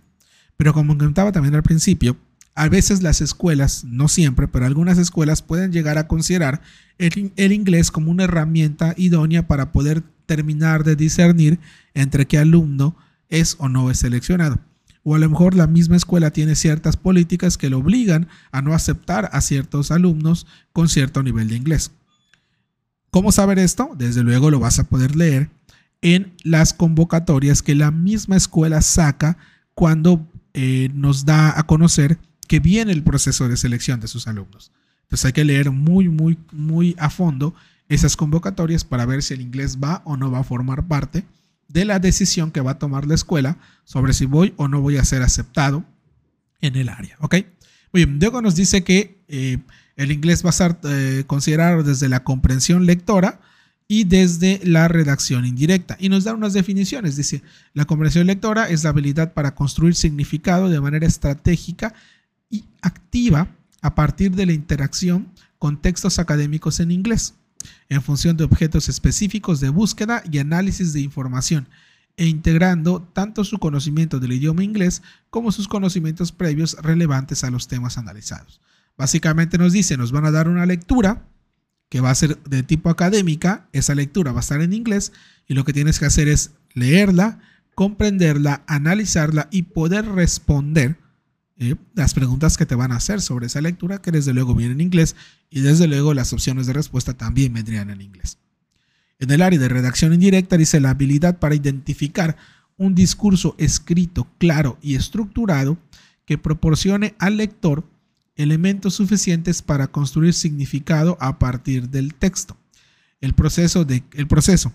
Pero 0.55 0.73
como 0.73 0.97
comentaba 0.97 1.33
también 1.33 1.53
al 1.55 1.63
principio, 1.63 2.17
a 2.55 2.69
veces 2.69 3.03
las 3.03 3.19
escuelas, 3.19 3.83
no 3.83 4.07
siempre, 4.07 4.47
pero 4.47 4.65
algunas 4.65 4.97
escuelas 4.97 5.41
pueden 5.41 5.73
llegar 5.73 5.97
a 5.97 6.07
considerar 6.07 6.61
el, 6.97 7.33
el, 7.35 7.51
inglés 7.51 7.91
como 7.91 8.09
una 8.09 8.23
herramienta 8.23 8.93
idónea 8.95 9.47
para 9.47 9.73
poder 9.73 10.01
terminar 10.25 10.85
de 10.85 10.95
discernir 10.95 11.59
entre 11.93 12.25
qué 12.25 12.37
alumno 12.37 12.95
es 13.27 13.57
o 13.59 13.67
no 13.67 13.91
es 13.91 13.99
seleccionado. 13.99 14.61
O 15.03 15.15
a 15.15 15.19
lo 15.19 15.29
mejor 15.29 15.55
la 15.55 15.67
misma 15.67 15.97
escuela 15.97 16.31
tiene 16.31 16.55
ciertas 16.55 16.95
políticas 16.95 17.57
que 17.57 17.69
le 17.69 17.75
obligan 17.75 18.29
a 18.53 18.61
no 18.61 18.73
aceptar 18.73 19.29
a 19.33 19.41
ciertos 19.41 19.91
alumnos 19.91 20.47
con 20.71 20.87
cierto 20.87 21.21
nivel 21.21 21.49
de 21.49 21.57
inglés. 21.57 21.91
¿Cómo 23.15 23.31
saber 23.31 23.59
esto? 23.59 23.91
Desde 23.97 24.23
luego 24.23 24.51
lo 24.51 24.59
vas 24.59 24.77
a 24.77 24.89
poder 24.89 25.15
leer 25.15 25.49
en 26.01 26.33
las 26.43 26.73
convocatorias 26.73 27.61
que 27.61 27.73
la 27.73 27.89
misma 27.89 28.35
escuela 28.35 28.81
saca 28.81 29.37
cuando 29.73 30.29
eh, 30.53 30.89
nos 30.93 31.23
da 31.23 31.57
a 31.57 31.65
conocer 31.65 32.19
que 32.49 32.59
viene 32.59 32.91
el 32.91 33.03
proceso 33.03 33.47
de 33.47 33.55
selección 33.55 34.01
de 34.01 34.09
sus 34.09 34.27
alumnos. 34.27 34.73
Entonces 35.03 35.27
hay 35.27 35.31
que 35.31 35.45
leer 35.45 35.71
muy, 35.71 36.09
muy, 36.09 36.37
muy 36.51 36.93
a 36.99 37.09
fondo 37.09 37.55
esas 37.87 38.17
convocatorias 38.17 38.83
para 38.83 39.05
ver 39.05 39.23
si 39.23 39.33
el 39.33 39.39
inglés 39.39 39.77
va 39.81 40.01
o 40.03 40.17
no 40.17 40.29
va 40.29 40.39
a 40.39 40.43
formar 40.43 40.85
parte 40.85 41.23
de 41.69 41.85
la 41.85 41.99
decisión 41.99 42.51
que 42.51 42.59
va 42.59 42.71
a 42.71 42.79
tomar 42.79 43.07
la 43.07 43.15
escuela 43.15 43.57
sobre 43.85 44.11
si 44.11 44.25
voy 44.25 44.53
o 44.57 44.67
no 44.67 44.81
voy 44.81 44.97
a 44.97 45.05
ser 45.05 45.21
aceptado 45.21 45.85
en 46.59 46.75
el 46.75 46.89
área. 46.89 47.15
¿Ok? 47.21 47.35
Muy 47.93 48.03
bien, 48.03 48.19
Diego 48.19 48.41
nos 48.41 48.57
dice 48.57 48.83
que 48.83 49.23
eh, 49.29 49.59
el 49.95 50.11
inglés 50.11 50.45
va 50.45 50.49
a 50.49 50.53
ser 50.53 50.77
eh, 50.83 51.23
considerado 51.27 51.83
desde 51.83 52.09
la 52.09 52.23
comprensión 52.23 52.85
lectora 52.85 53.39
y 53.87 54.05
desde 54.05 54.59
la 54.63 54.87
redacción 54.87 55.45
indirecta. 55.45 55.95
Y 55.99 56.09
nos 56.09 56.23
da 56.23 56.33
unas 56.33 56.53
definiciones. 56.53 57.15
Dice, 57.15 57.43
la 57.73 57.85
comprensión 57.85 58.27
lectora 58.27 58.69
es 58.69 58.83
la 58.83 58.89
habilidad 58.89 59.33
para 59.33 59.53
construir 59.53 59.95
significado 59.95 60.69
de 60.69 60.81
manera 60.81 61.05
estratégica 61.05 61.93
y 62.49 62.65
activa 62.81 63.47
a 63.81 63.95
partir 63.95 64.31
de 64.31 64.45
la 64.45 64.53
interacción 64.53 65.31
con 65.59 65.81
textos 65.81 66.19
académicos 66.19 66.79
en 66.79 66.91
inglés, 66.91 67.35
en 67.89 68.01
función 68.01 68.37
de 68.37 68.43
objetos 68.43 68.89
específicos 68.89 69.59
de 69.59 69.69
búsqueda 69.69 70.23
y 70.31 70.39
análisis 70.39 70.91
de 70.93 71.01
información, 71.01 71.67
e 72.17 72.27
integrando 72.27 73.01
tanto 73.13 73.43
su 73.43 73.59
conocimiento 73.59 74.19
del 74.19 74.33
idioma 74.33 74.63
inglés 74.63 75.01
como 75.29 75.51
sus 75.51 75.67
conocimientos 75.67 76.31
previos 76.31 76.77
relevantes 76.81 77.43
a 77.43 77.51
los 77.51 77.67
temas 77.67 77.97
analizados. 77.97 78.61
Básicamente 78.97 79.57
nos 79.57 79.73
dice, 79.73 79.97
nos 79.97 80.11
van 80.11 80.25
a 80.25 80.31
dar 80.31 80.47
una 80.47 80.65
lectura 80.65 81.27
que 81.89 82.01
va 82.01 82.09
a 82.09 82.15
ser 82.15 82.41
de 82.43 82.63
tipo 82.63 82.89
académica, 82.89 83.67
esa 83.71 83.95
lectura 83.95 84.31
va 84.31 84.39
a 84.39 84.41
estar 84.41 84.61
en 84.61 84.73
inglés 84.73 85.11
y 85.47 85.53
lo 85.53 85.65
que 85.65 85.73
tienes 85.73 85.99
que 85.99 86.05
hacer 86.05 86.27
es 86.27 86.51
leerla, 86.73 87.39
comprenderla, 87.75 88.63
analizarla 88.67 89.47
y 89.51 89.63
poder 89.63 90.05
responder 90.05 90.97
eh, 91.57 91.75
las 91.93 92.13
preguntas 92.13 92.57
que 92.57 92.65
te 92.65 92.75
van 92.75 92.91
a 92.91 92.97
hacer 92.97 93.21
sobre 93.21 93.47
esa 93.47 93.61
lectura, 93.61 94.01
que 94.01 94.11
desde 94.11 94.33
luego 94.33 94.55
viene 94.55 94.73
en 94.73 94.81
inglés, 94.81 95.15
y 95.49 95.61
desde 95.61 95.87
luego 95.87 96.13
las 96.13 96.33
opciones 96.33 96.67
de 96.67 96.73
respuesta 96.73 97.13
también 97.13 97.53
vendrían 97.53 97.89
en 97.89 98.01
inglés. 98.01 98.39
En 99.19 99.31
el 99.31 99.41
área 99.41 99.59
de 99.59 99.69
redacción 99.69 100.13
indirecta 100.13 100.57
dice 100.57 100.81
la 100.81 100.89
habilidad 100.89 101.39
para 101.39 101.55
identificar 101.55 102.35
un 102.77 102.93
discurso 102.93 103.55
escrito, 103.57 104.27
claro 104.37 104.77
y 104.81 104.95
estructurado 104.95 105.77
que 106.25 106.37
proporcione 106.37 107.15
al 107.19 107.37
lector 107.37 107.85
elementos 108.35 108.95
suficientes 108.95 109.61
para 109.61 109.87
construir 109.87 110.33
significado 110.33 111.17
a 111.19 111.39
partir 111.39 111.89
del 111.89 112.13
texto. 112.13 112.57
El 113.21 113.33
proceso 113.33 113.85
de, 113.85 114.03
el 114.13 114.27
proceso 114.27 114.73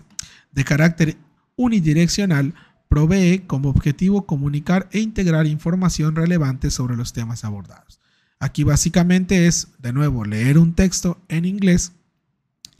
de 0.51 0.63
carácter 0.63 1.17
unidireccional 1.55 2.53
provee 2.89 3.43
como 3.47 3.69
objetivo 3.69 4.25
comunicar 4.25 4.89
e 4.91 4.99
integrar 4.99 5.47
información 5.47 6.15
relevante 6.15 6.71
sobre 6.71 6.97
los 6.97 7.13
temas 7.13 7.45
abordados. 7.45 8.01
Aquí 8.39 8.63
básicamente 8.63 9.47
es, 9.47 9.69
de 9.79 9.93
nuevo, 9.93 10.25
leer 10.25 10.57
un 10.57 10.73
texto 10.73 11.21
en 11.29 11.45
inglés 11.45 11.93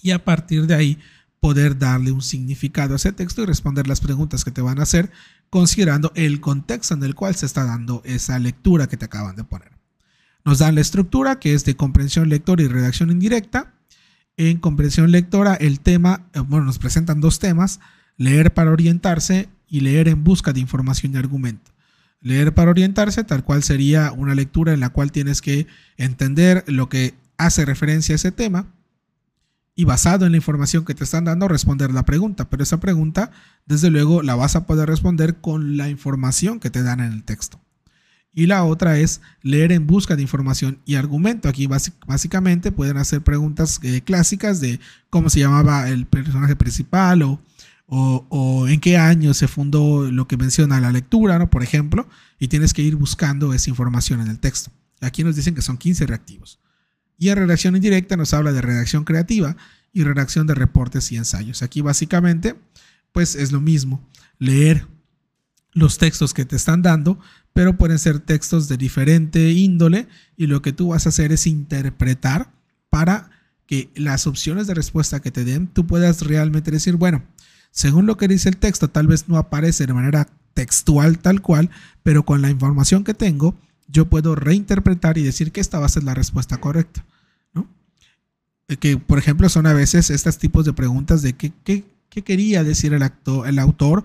y 0.01 0.11
a 0.11 0.25
partir 0.25 0.65
de 0.65 0.75
ahí 0.75 0.99
poder 1.39 1.77
darle 1.77 2.11
un 2.11 2.21
significado 2.21 2.93
a 2.93 2.97
ese 2.97 3.13
texto 3.13 3.41
y 3.41 3.45
responder 3.45 3.87
las 3.87 4.01
preguntas 4.01 4.43
que 4.43 4.51
te 4.51 4.61
van 4.61 4.79
a 4.79 4.83
hacer 4.83 5.11
considerando 5.49 6.11
el 6.15 6.41
contexto 6.41 6.93
en 6.93 7.03
el 7.03 7.15
cual 7.15 7.35
se 7.35 7.45
está 7.45 7.65
dando 7.65 8.01
esa 8.05 8.37
lectura 8.39 8.87
que 8.87 8.97
te 8.97 9.05
acaban 9.05 9.35
de 9.35 9.43
poner. 9.43 9.80
Nos 10.43 10.59
dan 10.59 10.75
la 10.75 10.81
estructura 10.81 11.39
que 11.39 11.53
es 11.53 11.65
de 11.65 11.75
comprensión 11.75 12.29
lectora 12.29 12.63
y 12.63 12.67
redacción 12.67 13.11
indirecta. 13.11 13.73
En 14.37 14.57
comprensión 14.57 15.11
lectora 15.11 15.55
el 15.55 15.79
tema, 15.79 16.27
eh, 16.33 16.39
bueno, 16.39 16.65
nos 16.65 16.79
presentan 16.79 17.21
dos 17.21 17.39
temas, 17.39 17.79
leer 18.17 18.53
para 18.53 18.71
orientarse 18.71 19.49
y 19.67 19.81
leer 19.81 20.07
en 20.07 20.23
busca 20.23 20.53
de 20.53 20.59
información 20.59 21.13
y 21.13 21.17
argumento. 21.17 21.71
Leer 22.21 22.53
para 22.53 22.71
orientarse 22.71 23.23
tal 23.23 23.43
cual 23.43 23.63
sería 23.63 24.11
una 24.11 24.35
lectura 24.35 24.73
en 24.73 24.79
la 24.79 24.89
cual 24.89 25.11
tienes 25.11 25.41
que 25.41 25.67
entender 25.97 26.63
lo 26.67 26.89
que 26.89 27.15
hace 27.37 27.65
referencia 27.65 28.13
a 28.13 28.17
ese 28.17 28.31
tema 28.31 28.67
y 29.75 29.85
basado 29.85 30.25
en 30.25 30.31
la 30.31 30.37
información 30.37 30.85
que 30.85 30.93
te 30.93 31.03
están 31.03 31.25
dando 31.25 31.47
responder 31.47 31.91
la 31.91 32.03
pregunta. 32.03 32.49
Pero 32.49 32.63
esa 32.63 32.79
pregunta, 32.79 33.31
desde 33.65 33.89
luego, 33.89 34.21
la 34.21 34.35
vas 34.35 34.55
a 34.55 34.65
poder 34.65 34.89
responder 34.89 35.37
con 35.37 35.77
la 35.77 35.89
información 35.89 36.59
que 36.59 36.69
te 36.69 36.83
dan 36.83 36.99
en 36.99 37.13
el 37.13 37.23
texto. 37.23 37.60
Y 38.33 38.45
la 38.45 38.63
otra 38.63 38.97
es 38.97 39.21
leer 39.41 39.71
en 39.71 39.87
busca 39.87 40.15
de 40.15 40.21
información 40.21 40.79
y 40.85 40.95
argumento. 40.95 41.49
Aquí 41.49 41.67
básicamente 41.67 42.71
pueden 42.71 42.97
hacer 42.97 43.21
preguntas 43.21 43.79
eh, 43.83 44.01
clásicas 44.01 44.61
de 44.61 44.79
cómo 45.09 45.29
se 45.29 45.41
llamaba 45.41 45.89
el 45.89 46.05
personaje 46.05 46.55
principal 46.55 47.23
o, 47.23 47.39
o, 47.87 48.67
en 48.69 48.79
qué 48.79 48.97
año 48.97 49.33
se 49.33 49.49
fundó 49.49 50.09
lo 50.09 50.27
que 50.27 50.37
menciona 50.37 50.79
la 50.79 50.93
lectura, 50.93 51.37
¿no? 51.37 51.49
por 51.49 51.61
ejemplo, 51.61 52.07
y 52.39 52.47
tienes 52.47 52.73
que 52.73 52.81
ir 52.81 52.95
buscando 52.95 53.53
esa 53.53 53.69
información 53.69 54.21
en 54.21 54.27
el 54.27 54.39
texto. 54.39 54.71
Aquí 55.01 55.25
nos 55.25 55.35
dicen 55.35 55.55
que 55.55 55.61
son 55.61 55.77
15 55.77 56.05
reactivos. 56.05 56.59
Y 57.17 57.29
en 57.29 57.35
redacción 57.35 57.75
indirecta 57.75 58.15
nos 58.15 58.33
habla 58.33 58.53
de 58.53 58.61
redacción 58.61 59.03
creativa 59.03 59.57
y 59.91 60.03
redacción 60.03 60.47
de 60.47 60.55
reportes 60.55 61.11
y 61.11 61.17
ensayos. 61.17 61.63
Aquí 61.63 61.81
básicamente, 61.81 62.55
pues 63.11 63.35
es 63.35 63.51
lo 63.51 63.59
mismo, 63.59 64.07
leer 64.39 64.87
los 65.73 65.97
textos 65.97 66.33
que 66.33 66.45
te 66.45 66.55
están 66.55 66.81
dando, 66.81 67.19
pero 67.53 67.77
pueden 67.77 67.99
ser 67.99 68.19
textos 68.19 68.67
de 68.67 68.77
diferente 68.77 69.51
índole 69.51 70.07
y 70.37 70.47
lo 70.47 70.61
que 70.61 70.73
tú 70.73 70.89
vas 70.89 71.05
a 71.05 71.09
hacer 71.09 71.31
es 71.31 71.47
interpretar 71.47 72.51
para 72.89 73.29
que 73.65 73.89
las 73.95 74.27
opciones 74.27 74.67
de 74.67 74.73
respuesta 74.73 75.21
que 75.21 75.31
te 75.31 75.45
den, 75.45 75.67
tú 75.67 75.87
puedas 75.87 76.21
realmente 76.21 76.71
decir, 76.71 76.95
bueno, 76.95 77.23
según 77.71 78.05
lo 78.05 78.17
que 78.17 78.27
dice 78.27 78.49
el 78.49 78.57
texto, 78.57 78.89
tal 78.89 79.07
vez 79.07 79.29
no 79.29 79.37
aparece 79.37 79.87
de 79.87 79.93
manera 79.93 80.27
textual 80.53 81.19
tal 81.19 81.41
cual, 81.41 81.69
pero 82.03 82.23
con 82.23 82.41
la 82.41 82.49
información 82.49 83.03
que 83.03 83.13
tengo, 83.13 83.55
yo 83.87 84.09
puedo 84.09 84.35
reinterpretar 84.35 85.17
y 85.17 85.23
decir 85.23 85.51
que 85.51 85.61
esta 85.61 85.79
va 85.79 85.85
a 85.85 85.89
ser 85.89 86.03
la 86.03 86.13
respuesta 86.13 86.57
correcta. 86.57 87.05
Eh, 88.71 88.77
que, 88.77 88.97
por 88.97 89.19
ejemplo, 89.19 89.49
son 89.49 89.67
a 89.67 89.73
veces 89.73 90.09
estos 90.09 90.37
tipos 90.37 90.65
de 90.65 90.73
preguntas 90.73 91.21
de 91.21 91.33
qué, 91.33 91.51
qué, 91.63 91.83
quería 92.23 92.63
decir 92.63 92.93
el, 92.93 93.03
acto, 93.03 93.45
el 93.45 93.59
autor 93.59 94.03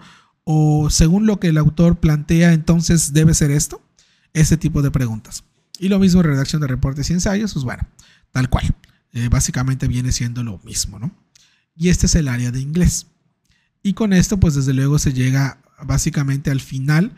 o 0.48 0.90
según 0.90 1.26
lo 1.26 1.40
que 1.40 1.48
el 1.48 1.58
autor 1.58 1.98
plantea, 1.98 2.52
entonces 2.52 3.12
debe 3.12 3.34
ser 3.34 3.50
esto. 3.50 3.82
Ese 4.32 4.56
tipo 4.56 4.80
de 4.80 4.92
preguntas. 4.92 5.42
Y 5.80 5.88
lo 5.88 5.98
mismo 5.98 6.20
en 6.20 6.28
redacción 6.28 6.62
de 6.62 6.68
reportes 6.68 7.10
y 7.10 7.14
ensayos, 7.14 7.52
pues 7.52 7.64
bueno, 7.64 7.82
tal 8.30 8.48
cual. 8.48 8.72
Eh, 9.12 9.28
básicamente 9.28 9.88
viene 9.88 10.12
siendo 10.12 10.44
lo 10.44 10.58
mismo, 10.58 11.00
¿no? 11.00 11.10
Y 11.74 11.88
este 11.88 12.06
es 12.06 12.14
el 12.14 12.28
área 12.28 12.52
de 12.52 12.60
inglés. 12.60 13.06
Y 13.82 13.94
con 13.94 14.12
esto, 14.12 14.38
pues 14.38 14.54
desde 14.54 14.72
luego 14.72 15.00
se 15.00 15.12
llega 15.12 15.58
básicamente 15.84 16.50
al 16.52 16.60
final 16.60 17.16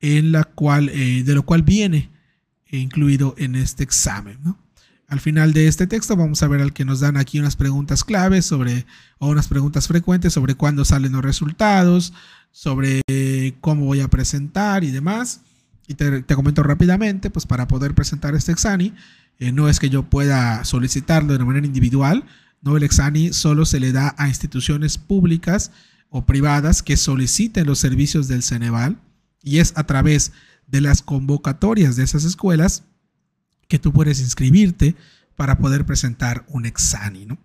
en 0.00 0.32
la 0.32 0.44
cual, 0.44 0.88
eh, 0.88 1.24
de 1.24 1.34
lo 1.34 1.44
cual 1.44 1.62
viene 1.62 2.10
incluido 2.70 3.34
en 3.36 3.54
este 3.54 3.84
examen. 3.84 4.38
Al 5.12 5.20
final 5.20 5.52
de 5.52 5.68
este 5.68 5.86
texto 5.86 6.16
vamos 6.16 6.42
a 6.42 6.48
ver 6.48 6.62
al 6.62 6.72
que 6.72 6.86
nos 6.86 7.00
dan 7.00 7.18
aquí 7.18 7.38
unas 7.38 7.54
preguntas 7.54 8.02
claves 8.02 8.46
sobre, 8.46 8.86
o 9.18 9.28
unas 9.28 9.46
preguntas 9.46 9.86
frecuentes 9.86 10.32
sobre 10.32 10.54
cuándo 10.54 10.86
salen 10.86 11.12
los 11.12 11.22
resultados, 11.22 12.14
sobre 12.50 13.02
cómo 13.60 13.84
voy 13.84 14.00
a 14.00 14.08
presentar 14.08 14.84
y 14.84 14.90
demás. 14.90 15.42
Y 15.86 15.96
te, 15.96 16.24
comento 16.34 16.62
rápidamente, 16.62 17.28
pues 17.28 17.44
para 17.44 17.68
poder 17.68 17.94
presentar 17.94 18.34
este 18.34 18.52
examen, 18.52 18.94
eh, 19.38 19.52
no 19.52 19.68
es 19.68 19.80
que 19.80 19.90
yo 19.90 20.02
pueda 20.02 20.64
solicitarlo 20.64 21.36
de 21.36 21.44
manera 21.44 21.66
individual, 21.66 22.24
no, 22.62 22.78
el 22.78 22.82
examen 22.82 23.34
solo 23.34 23.66
se 23.66 23.80
le 23.80 23.92
da 23.92 24.14
a 24.16 24.28
instituciones 24.28 24.96
públicas 24.96 25.72
o 26.08 26.24
privadas 26.24 26.82
que 26.82 26.96
soliciten 26.96 27.66
los 27.66 27.80
servicios 27.80 28.28
del 28.28 28.42
Ceneval 28.42 28.96
y 29.42 29.58
es 29.58 29.74
a 29.76 29.84
través 29.84 30.32
de 30.68 30.80
las 30.80 31.02
convocatorias 31.02 31.96
de 31.96 32.04
esas 32.04 32.24
escuelas 32.24 32.84
que 33.72 33.78
tú 33.78 33.90
puedes 33.90 34.20
inscribirte 34.20 34.96
para 35.34 35.56
poder 35.56 35.86
presentar 35.86 36.44
un 36.48 36.66
examen. 36.66 37.28
¿no? 37.28 37.38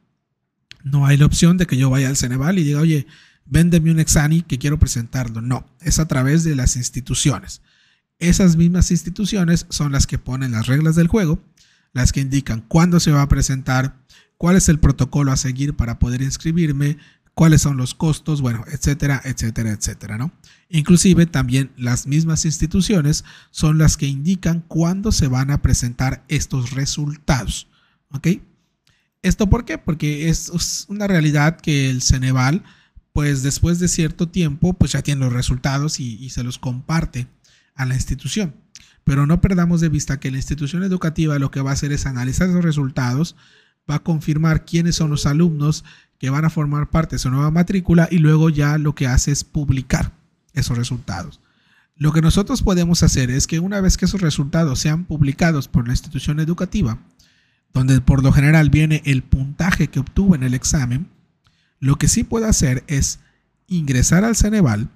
no 0.84 1.06
hay 1.06 1.16
la 1.16 1.26
opción 1.26 1.56
de 1.56 1.66
que 1.66 1.78
yo 1.78 1.90
vaya 1.90 2.10
al 2.10 2.18
Ceneval 2.18 2.60
y 2.60 2.66
diga, 2.66 2.82
oye, 2.82 3.08
véndeme 3.46 3.92
un 3.92 4.02
examen 4.02 4.42
que 4.42 4.60
quiero 4.60 4.78
presentarlo. 4.78 5.40
No, 5.40 5.66
es 5.80 6.00
a 6.00 6.08
través 6.10 6.44
de 6.44 6.54
las 6.54 6.76
instituciones. 6.76 7.62
Esas 8.20 8.58
mismas 8.58 8.92
instituciones 8.92 9.68
son 9.70 9.94
las 9.94 10.06
que 10.06 10.20
ponen 10.20 10.52
las 10.52 10.68
reglas 10.68 10.98
del 10.98 11.08
juego, 11.08 11.42
las 11.94 12.12
que 12.12 12.20
indican 12.20 12.60
cuándo 12.60 13.00
se 13.00 13.12
va 13.12 13.22
a 13.22 13.30
presentar, 13.30 13.96
cuál 14.38 14.58
es 14.58 14.68
el 14.68 14.80
protocolo 14.80 15.32
a 15.32 15.38
seguir 15.38 15.76
para 15.78 15.98
poder 15.98 16.22
inscribirme, 16.22 16.98
cuáles 17.36 17.62
son 17.62 17.78
los 17.78 17.96
costos, 17.96 18.42
bueno, 18.42 18.66
etcétera, 18.68 19.22
etcétera, 19.24 19.72
etcétera, 19.72 20.18
¿no? 20.18 20.34
Inclusive 20.70 21.26
también 21.26 21.72
las 21.78 22.07
mismas 22.07 22.43
instituciones 22.43 23.24
son 23.51 23.78
las 23.78 23.95
que 23.95 24.07
indican 24.07 24.61
cuándo 24.68 25.11
se 25.11 25.28
van 25.28 25.49
a 25.49 25.61
presentar 25.61 26.26
estos 26.28 26.72
resultados, 26.72 27.68
¿ok? 28.11 28.28
¿Esto 29.22 29.49
por 29.49 29.65
qué? 29.65 29.78
Porque 29.78 30.30
es 30.30 30.86
una 30.89 31.07
realidad 31.07 31.59
que 31.59 31.89
el 31.89 32.01
Ceneval, 32.01 32.63
pues 33.13 33.43
después 33.43 33.80
de 33.80 33.88
cierto 33.88 34.28
tiempo, 34.28 34.74
pues 34.74 34.91
ya 34.91 35.01
tiene 35.01 35.22
los 35.22 35.34
resultados 35.34 35.99
y, 35.99 36.30
se 36.30 36.43
los 36.43 36.59
comparte 36.59 37.28
a 37.74 37.86
la 37.86 37.95
institución. 37.95 38.53
Pero 39.03 39.26
no 39.26 39.39
perdamos 39.39 39.80
de 39.82 39.89
vista 39.89 40.20
que 40.20 40.32
la 40.32 40.38
institución 40.38 40.84
educativa 40.84 41.39
lo 41.39 41.49
que 41.49 41.61
va 41.61 41.72
a 41.72 41.74
hacer 41.74 41.93
es 41.93 42.05
analizar 42.05 42.49
los 42.49 42.63
resultados, 42.63 43.36
va 43.89 43.95
a 43.95 44.03
confirmar 44.03 44.65
quiénes 44.65 44.95
son 44.95 45.09
los 45.09 45.26
alumnos 45.26 45.86
que 46.20 46.30
van 46.30 46.43
a 46.45 46.49
formar 46.49 46.89
parte 46.89 47.15
de 47.15 47.20
su 47.20 47.32
nueva 47.32 47.51
matrícula 47.51 48.09
y 48.11 48.18
luego 48.18 48.49
ya 48.49 48.78
lo 48.78 48.95
que 48.95 49.07
hace 49.07 49.32
es 49.32 49.43
publicar 49.43 50.11
esos 50.60 50.78
resultados. 50.78 51.39
Lo 51.95 52.12
que 52.12 52.22
nosotros 52.22 52.62
podemos 52.62 53.01
hacer 53.01 53.32
es 53.32 53.47
que 53.47 53.60
una 53.60 53.82
vez 53.82 53.97
que 53.97 54.05
esos 54.05 54.22
resultados 54.22 54.80
sean 54.80 55.05
publicados 55.05 55.68
por 55.68 55.88
la 55.88 55.93
institución 55.93 56.39
educativa, 56.39 56.99
donde 57.74 58.01
por 58.01 58.24
lo 58.24 58.32
general 58.32 58.70
viene 58.70 59.01
el 59.05 59.24
puntaje 59.24 59.88
que 59.88 59.99
obtuvo 59.99 60.36
en 60.36 60.43
el 60.43 60.53
examen, 60.53 61.10
lo 61.80 61.95
que 61.95 62.08
sí 62.08 62.24
puedo 62.24 62.47
hacer 62.47 62.84
es 62.88 63.20
ingresar 63.68 64.24
al 64.24 64.36
Ceneval 64.36 64.89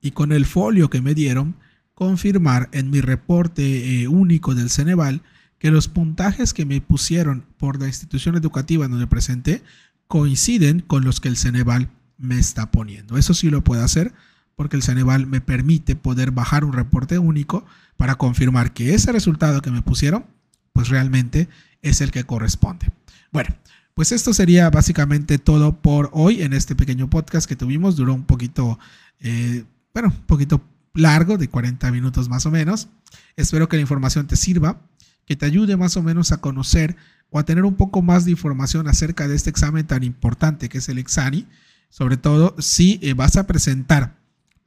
y 0.00 0.12
con 0.12 0.32
el 0.32 0.46
folio 0.46 0.90
que 0.90 1.00
me 1.00 1.14
dieron, 1.14 1.56
confirmar 1.94 2.68
en 2.72 2.90
mi 2.90 3.00
reporte 3.00 4.02
eh, 4.02 4.08
único 4.08 4.54
del 4.54 4.70
Ceneval 4.70 5.22
que 5.58 5.70
los 5.70 5.88
puntajes 5.88 6.54
que 6.54 6.64
me 6.64 6.80
pusieron 6.80 7.44
por 7.58 7.80
la 7.80 7.88
institución 7.88 8.36
educativa 8.36 8.88
donde 8.88 9.06
presenté 9.06 9.62
coinciden 10.06 10.80
con 10.80 11.04
los 11.04 11.20
que 11.20 11.28
el 11.28 11.36
Ceneval 11.36 11.90
me 12.16 12.38
está 12.38 12.70
poniendo. 12.70 13.18
Eso 13.18 13.34
sí 13.34 13.50
lo 13.50 13.62
puedo 13.64 13.84
hacer 13.84 14.14
porque 14.58 14.74
el 14.74 14.82
Ceneval 14.82 15.28
me 15.28 15.40
permite 15.40 15.94
poder 15.94 16.32
bajar 16.32 16.64
un 16.64 16.72
reporte 16.72 17.16
único 17.16 17.64
para 17.96 18.16
confirmar 18.16 18.72
que 18.72 18.92
ese 18.92 19.12
resultado 19.12 19.62
que 19.62 19.70
me 19.70 19.82
pusieron, 19.82 20.26
pues 20.72 20.88
realmente 20.88 21.48
es 21.80 22.00
el 22.00 22.10
que 22.10 22.24
corresponde. 22.24 22.90
Bueno, 23.30 23.54
pues 23.94 24.10
esto 24.10 24.34
sería 24.34 24.68
básicamente 24.68 25.38
todo 25.38 25.80
por 25.80 26.10
hoy 26.12 26.42
en 26.42 26.54
este 26.54 26.74
pequeño 26.74 27.08
podcast 27.08 27.48
que 27.48 27.54
tuvimos. 27.54 27.94
Duró 27.94 28.12
un 28.12 28.24
poquito, 28.24 28.80
eh, 29.20 29.64
bueno, 29.94 30.08
un 30.08 30.26
poquito 30.26 30.60
largo, 30.92 31.38
de 31.38 31.46
40 31.46 31.92
minutos 31.92 32.28
más 32.28 32.44
o 32.44 32.50
menos. 32.50 32.88
Espero 33.36 33.68
que 33.68 33.76
la 33.76 33.82
información 33.82 34.26
te 34.26 34.34
sirva, 34.34 34.80
que 35.24 35.36
te 35.36 35.46
ayude 35.46 35.76
más 35.76 35.96
o 35.96 36.02
menos 36.02 36.32
a 36.32 36.38
conocer 36.38 36.96
o 37.30 37.38
a 37.38 37.44
tener 37.44 37.64
un 37.64 37.76
poco 37.76 38.02
más 38.02 38.24
de 38.24 38.32
información 38.32 38.88
acerca 38.88 39.28
de 39.28 39.36
este 39.36 39.50
examen 39.50 39.86
tan 39.86 40.02
importante 40.02 40.68
que 40.68 40.78
es 40.78 40.88
el 40.88 40.98
Exani, 40.98 41.46
sobre 41.90 42.16
todo 42.16 42.56
si 42.58 42.98
eh, 43.02 43.14
vas 43.14 43.36
a 43.36 43.46
presentar 43.46 44.17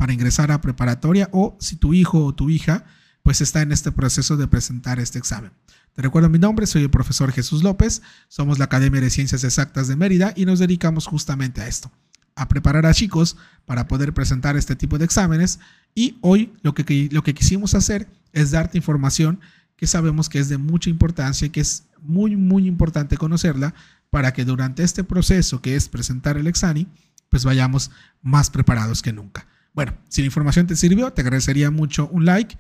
para 0.02 0.14
ingresar 0.14 0.52
a 0.52 0.62
preparatoria 0.62 1.30
o 1.32 1.56
si 1.60 1.76
tu 1.76 1.94
hijo 1.94 2.26
o 2.26 2.34
tu 2.34 2.50
hija 2.50 2.86
pues 3.22 3.40
está 3.40 3.62
en 3.62 3.72
este 3.72 3.92
proceso 3.92 4.36
de 4.36 4.48
presentar 4.48 5.00
este 5.00 5.20
examen. 5.20 5.52
Te 5.94 6.02
recuerdo 6.02 6.28
mi 6.28 6.40
nombre, 6.40 6.66
soy 6.66 6.82
el 6.82 6.90
profesor 6.90 7.32
Jesús 7.32 7.62
López, 7.62 8.02
somos 8.28 8.58
la 8.58 8.66
Academia 8.66 9.00
de 9.00 9.12
Ciencias 9.12 9.44
Exactas 9.44 9.88
de 9.88 9.96
Mérida 9.96 10.34
y 10.36 10.46
nos 10.46 10.58
dedicamos 10.58 11.06
justamente 11.06 11.62
a 11.62 11.68
esto, 11.68 11.92
a 12.36 12.48
preparar 12.48 12.88
a 12.88 12.96
chicos 12.96 13.38
para 13.68 13.88
poder 13.88 14.12
presentar 14.12 14.58
este 14.58 14.76
tipo 14.76 14.98
de 14.98 15.06
exámenes 15.06 15.60
y 15.94 16.18
hoy 16.22 16.52
lo 16.64 16.74
que, 16.74 17.08
lo 17.12 17.22
que 17.22 17.36
quisimos 17.36 17.76
hacer 17.76 18.08
es 18.34 18.50
darte 18.50 18.80
información 18.80 19.40
que 19.76 19.86
sabemos 19.86 20.30
que 20.30 20.40
es 20.40 20.50
de 20.50 20.58
mucha 20.58 20.90
importancia 20.90 21.46
y 21.46 21.52
que 21.52 21.62
es 21.62 21.84
muy, 22.02 22.36
muy 22.36 22.66
importante 22.66 23.18
conocerla 23.18 23.76
para 24.10 24.34
que 24.34 24.46
durante 24.46 24.82
este 24.82 25.04
proceso 25.04 25.62
que 25.62 25.76
es 25.76 25.90
presentar 25.90 26.38
el 26.38 26.48
examen, 26.48 26.88
pues 27.30 27.46
vayamos 27.46 27.92
más 28.24 28.50
preparados 28.50 29.04
que 29.04 29.14
nunca. 29.14 29.46
Bueno, 29.74 29.98
si 30.10 30.22
la 30.22 30.28
información 30.28 30.68
te 30.68 30.76
sirvió, 30.76 31.12
te 31.14 31.22
agradecería 31.22 31.72
mucho 31.72 32.08
un 32.12 32.26
like 32.26 32.58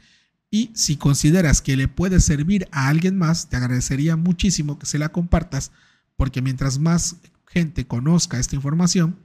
y 0.49 0.71
si 0.73 0.97
consideras 0.97 1.61
que 1.61 1.77
le 1.77 1.87
puede 1.87 2.19
servir 2.19 2.67
a 2.71 2.87
alguien 2.87 3.17
más, 3.17 3.49
te 3.49 3.57
agradecería 3.57 4.15
muchísimo 4.15 4.79
que 4.79 4.85
se 4.85 4.99
la 4.99 5.09
compartas 5.09 5.71
porque 6.15 6.41
mientras 6.41 6.79
más 6.79 7.17
gente 7.47 7.85
conozca 7.85 8.39
esta 8.39 8.55
información, 8.55 9.17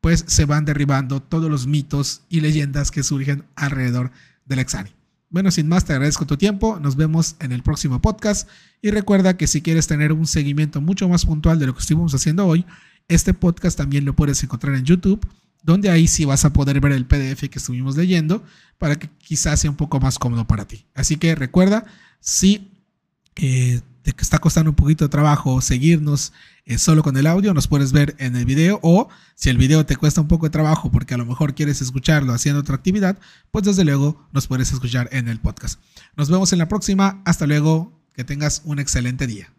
pues 0.00 0.24
se 0.26 0.44
van 0.44 0.64
derribando 0.64 1.20
todos 1.20 1.50
los 1.50 1.66
mitos 1.66 2.22
y 2.28 2.40
leyendas 2.40 2.90
que 2.90 3.02
surgen 3.02 3.44
alrededor 3.56 4.12
del 4.46 4.60
examen. 4.60 4.92
Bueno, 5.30 5.50
sin 5.50 5.68
más, 5.68 5.84
te 5.84 5.92
agradezco 5.92 6.26
tu 6.26 6.36
tiempo. 6.38 6.78
Nos 6.80 6.96
vemos 6.96 7.36
en 7.40 7.52
el 7.52 7.62
próximo 7.62 8.00
podcast. 8.00 8.48
Y 8.80 8.90
recuerda 8.90 9.36
que 9.36 9.46
si 9.46 9.60
quieres 9.60 9.86
tener 9.86 10.12
un 10.12 10.26
seguimiento 10.26 10.80
mucho 10.80 11.08
más 11.08 11.26
puntual 11.26 11.58
de 11.58 11.66
lo 11.66 11.74
que 11.74 11.80
estuvimos 11.80 12.14
haciendo 12.14 12.46
hoy, 12.46 12.64
este 13.08 13.34
podcast 13.34 13.76
también 13.76 14.04
lo 14.04 14.14
puedes 14.14 14.42
encontrar 14.42 14.74
en 14.74 14.84
YouTube, 14.84 15.20
donde 15.62 15.90
ahí 15.90 16.08
sí 16.08 16.24
vas 16.24 16.44
a 16.44 16.52
poder 16.52 16.80
ver 16.80 16.92
el 16.92 17.06
PDF 17.06 17.48
que 17.48 17.58
estuvimos 17.58 17.96
leyendo 17.96 18.42
para 18.78 18.96
que 18.96 19.08
quizás 19.18 19.60
sea 19.60 19.70
un 19.70 19.76
poco 19.76 20.00
más 20.00 20.18
cómodo 20.18 20.46
para 20.46 20.66
ti. 20.66 20.84
Así 20.94 21.16
que 21.16 21.34
recuerda, 21.34 21.84
si 22.20 22.70
eh, 23.36 23.80
te 24.02 24.14
está 24.18 24.38
costando 24.38 24.70
un 24.70 24.76
poquito 24.76 25.04
de 25.04 25.08
trabajo 25.08 25.60
seguirnos 25.60 26.32
eh, 26.64 26.78
solo 26.78 27.02
con 27.02 27.16
el 27.16 27.26
audio, 27.26 27.54
nos 27.54 27.68
puedes 27.68 27.92
ver 27.92 28.14
en 28.18 28.36
el 28.36 28.44
video 28.44 28.78
o 28.82 29.08
si 29.34 29.50
el 29.50 29.58
video 29.58 29.84
te 29.84 29.96
cuesta 29.96 30.20
un 30.20 30.28
poco 30.28 30.46
de 30.46 30.50
trabajo 30.50 30.90
porque 30.90 31.14
a 31.14 31.18
lo 31.18 31.26
mejor 31.26 31.54
quieres 31.54 31.82
escucharlo 31.82 32.32
haciendo 32.32 32.60
otra 32.60 32.76
actividad, 32.76 33.18
pues 33.50 33.64
desde 33.64 33.84
luego 33.84 34.28
nos 34.32 34.46
puedes 34.46 34.72
escuchar 34.72 35.08
en 35.12 35.28
el 35.28 35.40
podcast. 35.40 35.80
Nos 36.16 36.30
vemos 36.30 36.52
en 36.52 36.58
la 36.58 36.68
próxima. 36.68 37.22
Hasta 37.24 37.46
luego. 37.46 37.96
Que 38.14 38.24
tengas 38.24 38.62
un 38.64 38.80
excelente 38.80 39.28
día. 39.28 39.57